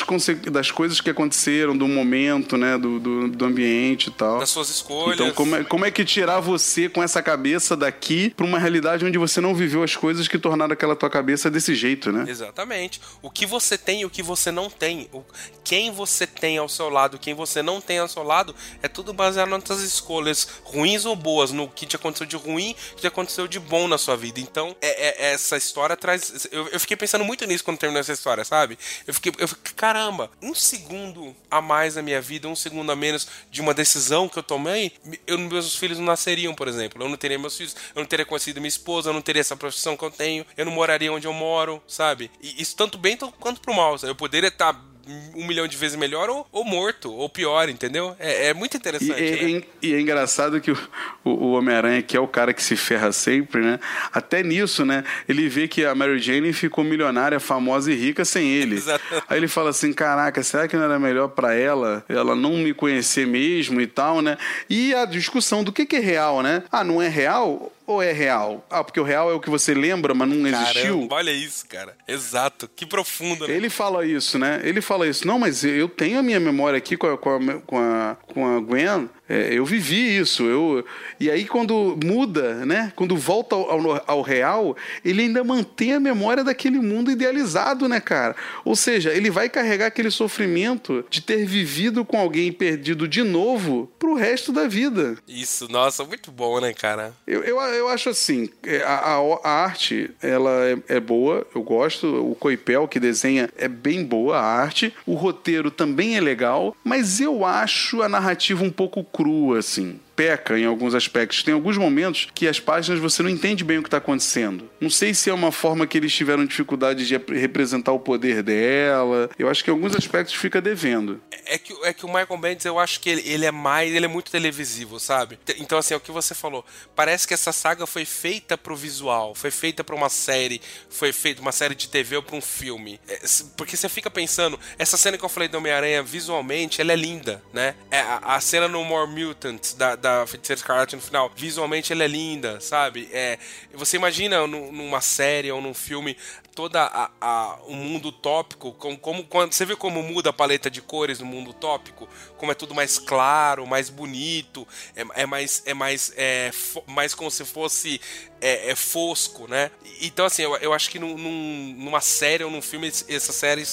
das 0.51 0.71
coisas 0.71 0.99
que 0.99 1.09
aconteceram, 1.09 1.77
do 1.77 1.87
momento, 1.87 2.57
né? 2.57 2.77
Do, 2.77 2.99
do, 2.99 3.27
do, 3.29 3.45
ambiente 3.45 4.07
e 4.07 4.11
tal. 4.11 4.39
Das 4.39 4.49
suas 4.49 4.69
escolhas. 4.69 5.19
Então, 5.19 5.31
como 5.31 5.55
é, 5.55 5.63
como 5.63 5.85
é 5.85 5.91
que 5.91 6.03
tirar 6.03 6.39
você 6.39 6.89
com 6.89 7.01
essa 7.01 7.21
cabeça 7.21 7.75
daqui 7.77 8.29
para 8.35 8.45
uma 8.45 8.59
realidade 8.59 9.05
onde 9.05 9.17
você 9.17 9.39
não 9.39 9.55
viveu 9.55 9.83
as 9.83 9.95
coisas 9.95 10.27
que 10.27 10.37
tornaram 10.37 10.73
aquela 10.73 10.95
tua 10.95 11.09
cabeça 11.09 11.38
desse 11.47 11.75
jeito, 11.75 12.11
né? 12.11 12.25
Exatamente. 12.27 12.99
O 13.21 13.29
que 13.29 13.45
você 13.45 13.77
tem 13.77 14.01
e 14.01 14.05
o 14.05 14.09
que 14.09 14.23
você 14.23 14.51
não 14.51 14.67
tem. 14.67 15.07
O, 15.13 15.23
quem 15.63 15.91
você 15.91 16.25
tem 16.25 16.57
ao 16.57 16.67
seu 16.67 16.89
lado, 16.89 17.19
quem 17.19 17.35
você 17.35 17.61
não 17.61 17.79
tem 17.79 17.99
ao 17.99 18.07
seu 18.07 18.23
lado, 18.23 18.55
é 18.81 18.87
tudo 18.87 19.13
baseado 19.13 19.49
nas 19.49 19.63
suas 19.63 19.81
escolhas, 19.81 20.47
ruins 20.63 21.05
ou 21.05 21.15
boas, 21.15 21.51
no 21.51 21.67
que 21.67 21.85
te 21.85 21.95
aconteceu 21.95 22.25
de 22.25 22.35
ruim, 22.35 22.75
que 22.95 23.01
te 23.01 23.07
aconteceu 23.07 23.47
de 23.47 23.59
bom 23.59 23.87
na 23.87 23.99
sua 23.99 24.17
vida. 24.17 24.39
Então, 24.39 24.75
é, 24.81 25.27
é, 25.27 25.33
essa 25.33 25.55
história 25.57 25.95
traz. 25.95 26.47
Eu, 26.51 26.67
eu, 26.69 26.79
fiquei 26.79 26.97
pensando 26.97 27.23
muito 27.23 27.45
nisso 27.45 27.63
quando 27.63 27.77
terminou 27.77 27.99
essa 27.99 28.13
história, 28.13 28.43
sabe? 28.43 28.79
Eu 29.05 29.13
fiquei, 29.13 29.31
eu 29.37 29.47
fiquei, 29.47 29.73
caramba, 29.75 30.31
um 30.41 30.55
segundo 30.55 31.35
a 31.51 31.61
mais 31.61 31.95
na 31.95 32.01
minha 32.01 32.19
vida, 32.19 32.47
um 32.47 32.55
segundo 32.55 32.91
a 32.91 32.95
menos 32.95 33.27
de 33.51 33.61
uma 33.61 33.73
decisão 33.73 34.27
que 34.27 34.39
eu 34.39 34.43
tomei, 34.43 34.91
eu, 35.27 35.37
meus 35.37 35.75
filhos 35.75 35.99
não 35.99 36.05
nasceriam, 36.05 36.55
por 36.55 36.67
exemplo. 36.67 37.03
Eu 37.03 37.09
não 37.09 37.17
teria 37.17 37.37
meus 37.37 37.55
filhos, 37.55 37.75
eu 37.93 37.99
não 37.99 38.07
teria 38.07 38.25
conhecido 38.25 38.59
minha 38.59 38.69
esposa, 38.69 39.09
eu 39.09 39.13
não 39.13 39.21
teria 39.21 39.41
essa 39.41 39.55
profissão 39.55 39.95
que 39.95 40.03
eu 40.03 40.09
tenho, 40.09 40.45
eu 40.57 40.65
não 40.65 40.71
moraria 40.71 41.11
onde 41.13 41.27
eu 41.27 41.28
moro, 41.33 41.81
sabe? 41.87 42.31
E 42.41 42.61
isso 42.61 42.75
tanto 42.75 42.97
bem 42.97 43.17
quanto 43.39 43.61
pro 43.61 43.73
mal. 43.73 43.97
Sabe? 43.97 44.11
Eu 44.11 44.15
poderia 44.15 44.49
estar 44.49 44.89
um 45.35 45.45
milhão 45.45 45.67
de 45.67 45.75
vezes 45.75 45.97
melhor 45.97 46.29
ou, 46.29 46.47
ou 46.51 46.63
morto, 46.63 47.11
ou 47.11 47.27
pior, 47.27 47.67
entendeu? 47.69 48.15
É, 48.19 48.47
é 48.47 48.53
muito 48.53 48.77
interessante. 48.77 49.21
E, 49.21 49.53
né? 49.53 49.59
é, 49.59 49.63
e 49.81 49.93
é 49.93 49.99
engraçado 49.99 50.61
que 50.61 50.71
o, 50.71 50.77
o 51.23 51.51
Homem-Aranha, 51.53 52.01
que 52.01 52.15
é 52.15 52.19
o 52.19 52.27
cara 52.27 52.53
que 52.53 52.61
se 52.61 52.75
ferra 52.75 53.11
sempre, 53.11 53.61
né? 53.61 53.79
Até 54.13 54.43
nisso, 54.43 54.85
né? 54.85 55.03
Ele 55.27 55.49
vê 55.49 55.67
que 55.67 55.85
a 55.85 55.95
Mary 55.95 56.19
Jane 56.19 56.53
ficou 56.53 56.83
milionária, 56.83 57.39
famosa 57.39 57.91
e 57.91 57.95
rica 57.95 58.23
sem 58.23 58.49
ele. 58.49 58.75
Exatamente. 58.75 59.25
Aí 59.27 59.37
ele 59.37 59.47
fala 59.47 59.71
assim: 59.71 59.91
caraca, 59.93 60.43
será 60.43 60.67
que 60.67 60.75
não 60.75 60.83
era 60.83 60.99
melhor 60.99 61.29
para 61.29 61.53
ela, 61.53 62.03
ela 62.07 62.35
não 62.35 62.57
me 62.57 62.73
conhecer 62.73 63.25
mesmo 63.25 63.81
e 63.81 63.87
tal, 63.87 64.21
né? 64.21 64.37
E 64.69 64.93
a 64.93 65.05
discussão 65.05 65.63
do 65.63 65.71
que, 65.71 65.85
que 65.85 65.95
é 65.95 65.99
real, 65.99 66.41
né? 66.43 66.63
Ah, 66.71 66.83
não 66.83 67.01
é 67.01 67.07
real? 67.07 67.71
Ou 67.89 68.03
é 68.03 68.11
real? 68.11 68.63
Ah, 68.69 68.83
porque 68.83 68.99
o 68.99 69.03
real 69.03 69.31
é 69.31 69.33
o 69.33 69.39
que 69.39 69.49
você 69.49 69.73
lembra, 69.73 70.13
mas 70.13 70.29
não 70.29 70.43
Caramba, 70.43 70.69
existiu? 70.69 71.07
Olha 71.09 71.31
isso, 71.31 71.67
cara. 71.67 71.97
Exato. 72.07 72.69
Que 72.75 72.85
profundo. 72.85 73.47
Né? 73.47 73.55
Ele 73.55 73.69
fala 73.69 74.05
isso, 74.05 74.37
né? 74.37 74.61
Ele 74.63 74.79
fala 74.79 75.07
isso. 75.07 75.25
Não, 75.25 75.39
mas 75.39 75.63
eu 75.63 75.89
tenho 75.89 76.19
a 76.19 76.21
minha 76.21 76.39
memória 76.39 76.77
aqui 76.77 76.95
com 76.95 77.07
a, 77.07 77.17
com 77.17 77.29
a, 77.31 77.59
com 77.61 77.79
a, 77.79 78.17
com 78.33 78.47
a 78.47 78.59
Gwen 78.59 79.09
é, 79.29 79.53
eu 79.53 79.63
vivi 79.63 80.17
isso. 80.17 80.43
Eu, 80.43 80.83
e 81.19 81.29
aí, 81.29 81.45
quando 81.45 81.97
muda, 82.03 82.65
né? 82.65 82.91
Quando 82.95 83.15
volta 83.15 83.55
ao, 83.55 84.01
ao, 84.07 84.21
real, 84.21 84.75
ele 85.05 85.21
ainda 85.21 85.43
mantém 85.43 85.93
a 85.93 85.99
memória 85.99 86.43
daquele 86.43 86.79
mundo 86.79 87.11
idealizado, 87.11 87.87
né, 87.87 87.99
cara? 87.99 88.35
Ou 88.65 88.75
seja, 88.75 89.13
ele 89.13 89.29
vai 89.29 89.47
carregar 89.47 89.85
aquele 89.85 90.09
sofrimento 90.09 91.05
de 91.09 91.21
ter 91.21 91.45
vivido 91.45 92.03
com 92.03 92.19
alguém 92.19 92.51
perdido 92.51 93.07
de 93.07 93.21
novo 93.21 93.91
pro 93.99 94.15
resto 94.15 94.51
da 94.51 94.67
vida. 94.67 95.17
Isso, 95.27 95.71
nossa, 95.71 96.03
muito 96.03 96.31
bom, 96.31 96.59
né, 96.59 96.73
cara? 96.73 97.13
Eu, 97.27 97.43
eu, 97.43 97.59
eu 97.59 97.87
acho 97.89 98.09
assim, 98.09 98.49
é, 98.65 98.81
a, 98.81 98.95
a, 98.95 99.39
a 99.43 99.49
arte, 99.63 100.09
ela 100.21 100.49
é, 100.65 100.95
é, 100.95 100.99
boa, 100.99 101.45
eu 101.53 101.61
gosto. 101.61 102.07
O 102.07 102.33
Coipel, 102.33 102.87
que 102.87 102.99
desenha, 102.99 103.49
é 103.57 103.67
bem 103.67 104.03
boa 104.03 104.37
a 104.37 104.43
arte. 104.43 104.91
O 105.05 105.13
roteiro 105.13 105.69
também 105.69 106.17
é 106.17 106.21
legal, 106.21 106.75
mas 106.83 107.19
eu 107.19 107.45
acho 107.45 108.01
a 108.01 108.09
narrativa 108.09 108.63
um 108.63 108.71
pouco 108.71 109.03
crua, 109.19 109.59
assim 109.59 109.99
peca 110.19 110.59
em 110.59 110.65
alguns 110.65 110.93
aspectos. 110.93 111.43
Tem 111.43 111.53
alguns 111.53 111.77
momentos 111.77 112.27
que 112.35 112.45
as 112.45 112.59
páginas 112.59 112.99
você 112.99 113.23
não 113.23 113.29
entende 113.29 113.63
bem 113.63 113.77
o 113.77 113.81
que 113.81 113.87
está 113.87 113.99
acontecendo. 113.99 114.69
Não 114.81 114.89
sei 114.89 115.13
se 115.13 115.29
é 115.29 115.33
uma 115.33 115.49
forma 115.49 115.87
que 115.87 115.97
eles 115.97 116.13
tiveram 116.13 116.45
dificuldade 116.45 117.07
de 117.07 117.15
representar 117.33 117.93
o 117.93 117.99
poder 117.99 118.43
dela. 118.43 119.29
Eu 119.39 119.47
acho 119.47 119.63
que 119.63 119.71
em 119.71 119.73
alguns 119.73 119.95
aspectos 119.95 120.35
fica 120.35 120.59
devendo. 120.59 121.21
É 121.45 121.57
que, 121.57 121.73
é 121.85 121.93
que 121.93 122.05
o 122.05 122.09
Michael 122.09 122.37
Bendis, 122.37 122.65
eu 122.65 122.77
acho 122.77 122.99
que 122.99 123.09
ele, 123.09 123.29
ele 123.29 123.45
é 123.45 123.51
mais, 123.51 123.93
ele 123.93 124.03
é 124.03 124.09
muito 124.09 124.29
televisivo, 124.29 124.99
sabe? 124.99 125.39
Então, 125.57 125.77
assim, 125.77 125.93
é 125.93 125.97
o 125.97 126.01
que 126.01 126.11
você 126.11 126.35
falou. 126.35 126.65
Parece 126.93 127.25
que 127.25 127.33
essa 127.33 127.53
saga 127.53 127.87
foi 127.87 128.03
feita 128.03 128.57
pro 128.57 128.75
visual, 128.75 129.33
foi 129.33 129.51
feita 129.51 129.85
pra 129.85 129.95
uma 129.95 130.09
série, 130.09 130.61
foi 130.89 131.13
feita 131.13 131.41
uma 131.41 131.53
série 131.53 131.75
de 131.75 131.87
TV 131.87 132.17
ou 132.17 132.23
pra 132.23 132.35
um 132.35 132.41
filme. 132.41 132.99
É, 133.07 133.21
porque 133.55 133.77
você 133.77 133.87
fica 133.87 134.11
pensando, 134.11 134.59
essa 134.77 134.97
cena 134.97 135.17
que 135.17 135.23
eu 135.23 135.29
falei 135.29 135.47
do 135.47 135.57
Homem-Aranha, 135.57 136.03
visualmente, 136.03 136.81
ela 136.81 136.91
é 136.91 136.97
linda, 136.97 137.41
né? 137.53 137.73
É, 137.89 138.01
a, 138.01 138.35
a 138.35 138.41
cena 138.41 138.67
no 138.67 138.83
More 138.83 139.09
Mutants, 139.09 139.73
da, 139.73 139.95
da 139.95 140.08
da 140.09 140.27
Feiticeira 140.27 140.59
Escarlate 140.59 140.95
no 140.95 141.01
final, 141.01 141.31
visualmente 141.35 141.93
ela 141.93 142.03
é 142.03 142.07
linda, 142.07 142.59
sabe? 142.59 143.09
É, 143.11 143.37
você 143.73 143.97
imagina 143.97 144.45
numa 144.47 145.01
série 145.01 145.51
ou 145.51 145.61
num 145.61 145.73
filme 145.73 146.17
toda 146.55 146.83
a, 146.83 147.09
a, 147.21 147.59
o 147.67 147.73
mundo 147.73 148.09
utópico, 148.09 148.73
como, 148.73 148.97
como 148.97 149.23
quando 149.23 149.53
você 149.53 149.65
vê 149.65 149.75
como 149.75 150.03
muda 150.03 150.31
a 150.31 150.33
paleta 150.33 150.69
de 150.69 150.81
cores 150.81 151.19
no 151.19 151.25
mundo 151.25 151.51
utópico, 151.51 152.07
como 152.37 152.51
é 152.51 152.55
tudo 152.55 152.75
mais 152.75 152.99
claro, 152.99 153.65
mais 153.65 153.89
bonito, 153.89 154.67
é, 154.95 155.21
é 155.21 155.25
mais 155.25 155.63
é 155.65 155.73
mais 155.73 156.11
é, 156.17 156.51
mais 156.85 157.13
como 157.13 157.31
se 157.31 157.45
fosse 157.45 158.01
é, 158.41 158.71
é, 158.71 158.75
fosco, 158.75 159.47
né? 159.47 159.71
Então 160.01 160.25
assim, 160.25 160.41
eu, 160.41 160.55
eu 160.57 160.73
acho 160.73 160.89
que 160.89 160.99
num, 160.99 161.17
numa 161.17 162.01
série 162.01 162.43
ou 162.43 162.51
num 162.51 162.61
filme 162.61 162.87
essa 162.87 163.31
série 163.31 163.63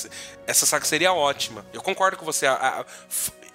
essa 0.47 0.65
saga 0.65 0.85
seria 0.85 1.13
ótima. 1.13 1.67
Eu 1.73 1.83
concordo 1.83 2.17
com 2.17 2.25
você. 2.25 2.47
A, 2.47 2.55
a, 2.55 2.85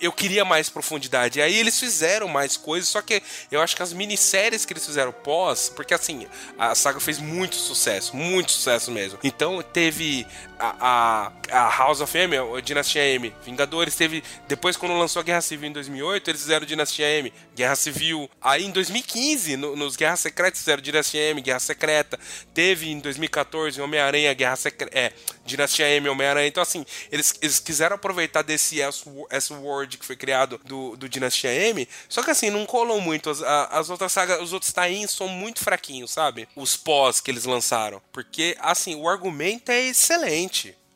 eu 0.01 0.11
queria 0.11 0.43
mais 0.43 0.69
profundidade. 0.69 1.39
E 1.39 1.41
aí 1.41 1.55
eles 1.55 1.79
fizeram 1.79 2.27
mais 2.27 2.57
coisas, 2.57 2.89
só 2.89 3.01
que 3.01 3.21
eu 3.51 3.61
acho 3.61 3.75
que 3.75 3.83
as 3.83 3.93
minisséries 3.93 4.65
que 4.65 4.73
eles 4.73 4.85
fizeram 4.85 5.11
pós, 5.11 5.69
porque 5.69 5.93
assim, 5.93 6.27
a 6.57 6.73
saga 6.73 6.99
fez 6.99 7.19
muito 7.19 7.55
sucesso, 7.55 8.15
muito 8.15 8.51
sucesso 8.51 8.91
mesmo. 8.91 9.19
Então 9.23 9.61
teve 9.61 10.25
a, 10.61 11.31
a, 11.51 11.69
House 11.69 12.01
of 12.01 12.17
M, 12.17 12.35
a 12.37 12.61
Dinastia 12.61 13.03
M, 13.03 13.33
Vingadores, 13.43 13.95
teve. 13.95 14.23
Depois, 14.47 14.77
quando 14.77 14.97
lançou 14.97 15.19
a 15.19 15.23
Guerra 15.23 15.41
Civil 15.41 15.69
em 15.69 15.73
2008, 15.73 16.29
eles 16.29 16.41
fizeram 16.41 16.65
Dinastia 16.65 17.07
M, 17.07 17.33
Guerra 17.55 17.75
Civil. 17.75 18.29
Aí 18.41 18.65
em 18.65 18.71
2015, 18.71 19.57
no, 19.57 19.75
nos 19.75 19.95
Guerras 19.95 20.19
Secretas, 20.19 20.59
fizeram 20.59 20.81
Dinastia 20.81 21.21
M, 21.31 21.41
Guerra 21.41 21.59
Secreta. 21.59 22.19
Teve 22.53 22.91
em 22.91 22.99
2014 22.99 23.81
Homem-Aranha, 23.81 24.33
Guerra 24.33 24.55
Secreta. 24.55 24.97
É, 24.97 25.13
Dinastia 25.45 25.89
M, 25.89 26.07
Homem-Aranha. 26.07 26.47
Então, 26.47 26.61
assim, 26.61 26.85
eles, 27.11 27.33
eles 27.41 27.59
quiseram 27.59 27.95
aproveitar 27.95 28.43
desse 28.43 28.79
S-Word 28.81 29.97
que 29.97 30.05
foi 30.05 30.15
criado 30.15 30.59
do, 30.63 30.95
do 30.95 31.09
Dinastia 31.09 31.51
M, 31.51 31.87
só 32.07 32.21
que 32.21 32.31
assim, 32.31 32.49
não 32.49 32.65
colou 32.65 33.01
muito. 33.01 33.29
As, 33.29 33.41
as 33.41 33.89
outras 33.89 34.11
sagas, 34.11 34.41
os 34.41 34.53
outros 34.53 34.71
tains 34.71 35.11
são 35.11 35.27
muito 35.27 35.63
fraquinhos, 35.63 36.11
sabe? 36.11 36.47
Os 36.55 36.77
pós 36.77 37.19
que 37.19 37.31
eles 37.31 37.45
lançaram. 37.45 38.01
Porque, 38.11 38.55
assim, 38.59 38.95
o 38.95 39.09
argumento 39.09 39.71
é 39.71 39.81
excelente. 39.87 40.50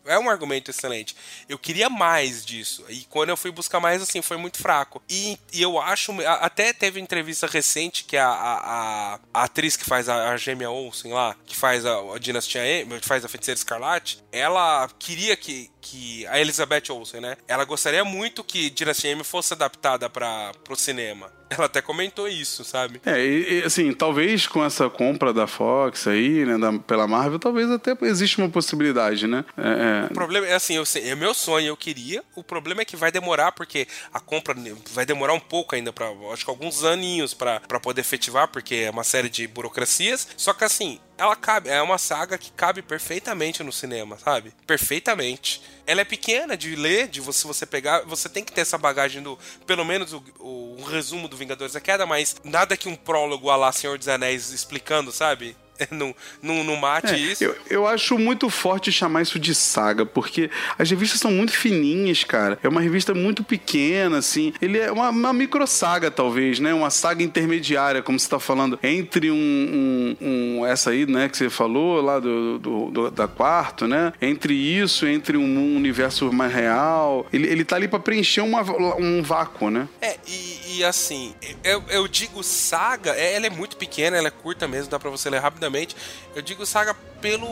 É 0.05 0.19
um 0.19 0.29
argumento 0.29 0.69
excelente. 0.69 1.15
Eu 1.49 1.57
queria 1.57 1.89
mais 1.89 2.45
disso. 2.45 2.85
E 2.89 3.05
quando 3.09 3.29
eu 3.29 3.37
fui 3.37 3.49
buscar 3.49 3.79
mais, 3.79 4.01
assim, 4.01 4.21
foi 4.21 4.37
muito 4.37 4.59
fraco. 4.59 5.01
E, 5.09 5.37
e 5.51 5.61
eu 5.61 5.79
acho. 5.79 6.13
Até 6.21 6.71
teve 6.71 6.99
entrevista 6.99 7.47
recente 7.47 8.03
que 8.03 8.15
a, 8.15 8.27
a, 8.27 9.19
a 9.33 9.43
atriz 9.43 9.75
que 9.75 9.83
faz 9.83 10.07
a, 10.07 10.29
a 10.29 10.37
Gêmea 10.37 10.69
Olsen 10.69 11.11
lá, 11.11 11.35
que 11.45 11.55
faz 11.55 11.85
a, 11.85 11.97
a 12.13 12.19
Dinastia 12.19 12.65
M, 12.65 12.99
que 12.99 13.07
faz 13.07 13.25
a 13.25 13.27
Feiticeira 13.27 13.57
Escarlate, 13.57 14.23
ela 14.31 14.87
queria 14.99 15.35
que, 15.35 15.71
que. 15.81 16.25
A 16.27 16.39
Elizabeth 16.39 16.91
Olsen, 16.91 17.21
né? 17.21 17.37
Ela 17.47 17.65
gostaria 17.65 18.05
muito 18.05 18.43
que 18.43 18.69
Dinastia 18.69 19.11
M 19.11 19.23
fosse 19.23 19.53
adaptada 19.53 20.07
para 20.07 20.51
o 20.69 20.75
cinema. 20.75 21.31
Ela 21.57 21.65
até 21.65 21.81
comentou 21.81 22.27
isso, 22.27 22.63
sabe? 22.63 23.01
É, 23.05 23.23
e, 23.23 23.63
assim, 23.63 23.93
talvez 23.93 24.47
com 24.47 24.63
essa 24.63 24.89
compra 24.89 25.33
da 25.33 25.47
Fox 25.47 26.07
aí, 26.07 26.45
né, 26.45 26.57
da, 26.57 26.73
pela 26.79 27.07
Marvel, 27.07 27.39
talvez 27.39 27.69
até 27.69 27.95
existe 28.01 28.37
uma 28.37 28.49
possibilidade, 28.49 29.27
né? 29.27 29.45
É, 29.57 30.05
é... 30.05 30.11
O 30.11 30.13
problema 30.13 30.47
é 30.47 30.53
assim, 30.53 30.75
eu 30.75 30.85
sei, 30.85 31.09
é 31.09 31.15
meu 31.15 31.33
sonho, 31.33 31.67
eu 31.67 31.77
queria. 31.77 32.23
O 32.35 32.43
problema 32.43 32.81
é 32.81 32.85
que 32.85 32.95
vai 32.95 33.11
demorar, 33.11 33.51
porque 33.51 33.87
a 34.13 34.19
compra 34.19 34.55
vai 34.91 35.05
demorar 35.05 35.33
um 35.33 35.39
pouco 35.39 35.75
ainda, 35.75 35.91
para 35.91 36.07
acho 36.31 36.43
que 36.43 36.49
alguns 36.49 36.83
aninhos 36.83 37.33
para 37.33 37.59
poder 37.81 38.01
efetivar, 38.01 38.47
porque 38.47 38.75
é 38.75 38.89
uma 38.89 39.03
série 39.03 39.29
de 39.29 39.47
burocracias. 39.47 40.27
Só 40.37 40.53
que 40.53 40.63
assim, 40.63 40.99
ela 41.17 41.35
cabe, 41.35 41.69
é 41.69 41.81
uma 41.81 41.97
saga 41.97 42.37
que 42.37 42.51
cabe 42.51 42.81
perfeitamente 42.81 43.63
no 43.63 43.71
cinema, 43.71 44.17
sabe? 44.17 44.53
Perfeitamente. 44.67 45.61
Ela 45.87 46.01
é 46.01 46.05
pequena 46.05 46.57
de 46.57 46.75
ler, 46.75 47.07
de 47.07 47.21
você, 47.21 47.47
você 47.47 47.65
pegar, 47.65 48.01
você 48.01 48.27
tem 48.27 48.43
que 48.43 48.51
ter 48.51 48.61
essa 48.61 48.77
bagagem 48.77 49.21
do, 49.21 49.37
pelo 49.65 49.85
menos 49.85 50.13
o, 50.13 50.23
o, 50.39 50.77
o 50.79 50.83
resumo 50.83 51.27
do 51.27 51.37
Vingadores 51.37 51.73
da 51.73 51.79
Queda, 51.79 52.05
mas 52.05 52.35
nada 52.43 52.75
que 52.75 52.89
um 52.89 52.95
prólogo 52.95 53.49
a 53.49 53.55
lá 53.55 53.71
Senhor 53.71 53.97
dos 53.97 54.07
Anéis 54.07 54.49
explicando, 54.51 55.11
sabe? 55.11 55.55
não, 55.91 56.15
não, 56.41 56.63
não 56.63 56.75
mate 56.75 57.13
é, 57.13 57.17
isso. 57.17 57.43
Eu, 57.43 57.55
eu 57.69 57.87
acho 57.87 58.17
muito 58.17 58.49
forte 58.49 58.91
chamar 58.91 59.21
isso 59.21 59.37
de 59.39 59.53
saga, 59.53 60.05
porque 60.05 60.49
as 60.77 60.89
revistas 60.89 61.19
são 61.19 61.31
muito 61.31 61.51
fininhas, 61.51 62.23
cara. 62.23 62.57
É 62.63 62.67
uma 62.67 62.81
revista 62.81 63.13
muito 63.13 63.43
pequena, 63.43 64.17
assim. 64.17 64.53
Ele 64.61 64.77
é 64.77 64.91
uma, 64.91 65.09
uma 65.09 65.33
micro 65.33 65.65
saga, 65.67 66.09
talvez, 66.09 66.59
né? 66.59 66.73
Uma 66.73 66.89
saga 66.89 67.23
intermediária, 67.23 68.01
como 68.01 68.19
você 68.19 68.29
tá 68.29 68.39
falando, 68.39 68.79
entre 68.81 69.31
um, 69.31 69.35
um, 69.35 70.17
um 70.21 70.65
essa 70.65 70.91
aí, 70.91 71.05
né, 71.05 71.27
que 71.29 71.37
você 71.37 71.49
falou, 71.49 72.01
lá 72.01 72.19
do, 72.19 72.59
do, 72.59 72.91
do, 72.91 73.11
da 73.11 73.27
quarto, 73.27 73.87
né? 73.87 74.13
Entre 74.21 74.53
isso, 74.53 75.05
entre 75.05 75.37
um 75.37 75.75
universo 75.75 76.31
mais 76.31 76.53
real. 76.53 77.25
Ele, 77.33 77.47
ele 77.47 77.65
tá 77.65 77.75
ali 77.75 77.87
pra 77.87 77.99
preencher 77.99 78.41
uma, 78.41 78.61
um 78.97 79.21
vácuo, 79.21 79.69
né? 79.69 79.87
É, 80.01 80.17
e, 80.27 80.77
e 80.77 80.83
assim, 80.83 81.33
eu, 81.63 81.83
eu 81.89 82.07
digo 82.07 82.43
saga, 82.43 83.11
é, 83.11 83.33
ela 83.33 83.47
é 83.47 83.49
muito 83.49 83.77
pequena, 83.77 84.17
ela 84.17 84.27
é 84.27 84.31
curta 84.31 84.67
mesmo, 84.67 84.89
dá 84.89 84.99
pra 84.99 85.09
você 85.09 85.29
ler 85.29 85.39
rapidamente 85.39 85.64
rapidamente. 85.65 85.95
Eu 86.35 86.41
digo 86.41 86.65
saga 86.65 86.93
pelo, 87.21 87.45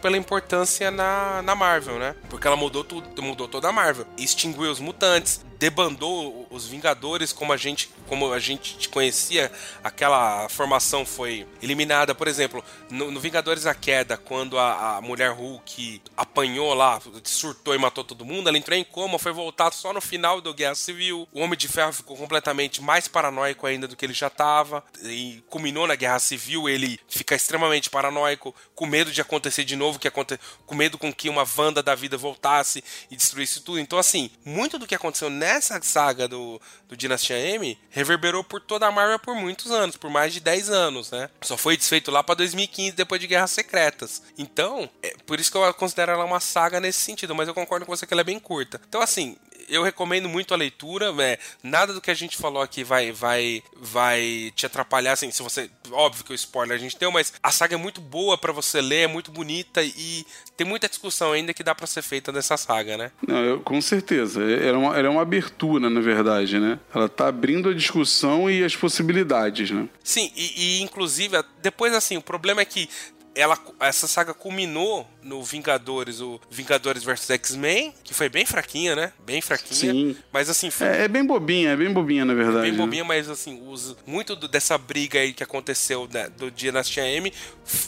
pela 0.00 0.16
importância 0.16 0.90
na, 0.90 1.42
na 1.42 1.54
Marvel, 1.54 1.98
né? 1.98 2.14
Porque 2.28 2.46
ela 2.46 2.56
mudou 2.56 2.82
tudo, 2.82 3.22
mudou 3.22 3.48
toda 3.48 3.68
a 3.68 3.72
Marvel. 3.72 4.06
Extinguiu 4.18 4.70
os 4.70 4.80
mutantes, 4.80 5.44
debandou 5.62 6.44
os 6.50 6.66
Vingadores 6.66 7.32
como 7.32 7.52
a 7.52 7.56
gente 7.56 7.88
como 8.08 8.32
a 8.32 8.38
gente 8.38 8.88
conhecia, 8.88 9.50
aquela 9.82 10.46
formação 10.48 11.06
foi 11.06 11.46
eliminada. 11.62 12.14
Por 12.14 12.28
exemplo, 12.28 12.62
no, 12.90 13.10
no 13.10 13.20
Vingadores 13.20 13.64
a 13.64 13.74
Queda, 13.74 14.18
quando 14.18 14.58
a, 14.58 14.96
a, 14.96 15.00
mulher 15.00 15.30
Hulk 15.30 16.02
apanhou 16.14 16.74
lá, 16.74 17.00
surtou 17.24 17.74
e 17.74 17.78
matou 17.78 18.04
todo 18.04 18.24
mundo, 18.24 18.48
ela 18.48 18.58
entrou 18.58 18.76
em 18.76 18.84
coma, 18.84 19.18
foi 19.18 19.32
voltar 19.32 19.72
só 19.72 19.94
no 19.94 20.00
final 20.00 20.42
do 20.42 20.52
Guerra 20.52 20.74
Civil. 20.74 21.26
O 21.32 21.40
Homem 21.40 21.56
de 21.56 21.68
Ferro 21.68 21.92
ficou 21.92 22.16
completamente 22.16 22.82
mais 22.82 23.08
paranoico 23.08 23.66
ainda 23.66 23.88
do 23.88 23.96
que 23.96 24.04
ele 24.04 24.12
já 24.12 24.26
estava 24.26 24.84
e 25.04 25.42
culminou 25.48 25.86
na 25.86 25.94
Guerra 25.94 26.18
Civil, 26.18 26.68
ele 26.68 27.00
fica 27.08 27.34
extremamente 27.34 27.88
paranoico, 27.88 28.54
com 28.74 28.84
medo 28.84 29.10
de 29.10 29.22
acontecer 29.22 29.64
de 29.64 29.76
novo, 29.76 29.98
que 29.98 30.08
aconte... 30.08 30.38
com 30.66 30.74
medo 30.74 30.98
com 30.98 31.10
que 31.10 31.30
uma 31.30 31.46
Wanda 31.56 31.82
da 31.82 31.94
vida 31.94 32.18
voltasse 32.18 32.84
e 33.10 33.16
destruísse 33.16 33.60
tudo. 33.60 33.78
Então, 33.78 33.98
assim, 33.98 34.30
muito 34.44 34.78
do 34.78 34.86
que 34.86 34.94
aconteceu 34.94 35.30
nessa 35.30 35.51
saga 35.60 36.26
do, 36.26 36.60
do 36.88 36.96
Dinastia 36.96 37.38
M 37.38 37.78
reverberou 37.90 38.42
por 38.42 38.60
toda 38.60 38.86
a 38.86 38.92
Marvel 38.92 39.18
por 39.18 39.34
muitos 39.34 39.70
anos, 39.70 39.96
por 39.96 40.10
mais 40.10 40.32
de 40.32 40.40
10 40.40 40.70
anos, 40.70 41.10
né? 41.10 41.28
Só 41.42 41.56
foi 41.56 41.76
desfeito 41.76 42.10
lá 42.10 42.22
para 42.22 42.36
2015, 42.36 42.92
depois 42.92 43.20
de 43.20 43.26
Guerras 43.26 43.50
Secretas. 43.50 44.22
Então, 44.38 44.88
é 45.02 45.14
por 45.26 45.38
isso 45.40 45.50
que 45.50 45.56
eu 45.56 45.74
considero 45.74 46.12
ela 46.12 46.24
uma 46.24 46.40
saga 46.40 46.80
nesse 46.80 47.00
sentido, 47.00 47.34
mas 47.34 47.48
eu 47.48 47.54
concordo 47.54 47.84
com 47.84 47.94
você 47.94 48.06
que 48.06 48.14
ela 48.14 48.20
é 48.20 48.24
bem 48.24 48.38
curta. 48.38 48.80
Então, 48.88 49.00
assim, 49.00 49.36
eu 49.68 49.82
recomendo 49.82 50.28
muito 50.28 50.54
a 50.54 50.56
leitura. 50.56 51.12
É, 51.18 51.38
nada 51.62 51.92
do 51.92 52.00
que 52.00 52.10
a 52.10 52.14
gente 52.14 52.36
falou 52.36 52.62
aqui 52.62 52.84
vai, 52.84 53.12
vai, 53.12 53.62
vai 53.76 54.52
te 54.54 54.66
atrapalhar. 54.66 55.12
Assim, 55.12 55.30
se 55.30 55.42
você. 55.42 55.70
Óbvio 55.90 56.24
que 56.24 56.32
o 56.32 56.34
spoiler 56.34 56.76
a 56.76 56.80
gente 56.80 56.98
deu, 56.98 57.10
mas 57.10 57.32
a 57.42 57.50
saga 57.50 57.74
é 57.74 57.78
muito 57.78 58.00
boa 58.00 58.38
para 58.38 58.52
você 58.52 58.80
ler, 58.80 59.02
é 59.02 59.06
muito 59.06 59.30
bonita 59.30 59.82
e 59.82 60.24
tem 60.56 60.66
muita 60.66 60.88
discussão 60.88 61.32
ainda 61.32 61.52
que 61.52 61.62
dá 61.62 61.74
para 61.74 61.86
ser 61.86 62.02
feita 62.02 62.32
nessa 62.32 62.56
saga, 62.56 62.96
né? 62.96 63.10
Não, 63.26 63.44
eu, 63.44 63.60
com 63.60 63.80
certeza. 63.80 64.42
Ela 64.42 64.68
é, 64.68 64.72
uma, 64.72 64.98
ela 64.98 65.08
é 65.08 65.10
uma 65.10 65.22
abertura, 65.22 65.90
na 65.90 66.00
verdade, 66.00 66.58
né? 66.58 66.78
Ela 66.94 67.08
tá 67.08 67.28
abrindo 67.28 67.68
a 67.68 67.74
discussão 67.74 68.50
e 68.50 68.64
as 68.64 68.76
possibilidades, 68.76 69.70
né? 69.70 69.88
Sim, 70.02 70.30
e, 70.36 70.78
e 70.78 70.82
inclusive, 70.82 71.42
depois 71.60 71.94
assim, 71.94 72.16
o 72.16 72.22
problema 72.22 72.60
é 72.60 72.64
que 72.64 72.88
ela, 73.34 73.58
essa 73.80 74.06
saga 74.06 74.34
culminou 74.34 75.06
no 75.22 75.42
Vingadores, 75.42 76.20
o 76.20 76.40
Vingadores 76.50 77.02
vs 77.04 77.30
X-Men, 77.30 77.94
que 78.02 78.12
foi 78.12 78.28
bem 78.28 78.44
fraquinha, 78.44 78.94
né? 78.94 79.12
Bem 79.24 79.40
fraquinha. 79.40 79.92
Sim. 79.92 80.16
Mas 80.32 80.50
assim. 80.50 80.70
Foi... 80.70 80.86
É, 80.86 81.04
é, 81.04 81.08
bem 81.08 81.24
bobinha, 81.24 81.70
é 81.70 81.76
bem 81.76 81.92
bobinha, 81.92 82.24
na 82.24 82.34
verdade. 82.34 82.58
É 82.58 82.70
bem 82.70 82.74
bobinha, 82.74 83.02
né? 83.02 83.08
mas 83.08 83.30
assim, 83.30 83.62
os, 83.66 83.96
muito 84.06 84.34
do, 84.36 84.48
dessa 84.48 84.76
briga 84.76 85.20
aí 85.20 85.32
que 85.32 85.42
aconteceu 85.42 86.08
né, 86.12 86.28
do 86.36 86.50
Dinastia 86.50 87.06
M 87.06 87.32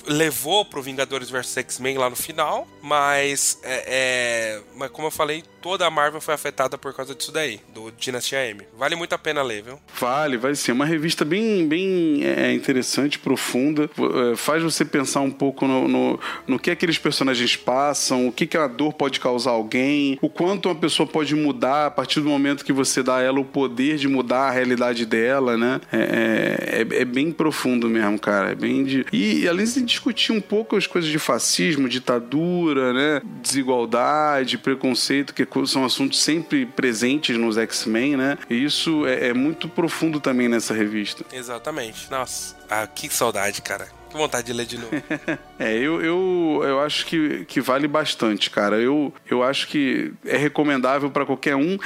levou 0.07 0.65
pro 0.65 0.83
Vingadores 0.83 1.31
vs 1.31 1.57
X-Men 1.59 1.99
lá 1.99 2.09
no 2.09 2.17
final. 2.17 2.67
Mas, 2.81 3.59
é, 3.63 3.85
é, 3.87 4.61
mas 4.77 4.91
como 4.91 5.09
eu 5.09 5.11
falei, 5.11 5.43
toda 5.61 5.87
a 5.87 5.91
Marvel 5.91 6.21
foi 6.21 6.35
afetada 6.35 6.79
por 6.79 6.95
causa 6.95 7.15
disso 7.15 7.33
daí, 7.33 7.61
do 7.75 7.91
Dinastia 7.93 8.47
M. 8.47 8.63
Vale 8.77 8.95
muito 8.95 9.15
a 9.15 9.19
pena 9.19 9.43
ler, 9.43 9.63
viu? 9.63 9.81
Vale, 9.99 10.37
vai 10.37 10.55
ser 10.55 10.73
uma 10.73 10.87
revista 10.87 11.25
bem, 11.25 11.67
bem 11.67 12.25
é, 12.25 12.53
interessante, 12.53 13.19
profunda. 13.19 13.91
É, 14.33 14.37
faz 14.37 14.63
você 14.63 14.85
pensar 14.85 15.21
um 15.21 15.34
pouco 15.35 15.67
no, 15.67 15.87
no, 15.87 16.21
no 16.47 16.59
que 16.59 16.71
aqueles 16.71 16.97
personagens 16.97 17.57
passam, 17.57 18.27
o 18.27 18.33
que, 18.33 18.47
que 18.47 18.57
a 18.57 18.67
dor 18.67 18.95
pode 18.95 19.21
causar 19.21 19.51
a 19.51 19.55
alguém, 19.55 20.19
o 20.23 20.29
quanto 20.29 20.69
uma 20.69 20.75
pessoa 20.75 21.07
pode 21.07 21.35
mudar 21.35 21.87
a 21.87 21.91
partir 21.91 22.21
do 22.21 22.29
momento 22.29 22.65
que 22.65 22.73
você 22.73 23.03
dá 23.03 23.17
a 23.17 23.23
ela 23.23 23.41
o 23.41 23.45
poder 23.45 23.97
de 23.97 24.09
mudar 24.09 24.49
a 24.49 24.51
realidade 24.51 25.05
dela, 25.05 25.57
né? 25.57 25.81
É, 25.93 26.87
é, 26.89 27.01
é 27.03 27.05
bem 27.05 27.33
profundo 27.33 27.89
mesmo, 27.89 28.19
cara. 28.19 28.53
É 28.53 28.55
bem 28.55 28.85
de... 28.85 29.05
E 29.13 29.47
além 29.49 29.65
de 29.65 29.83
discutir 29.83 30.33
um 30.33 30.41
pouco 30.41 30.77
as 30.77 30.87
coisas 30.87 31.11
de 31.11 31.19
fascismo, 31.19 31.89
ditadura, 31.89 32.93
né? 32.93 33.23
Desigualdade, 33.43 34.59
preconceito, 34.59 35.35
que 35.35 35.47
são 35.67 35.85
assuntos 35.85 36.23
sempre 36.23 36.67
presentes 36.67 37.37
nos 37.37 37.59
X-Men, 37.59 38.17
né? 38.17 38.39
E 38.49 38.65
isso 38.65 39.07
é, 39.07 39.29
é, 39.29 39.35
muito 39.35 39.69
profundo 39.69 40.21
também 40.21 40.49
nessa 40.49 40.75
revista. 40.75 41.25
Exatamente. 41.33 42.11
Nossa, 42.11 42.57
ah, 42.71 42.87
que 42.87 43.13
saudade, 43.13 43.63
cara. 43.63 43.89
Que 44.15 44.19
vontade 44.19 44.47
de 44.47 44.53
ler 44.53 44.65
de 44.65 44.79
novo. 44.79 44.93
é, 45.59 45.75
eu, 45.77 46.01
eu, 46.01 46.61
eu 46.63 46.81
acho 46.81 47.05
que, 47.05 47.45
que 47.47 47.61
vale 47.61 47.89
bastante, 47.89 48.49
cara. 48.49 48.77
Eu, 48.77 49.13
eu 49.29 49.43
acho 49.43 49.67
que 49.67 50.13
é 50.25 50.37
recomendável 50.37 51.11
para 51.11 51.27
qualquer 51.27 51.57
um 51.57 51.77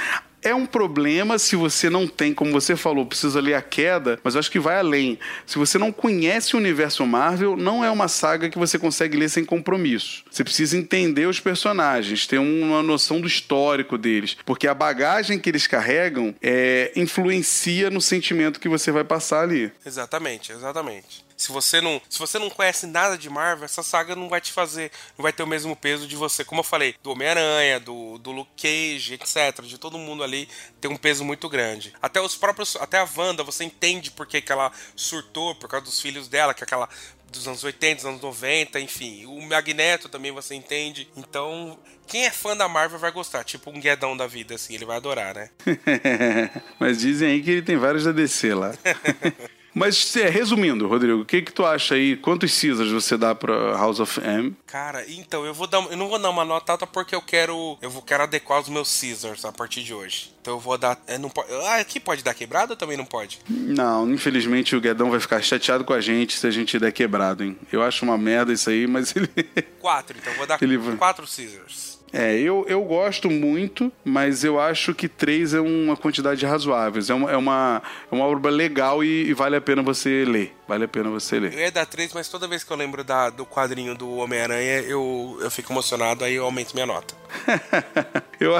É 0.43 0.53
um 0.53 0.67
problema 0.67 1.39
se 1.39 1.55
você 1.55 1.89
não 1.89 2.07
tem, 2.07 2.31
como 2.31 2.51
você 2.51 2.75
falou, 2.75 3.03
precisa 3.03 3.41
ler 3.41 3.55
a 3.55 3.63
queda, 3.63 4.19
mas 4.23 4.35
eu 4.35 4.39
acho 4.39 4.51
que 4.51 4.59
vai 4.59 4.77
além. 4.77 5.17
Se 5.43 5.57
você 5.57 5.79
não 5.79 5.91
conhece 5.91 6.55
o 6.55 6.59
universo 6.59 7.03
Marvel, 7.03 7.57
não 7.57 7.83
é 7.83 7.89
uma 7.89 8.07
saga 8.07 8.47
que 8.47 8.59
você 8.59 8.77
consegue 8.77 9.17
ler 9.17 9.29
sem 9.29 9.43
compromisso. 9.43 10.23
Você 10.29 10.43
precisa 10.43 10.77
entender 10.77 11.25
os 11.25 11.39
personagens, 11.39 12.27
ter 12.27 12.37
uma 12.37 12.83
noção 12.83 13.19
do 13.19 13.25
histórico 13.25 13.97
deles, 13.97 14.37
porque 14.45 14.67
a 14.67 14.75
bagagem 14.75 15.39
que 15.39 15.49
eles 15.49 15.65
carregam 15.65 16.35
é, 16.43 16.91
influencia 16.95 17.89
no 17.89 17.99
sentimento 17.99 18.59
que 18.59 18.69
você 18.69 18.91
vai 18.91 19.03
passar 19.03 19.41
ali. 19.41 19.71
Exatamente, 19.83 20.51
exatamente. 20.51 21.27
Se 21.39 21.53
você 21.53 21.79
não, 21.79 22.01
se 22.09 22.19
você 22.19 22.37
não 22.37 22.49
conhece 22.49 22.85
nada 22.85 23.17
de 23.17 23.29
Marvel, 23.29 23.63
essa 23.63 23.81
saga 23.81 24.13
não 24.13 24.27
vai 24.27 24.41
te 24.41 24.51
fazer, 24.51 24.91
não 25.17 25.23
vai 25.23 25.31
ter 25.31 25.41
o 25.41 25.47
mesmo 25.47 25.73
peso 25.73 26.05
de 26.05 26.17
você, 26.17 26.43
como 26.43 26.59
eu 26.59 26.65
falei, 26.65 26.95
do 27.01 27.11
Homem-Aranha, 27.11 27.79
do, 27.79 28.17
do 28.17 28.31
Luke 28.31 28.51
Cage, 28.57 29.13
etc. 29.13 29.61
De 29.63 29.77
todo 29.77 29.97
mundo 29.97 30.21
ali 30.21 30.49
tem 30.81 30.91
um 30.91 30.97
peso 30.97 31.23
muito 31.23 31.47
grande. 31.47 31.93
Até 32.01 32.19
os 32.19 32.35
próprios, 32.35 32.75
até 32.75 32.99
a 32.99 33.07
Wanda, 33.15 33.41
você 33.41 33.63
entende 33.63 34.11
por 34.11 34.27
que, 34.27 34.41
que 34.41 34.51
ela 34.51 34.69
surtou 34.97 35.55
por 35.55 35.69
causa 35.69 35.85
dos 35.85 36.01
filhos 36.01 36.27
dela, 36.27 36.53
que 36.53 36.61
é 36.61 36.65
aquela 36.65 36.89
dos 37.31 37.47
anos 37.47 37.63
80, 37.63 37.95
dos 37.95 38.05
anos 38.05 38.21
90, 38.21 38.77
enfim. 38.81 39.25
O 39.25 39.41
Magneto 39.41 40.09
também 40.09 40.33
você 40.33 40.55
entende. 40.55 41.07
Então, 41.15 41.79
quem 42.05 42.25
é 42.25 42.31
fã 42.31 42.57
da 42.57 42.67
Marvel 42.67 42.99
vai 42.99 43.13
gostar. 43.13 43.45
Tipo 43.45 43.69
um 43.69 43.79
guedão 43.79 44.17
da 44.17 44.27
vida, 44.27 44.55
assim, 44.55 44.75
ele 44.75 44.83
vai 44.83 44.97
adorar, 44.97 45.33
né? 45.33 45.49
Mas 46.77 46.99
dizem 46.99 47.31
aí 47.31 47.41
que 47.41 47.49
ele 47.49 47.61
tem 47.61 47.77
vários 47.77 48.03
da 48.03 48.11
DC 48.11 48.53
lá. 48.53 48.73
Mas, 49.79 50.15
é, 50.17 50.27
resumindo, 50.29 50.87
Rodrigo, 50.87 51.21
o 51.21 51.25
que 51.25 51.41
que 51.41 51.53
tu 51.53 51.65
acha 51.65 51.95
aí? 51.95 52.17
Quantos 52.17 52.59
Caesars 52.59 52.91
você 52.91 53.15
dá 53.17 53.33
pra 53.33 53.71
House 53.77 53.99
of 54.01 54.19
M? 54.19 54.53
Cara, 54.67 55.09
então, 55.09 55.45
eu 55.45 55.53
vou 55.53 55.65
dar. 55.67 55.81
Eu 55.89 55.95
não 55.95 56.09
vou 56.09 56.19
dar 56.19 56.29
uma 56.29 56.43
nota 56.43 56.73
alta 56.73 56.85
porque 56.85 57.15
eu 57.15 57.21
quero. 57.21 57.77
Eu 57.81 57.89
vou, 57.89 58.01
quero 58.01 58.23
adequar 58.23 58.59
os 58.59 58.67
meus 58.67 58.99
Caesars 58.99 59.45
a 59.45 59.51
partir 59.53 59.81
de 59.83 59.93
hoje. 59.93 60.31
Então 60.41 60.55
eu 60.55 60.59
vou 60.59 60.77
dar. 60.77 61.01
É, 61.07 61.17
não 61.17 61.29
pode, 61.29 61.51
ah, 61.53 61.77
aqui 61.77 61.99
pode 61.99 62.23
dar 62.23 62.33
quebrado 62.33 62.73
ou 62.73 62.77
também 62.77 62.97
não 62.97 63.05
pode? 63.05 63.39
Não, 63.49 64.09
infelizmente 64.11 64.75
o 64.75 64.81
Guedão 64.81 65.09
vai 65.09 65.19
ficar 65.19 65.41
chateado 65.41 65.85
com 65.85 65.93
a 65.93 66.01
gente 66.01 66.37
se 66.37 66.45
a 66.45 66.51
gente 66.51 66.77
der 66.77 66.91
quebrado, 66.91 67.43
hein? 67.43 67.57
Eu 67.71 67.81
acho 67.81 68.03
uma 68.03 68.17
merda 68.17 68.51
isso 68.51 68.69
aí, 68.69 68.85
mas 68.85 69.15
ele. 69.15 69.29
Quatro, 69.79 70.17
então 70.17 70.33
eu 70.33 70.37
vou 70.37 70.47
dar 70.47 70.57
Ele- 70.63 70.77
quatro 70.97 71.25
Caesars. 71.25 71.88
É, 72.11 72.37
eu, 72.39 72.65
eu 72.67 72.83
gosto 72.83 73.29
muito, 73.29 73.91
mas 74.03 74.43
eu 74.43 74.59
acho 74.59 74.93
que 74.93 75.07
três 75.07 75.53
é 75.53 75.61
uma 75.61 75.95
quantidade 75.95 76.45
razoável. 76.45 77.01
É 77.07 77.13
uma, 77.13 77.31
é 77.31 77.37
uma, 77.37 77.81
é 78.11 78.15
uma 78.15 78.25
obra 78.25 78.49
legal 78.49 79.03
e, 79.03 79.29
e 79.29 79.33
vale 79.33 79.55
a 79.55 79.61
pena 79.61 79.81
você 79.81 80.25
ler. 80.25 80.58
Vale 80.69 80.85
a 80.85 80.87
pena 80.87 81.09
você 81.09 81.37
Eu 81.37 81.41
ler. 81.41 81.53
ia 81.57 81.71
dar 81.71 81.87
três, 81.87 82.13
mas 82.13 82.27
toda 82.29 82.47
vez 82.47 82.63
que 82.63 82.71
eu 82.71 82.77
lembro 82.77 83.03
da, 83.03 83.31
do 83.31 83.43
quadrinho 83.43 83.95
do 83.95 84.07
Homem-Aranha, 84.17 84.81
eu, 84.81 85.35
eu 85.41 85.49
fico 85.49 85.73
emocionado, 85.73 86.23
aí 86.23 86.35
eu 86.35 86.45
aumento 86.45 86.75
minha 86.75 86.85
nota. 86.85 87.15
eu, 88.39 88.53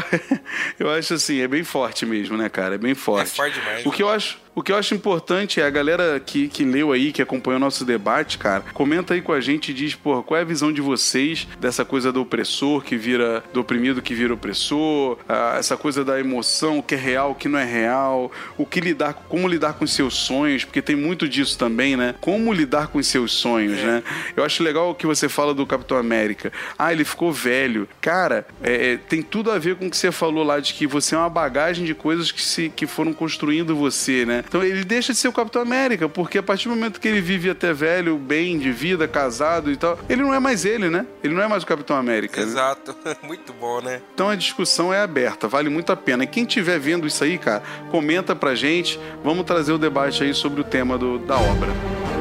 eu 0.79 0.89
acho 0.89 1.13
assim, 1.13 1.39
é 1.39 1.47
bem 1.47 1.63
forte 1.63 2.05
mesmo, 2.07 2.35
né, 2.35 2.49
cara? 2.49 2.75
É 2.75 2.77
bem 2.79 2.95
forte. 2.95 3.31
É 3.31 3.35
forte 3.35 3.59
demais, 3.59 3.85
O 3.85 3.91
que 3.91 4.01
eu 4.01 4.09
acho. 4.09 4.39
O 4.55 4.63
que 4.63 4.73
eu 4.73 4.75
acho 4.75 4.93
importante 4.93 5.61
é 5.61 5.65
a 5.65 5.69
galera 5.69 6.19
que, 6.19 6.49
que 6.49 6.65
leu 6.65 6.91
aí, 6.91 7.13
que 7.13 7.21
acompanhou 7.21 7.55
o 7.57 7.59
nosso 7.61 7.85
debate, 7.85 8.37
cara, 8.37 8.61
comenta 8.73 9.13
aí 9.13 9.21
com 9.21 9.31
a 9.31 9.39
gente 9.39 9.71
e 9.71 9.73
diz, 9.73 9.95
porra, 9.95 10.21
qual 10.21 10.37
é 10.37 10.41
a 10.41 10.45
visão 10.45 10.73
de 10.73 10.81
vocês 10.81 11.47
dessa 11.61 11.85
coisa 11.85 12.11
do 12.11 12.21
opressor 12.23 12.81
que 12.83 12.97
vira, 12.97 13.41
do 13.53 13.61
oprimido 13.61 14.01
que 14.01 14.13
vira 14.13 14.33
opressor, 14.33 15.17
ah, 15.29 15.55
essa 15.57 15.77
coisa 15.77 16.03
da 16.03 16.19
emoção, 16.19 16.79
o 16.79 16.83
que 16.83 16.93
é 16.95 16.97
real, 16.97 17.31
o 17.31 17.35
que 17.35 17.47
não 17.47 17.57
é 17.57 17.63
real, 17.63 18.29
o 18.57 18.65
que 18.65 18.81
lidar, 18.81 19.13
como 19.13 19.47
lidar 19.47 19.73
com 19.73 19.87
seus 19.87 20.15
sonhos, 20.15 20.65
porque 20.65 20.81
tem 20.81 20.95
muito 20.95 21.29
disso 21.29 21.57
também, 21.57 21.95
né? 21.99 22.15
Como 22.19 22.51
lidar 22.51 22.87
com 22.87 22.97
os 22.97 23.05
seus 23.07 23.31
sonhos, 23.33 23.77
né? 23.79 24.01
Eu 24.35 24.43
acho 24.43 24.63
legal 24.63 24.89
o 24.89 24.95
que 24.95 25.05
você 25.05 25.29
fala 25.29 25.53
do 25.53 25.65
Capitão 25.67 25.97
América. 25.97 26.51
Ah, 26.77 26.91
ele 26.91 27.03
ficou 27.05 27.31
velho. 27.31 27.87
Cara, 28.01 28.47
é, 28.63 28.93
é, 28.93 28.97
tem 28.97 29.21
tudo 29.21 29.51
a 29.51 29.59
ver 29.59 29.75
com 29.75 29.85
o 29.87 29.89
que 29.91 29.97
você 29.97 30.11
falou 30.11 30.43
lá, 30.43 30.59
de 30.59 30.73
que 30.73 30.87
você 30.87 31.13
é 31.13 31.17
uma 31.17 31.29
bagagem 31.29 31.85
de 31.85 31.93
coisas 31.93 32.31
que, 32.31 32.41
se, 32.41 32.69
que 32.75 32.87
foram 32.87 33.13
construindo 33.13 33.75
você, 33.75 34.25
né? 34.25 34.43
Então 34.47 34.63
ele 34.63 34.83
deixa 34.83 35.11
de 35.13 35.19
ser 35.19 35.27
o 35.27 35.33
Capitão 35.33 35.61
América, 35.61 36.07
porque 36.09 36.37
a 36.37 36.43
partir 36.43 36.69
do 36.69 36.75
momento 36.75 36.99
que 36.99 37.07
ele 37.07 37.21
vive 37.21 37.49
até 37.49 37.73
velho, 37.73 38.17
bem, 38.17 38.57
de 38.57 38.71
vida, 38.71 39.07
casado 39.07 39.71
e 39.71 39.75
tal, 39.77 39.99
ele 40.09 40.21
não 40.21 40.33
é 40.33 40.39
mais 40.39 40.65
ele, 40.65 40.89
né? 40.89 41.05
Ele 41.23 41.33
não 41.33 41.43
é 41.43 41.47
mais 41.47 41.63
o 41.63 41.65
Capitão 41.65 41.95
América. 41.97 42.39
né? 42.41 42.47
Exato. 42.47 42.95
Muito 43.21 43.51
bom, 43.53 43.81
né? 43.81 44.01
Então 44.13 44.29
a 44.29 44.35
discussão 44.35 44.93
é 44.93 45.01
aberta, 45.01 45.47
vale 45.47 45.69
muito 45.69 45.91
a 45.91 45.95
pena. 45.97 46.23
E 46.23 46.27
quem 46.27 46.43
estiver 46.43 46.79
vendo 46.79 47.05
isso 47.05 47.23
aí, 47.23 47.37
cara, 47.37 47.61
comenta 47.91 48.35
pra 48.35 48.55
gente. 48.55 48.99
Vamos 49.23 49.45
trazer 49.45 49.73
o 49.73 49.77
debate 49.77 50.23
aí 50.23 50.33
sobre 50.33 50.61
o 50.61 50.63
tema 50.63 50.97
do- 50.97 51.19
da 51.19 51.35
obra. 51.37 51.88
Thank 51.89 52.13
you. 52.13 52.18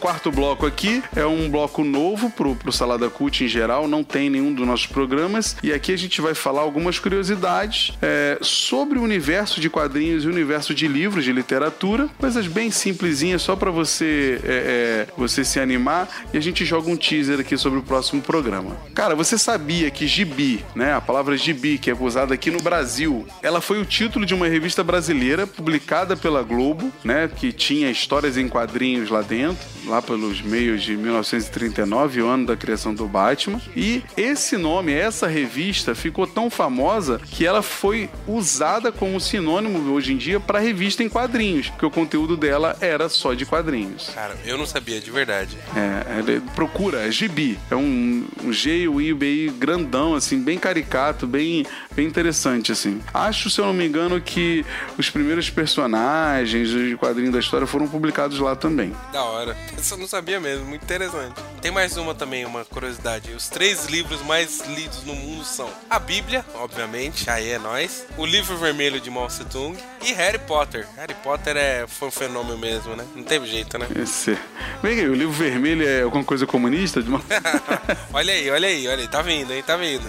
Quarto 0.00 0.30
bloco 0.30 0.66
aqui 0.66 1.02
é 1.14 1.24
um 1.26 1.48
bloco 1.48 1.84
novo 1.84 2.30
pro, 2.30 2.54
pro 2.54 2.72
Salada 2.72 3.08
Cult 3.08 3.44
em 3.44 3.48
geral, 3.48 3.86
não 3.88 4.02
tem 4.02 4.30
nenhum 4.30 4.52
dos 4.52 4.66
nossos 4.66 4.86
programas. 4.86 5.56
E 5.62 5.72
aqui 5.72 5.92
a 5.92 5.98
gente 5.98 6.20
vai 6.20 6.34
falar 6.34 6.62
algumas 6.62 6.98
curiosidades 6.98 7.92
é, 8.00 8.38
sobre 8.40 8.98
o 8.98 9.02
universo 9.02 9.60
de 9.60 9.68
quadrinhos 9.68 10.24
e 10.24 10.26
o 10.26 10.30
universo 10.30 10.74
de 10.74 10.86
livros, 10.88 11.24
de 11.24 11.32
literatura. 11.32 12.08
Coisas 12.18 12.46
bem 12.46 12.70
simplesinhas, 12.70 13.42
só 13.42 13.56
pra 13.56 13.70
você, 13.70 14.40
é, 14.44 15.06
é, 15.08 15.12
você 15.16 15.44
se 15.44 15.60
animar. 15.60 16.08
E 16.32 16.38
a 16.38 16.40
gente 16.40 16.64
joga 16.64 16.90
um 16.90 16.96
teaser 16.96 17.40
aqui 17.40 17.56
sobre 17.56 17.78
o 17.78 17.82
próximo 17.82 18.22
programa. 18.22 18.76
Cara, 18.94 19.14
você 19.14 19.38
sabia 19.38 19.90
que 19.90 20.06
gibi, 20.06 20.64
né? 20.74 20.94
A 20.94 21.00
palavra 21.00 21.36
gibi, 21.36 21.78
que 21.78 21.90
é 21.90 21.96
usada 21.98 22.34
aqui 22.34 22.50
no 22.50 22.60
Brasil, 22.60 23.26
ela 23.42 23.60
foi 23.60 23.80
o 23.80 23.84
título 23.84 24.26
de 24.26 24.34
uma 24.34 24.48
revista 24.48 24.82
brasileira 24.82 25.46
publicada 25.46 26.16
pela 26.16 26.42
Globo, 26.42 26.92
né? 27.04 27.30
Que 27.34 27.52
tinha 27.52 27.90
histórias 27.90 28.36
em 28.36 28.48
quadrinhos 28.48 29.10
lá 29.10 29.22
dentro, 29.22 29.61
lá 29.86 30.00
pelos 30.00 30.40
meios 30.40 30.82
de 30.82 30.96
1939, 30.96 32.22
o 32.22 32.26
ano 32.26 32.46
da 32.46 32.56
criação 32.56 32.94
do 32.94 33.06
Batman. 33.06 33.60
E 33.76 34.02
esse 34.16 34.56
nome, 34.56 34.92
essa 34.92 35.26
revista, 35.26 35.94
ficou 35.94 36.26
tão 36.26 36.50
famosa 36.50 37.20
que 37.30 37.46
ela 37.46 37.62
foi 37.62 38.08
usada 38.26 38.92
como 38.92 39.20
sinônimo 39.20 39.92
hoje 39.92 40.12
em 40.12 40.16
dia 40.16 40.38
para 40.40 40.58
revista 40.58 41.02
em 41.02 41.08
quadrinhos, 41.08 41.68
porque 41.68 41.86
o 41.86 41.90
conteúdo 41.90 42.36
dela 42.36 42.76
era 42.80 43.08
só 43.08 43.34
de 43.34 43.44
quadrinhos. 43.44 44.10
Cara, 44.14 44.36
eu 44.44 44.56
não 44.56 44.66
sabia, 44.66 45.00
de 45.00 45.10
verdade. 45.10 45.56
É, 45.76 46.40
procura, 46.54 47.06
é 47.06 47.10
gibi. 47.10 47.58
É 47.70 47.76
um, 47.76 48.26
um 48.44 48.52
G 48.52 48.82
e 48.82 48.88
o 48.88 49.00
I, 49.00 49.12
B 49.12 49.26
I 49.26 49.48
grandão, 49.50 50.14
assim, 50.14 50.40
bem 50.40 50.58
caricato, 50.58 51.26
bem, 51.26 51.66
bem 51.94 52.06
interessante, 52.06 52.72
assim. 52.72 53.00
Acho, 53.12 53.50
se 53.50 53.60
eu 53.60 53.66
não 53.66 53.72
me 53.72 53.86
engano, 53.86 54.20
que 54.20 54.64
os 54.96 55.10
primeiros 55.10 55.50
personagens 55.50 56.68
de 56.68 56.96
quadrinho 56.96 57.32
da 57.32 57.38
história 57.38 57.66
foram 57.66 57.88
publicados 57.88 58.38
lá 58.38 58.54
também. 58.54 58.92
Da 59.12 59.22
hora. 59.22 59.41
Isso 59.78 59.94
eu 59.94 59.98
não 59.98 60.06
sabia 60.08 60.38
mesmo, 60.40 60.64
muito 60.66 60.82
interessante. 60.84 61.34
Tem 61.60 61.70
mais 61.70 61.96
uma 61.96 62.14
também, 62.14 62.44
uma 62.44 62.64
curiosidade. 62.64 63.32
Os 63.32 63.48
três 63.48 63.86
livros 63.86 64.20
mais 64.22 64.60
lidos 64.68 65.04
no 65.04 65.14
mundo 65.14 65.44
são 65.44 65.68
a 65.90 65.98
Bíblia, 65.98 66.44
obviamente, 66.54 67.28
aí 67.30 67.50
é 67.50 67.58
nós, 67.58 68.04
o 68.16 68.24
livro 68.26 68.56
vermelho 68.56 69.00
de 69.00 69.10
Mao 69.10 69.26
Tse 69.28 69.44
Tung 69.44 69.76
e 70.02 70.12
Harry 70.12 70.38
Potter. 70.38 70.86
Harry 70.96 71.14
Potter 71.22 71.56
é, 71.56 71.86
foi 71.86 72.08
um 72.08 72.10
fenômeno 72.10 72.58
mesmo, 72.58 72.96
né? 72.96 73.04
Não 73.14 73.22
teve 73.22 73.46
jeito, 73.46 73.78
né? 73.78 73.86
Esse... 74.00 74.36
Vem 74.82 74.98
aí, 75.00 75.08
o 75.08 75.14
livro 75.14 75.32
vermelho 75.32 75.86
é 75.86 76.02
alguma 76.02 76.24
coisa 76.24 76.46
comunista? 76.46 77.02
De 77.02 77.08
uma- 77.08 77.22
olha 78.12 78.32
aí, 78.32 78.50
olha 78.50 78.68
aí, 78.68 78.88
olha 78.88 79.00
aí, 79.02 79.08
tá 79.08 79.22
vindo, 79.22 79.52
hein? 79.52 79.62
Tá 79.64 79.76
vindo. 79.76 80.02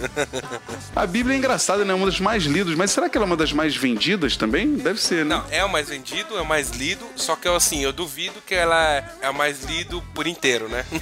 A 0.95 1.05
Bíblia 1.05 1.35
é 1.35 1.37
engraçada, 1.37 1.83
né? 1.85 1.91
É 1.91 1.95
uma 1.95 2.05
das 2.07 2.19
mais 2.19 2.43
lidas, 2.43 2.75
mas 2.75 2.91
será 2.91 3.09
que 3.09 3.17
ela 3.17 3.25
é 3.25 3.27
uma 3.27 3.37
das 3.37 3.51
mais 3.53 3.75
vendidas 3.75 4.35
também? 4.37 4.75
Deve 4.75 4.99
ser, 4.99 5.25
né? 5.25 5.35
Não, 5.35 5.45
é 5.51 5.63
o 5.63 5.69
mais 5.69 5.89
vendido, 5.89 6.37
é 6.37 6.41
o 6.41 6.45
mais 6.45 6.69
lido, 6.71 7.05
só 7.15 7.35
que 7.35 7.47
eu, 7.47 7.55
assim, 7.55 7.83
eu 7.83 7.93
duvido 7.93 8.41
que 8.45 8.53
ela 8.55 9.03
é 9.23 9.29
o 9.29 9.33
mais 9.33 9.63
lido 9.63 10.03
por 10.13 10.27
inteiro, 10.27 10.67
né? 10.67 10.85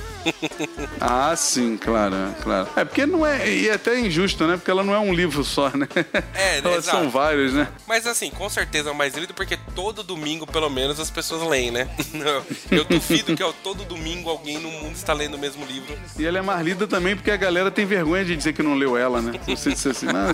Ah, 1.04 1.36
sim, 1.36 1.78
claro, 1.78 2.16
claro. 2.44 2.70
É 2.76 2.86
porque 2.86 3.08
não 3.08 3.26
é. 3.26 3.50
E 3.50 3.68
é 3.68 3.74
até 3.74 4.00
injusto, 4.00 4.46
né? 4.46 4.56
Porque 4.56 4.70
ela 4.70 4.84
não 4.84 4.94
é 4.94 5.00
um 5.00 5.12
livro 5.12 5.44
só, 5.44 5.70
né? 5.70 5.88
É, 6.36 6.60
Elas 6.64 6.86
são 6.86 7.00
exato. 7.00 7.10
vários, 7.10 7.54
né? 7.54 7.68
Mas 7.88 8.06
assim, 8.06 8.30
com 8.30 8.48
certeza 8.48 8.90
é 8.90 8.92
o 8.92 8.96
mais 8.96 9.16
lido 9.16 9.34
porque 9.34 9.58
todo 9.74 10.04
domingo, 10.04 10.46
pelo 10.46 10.70
menos, 10.70 11.00
as 11.00 11.10
pessoas 11.10 11.42
leem, 11.48 11.72
né? 11.72 11.90
Eu 12.70 12.86
duvido 12.86 13.36
que 13.36 13.44
ó, 13.44 13.52
todo 13.52 13.84
domingo 13.84 14.30
alguém 14.30 14.60
no 14.60 14.70
mundo 14.70 14.96
está 14.96 15.12
lendo 15.12 15.36
o 15.36 15.40
mesmo 15.40 15.66
livro. 15.66 15.98
E 16.20 16.26
ela 16.26 16.38
é 16.38 16.42
mais 16.42 16.64
lida 16.64 16.88
também 16.88 17.16
porque 17.16 17.32
a 17.32 17.38
galera 17.38 17.72
tem 17.72 17.86
vergonha 17.86 18.24
de 18.24 18.36
dizer 18.36 18.54
que 18.54 18.62
não 18.62 18.76
leu 18.76 18.96
ela, 18.96 19.22
né? 19.22 19.40
Você 19.48 19.72
disse 19.72 19.90
assim, 19.90 20.06
não, 20.06 20.28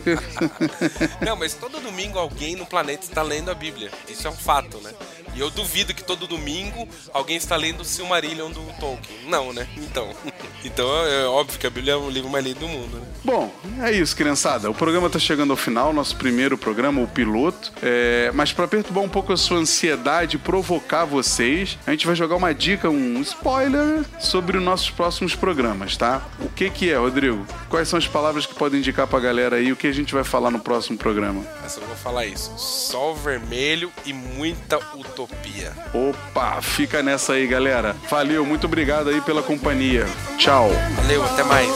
Não, 1.25 1.35
mas 1.37 1.53
todo 1.53 1.79
domingo 1.79 2.19
alguém 2.19 2.57
no 2.57 2.65
planeta 2.65 3.05
está 3.05 3.21
lendo 3.21 3.49
a 3.49 3.55
Bíblia. 3.55 3.89
Isso 4.09 4.27
é 4.27 4.29
um 4.29 4.35
fato, 4.35 4.79
né? 4.81 4.91
E 5.33 5.39
eu 5.39 5.51
duvido 5.51 5.93
que 5.93 6.03
todo 6.03 6.27
domingo 6.27 6.87
alguém 7.13 7.37
está 7.37 7.55
lendo 7.55 7.76
o 7.81 7.85
Silmarillion 7.85 8.49
do 8.51 8.61
Tolkien. 8.79 9.19
Não, 9.27 9.53
né? 9.53 9.67
Então. 9.77 10.09
Então 10.65 10.87
é 11.05 11.25
óbvio 11.25 11.59
que 11.59 11.67
a 11.67 11.69
Bíblia 11.69 11.93
é 11.93 11.95
o 11.95 12.09
livro 12.09 12.29
mais 12.29 12.43
lido 12.43 12.59
do 12.61 12.67
mundo, 12.67 12.97
né? 12.97 13.07
Bom, 13.23 13.53
é 13.81 13.91
isso, 13.91 14.15
criançada. 14.15 14.69
O 14.69 14.73
programa 14.73 15.07
está 15.07 15.19
chegando 15.19 15.51
ao 15.51 15.57
final, 15.57 15.93
nosso 15.93 16.15
primeiro 16.15 16.57
programa, 16.57 16.99
o 16.99 17.07
piloto. 17.07 17.71
É... 17.81 18.31
Mas 18.33 18.51
para 18.51 18.67
perturbar 18.67 19.03
um 19.03 19.07
pouco 19.07 19.31
a 19.31 19.37
sua 19.37 19.57
ansiedade, 19.57 20.37
provocar 20.37 21.05
vocês, 21.05 21.77
a 21.85 21.91
gente 21.91 22.05
vai 22.05 22.15
jogar 22.15 22.35
uma 22.35 22.53
dica, 22.53 22.89
um 22.89 23.21
spoiler 23.21 24.03
sobre 24.19 24.57
os 24.57 24.63
nossos 24.63 24.89
próximos 24.89 25.35
programas, 25.35 25.95
tá? 25.95 26.21
O 26.39 26.49
que 26.49 26.69
que 26.69 26.89
é, 26.89 26.97
Rodrigo? 26.97 27.45
Quais 27.69 27.87
são 27.87 27.97
as 27.97 28.07
palavras 28.07 28.45
que 28.45 28.55
podem 28.55 28.79
indicar 28.79 29.07
pra 29.07 29.19
galera 29.19 29.57
aí 29.57 29.71
o 29.71 29.75
que 29.75 29.87
a 29.87 29.93
gente 29.93 30.13
vai 30.13 30.23
falar 30.23 30.51
no 30.51 30.59
próximo 30.59 30.97
programa? 30.97 31.45
Mas 31.61 31.77
eu 31.77 31.83
vou 31.83 31.95
falar 31.95 32.25
isso. 32.25 32.51
Sol 32.57 33.15
vermelho 33.15 33.91
e 34.05 34.13
muita 34.13 34.77
utopia. 34.95 35.71
Opa, 35.93 36.61
fica 36.61 37.03
nessa 37.03 37.33
aí, 37.33 37.47
galera. 37.67 37.93
Valeu, 38.09 38.45
muito 38.45 38.65
obrigado 38.65 39.09
aí 39.09 39.19
pela 39.19 39.43
companhia. 39.43 40.05
Tchau. 40.37 40.69
Valeu, 40.95 41.23
até 41.23 41.43
mais. 41.43 41.75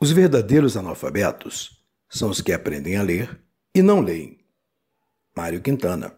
Os 0.00 0.12
verdadeiros 0.12 0.76
analfabetos 0.76 1.82
são 2.08 2.30
os 2.30 2.40
que 2.40 2.52
aprendem 2.52 2.96
a 2.96 3.02
ler 3.02 3.38
e 3.74 3.82
não 3.82 4.00
leem. 4.00 4.38
Mário 5.36 5.60
Quintana 5.60 6.14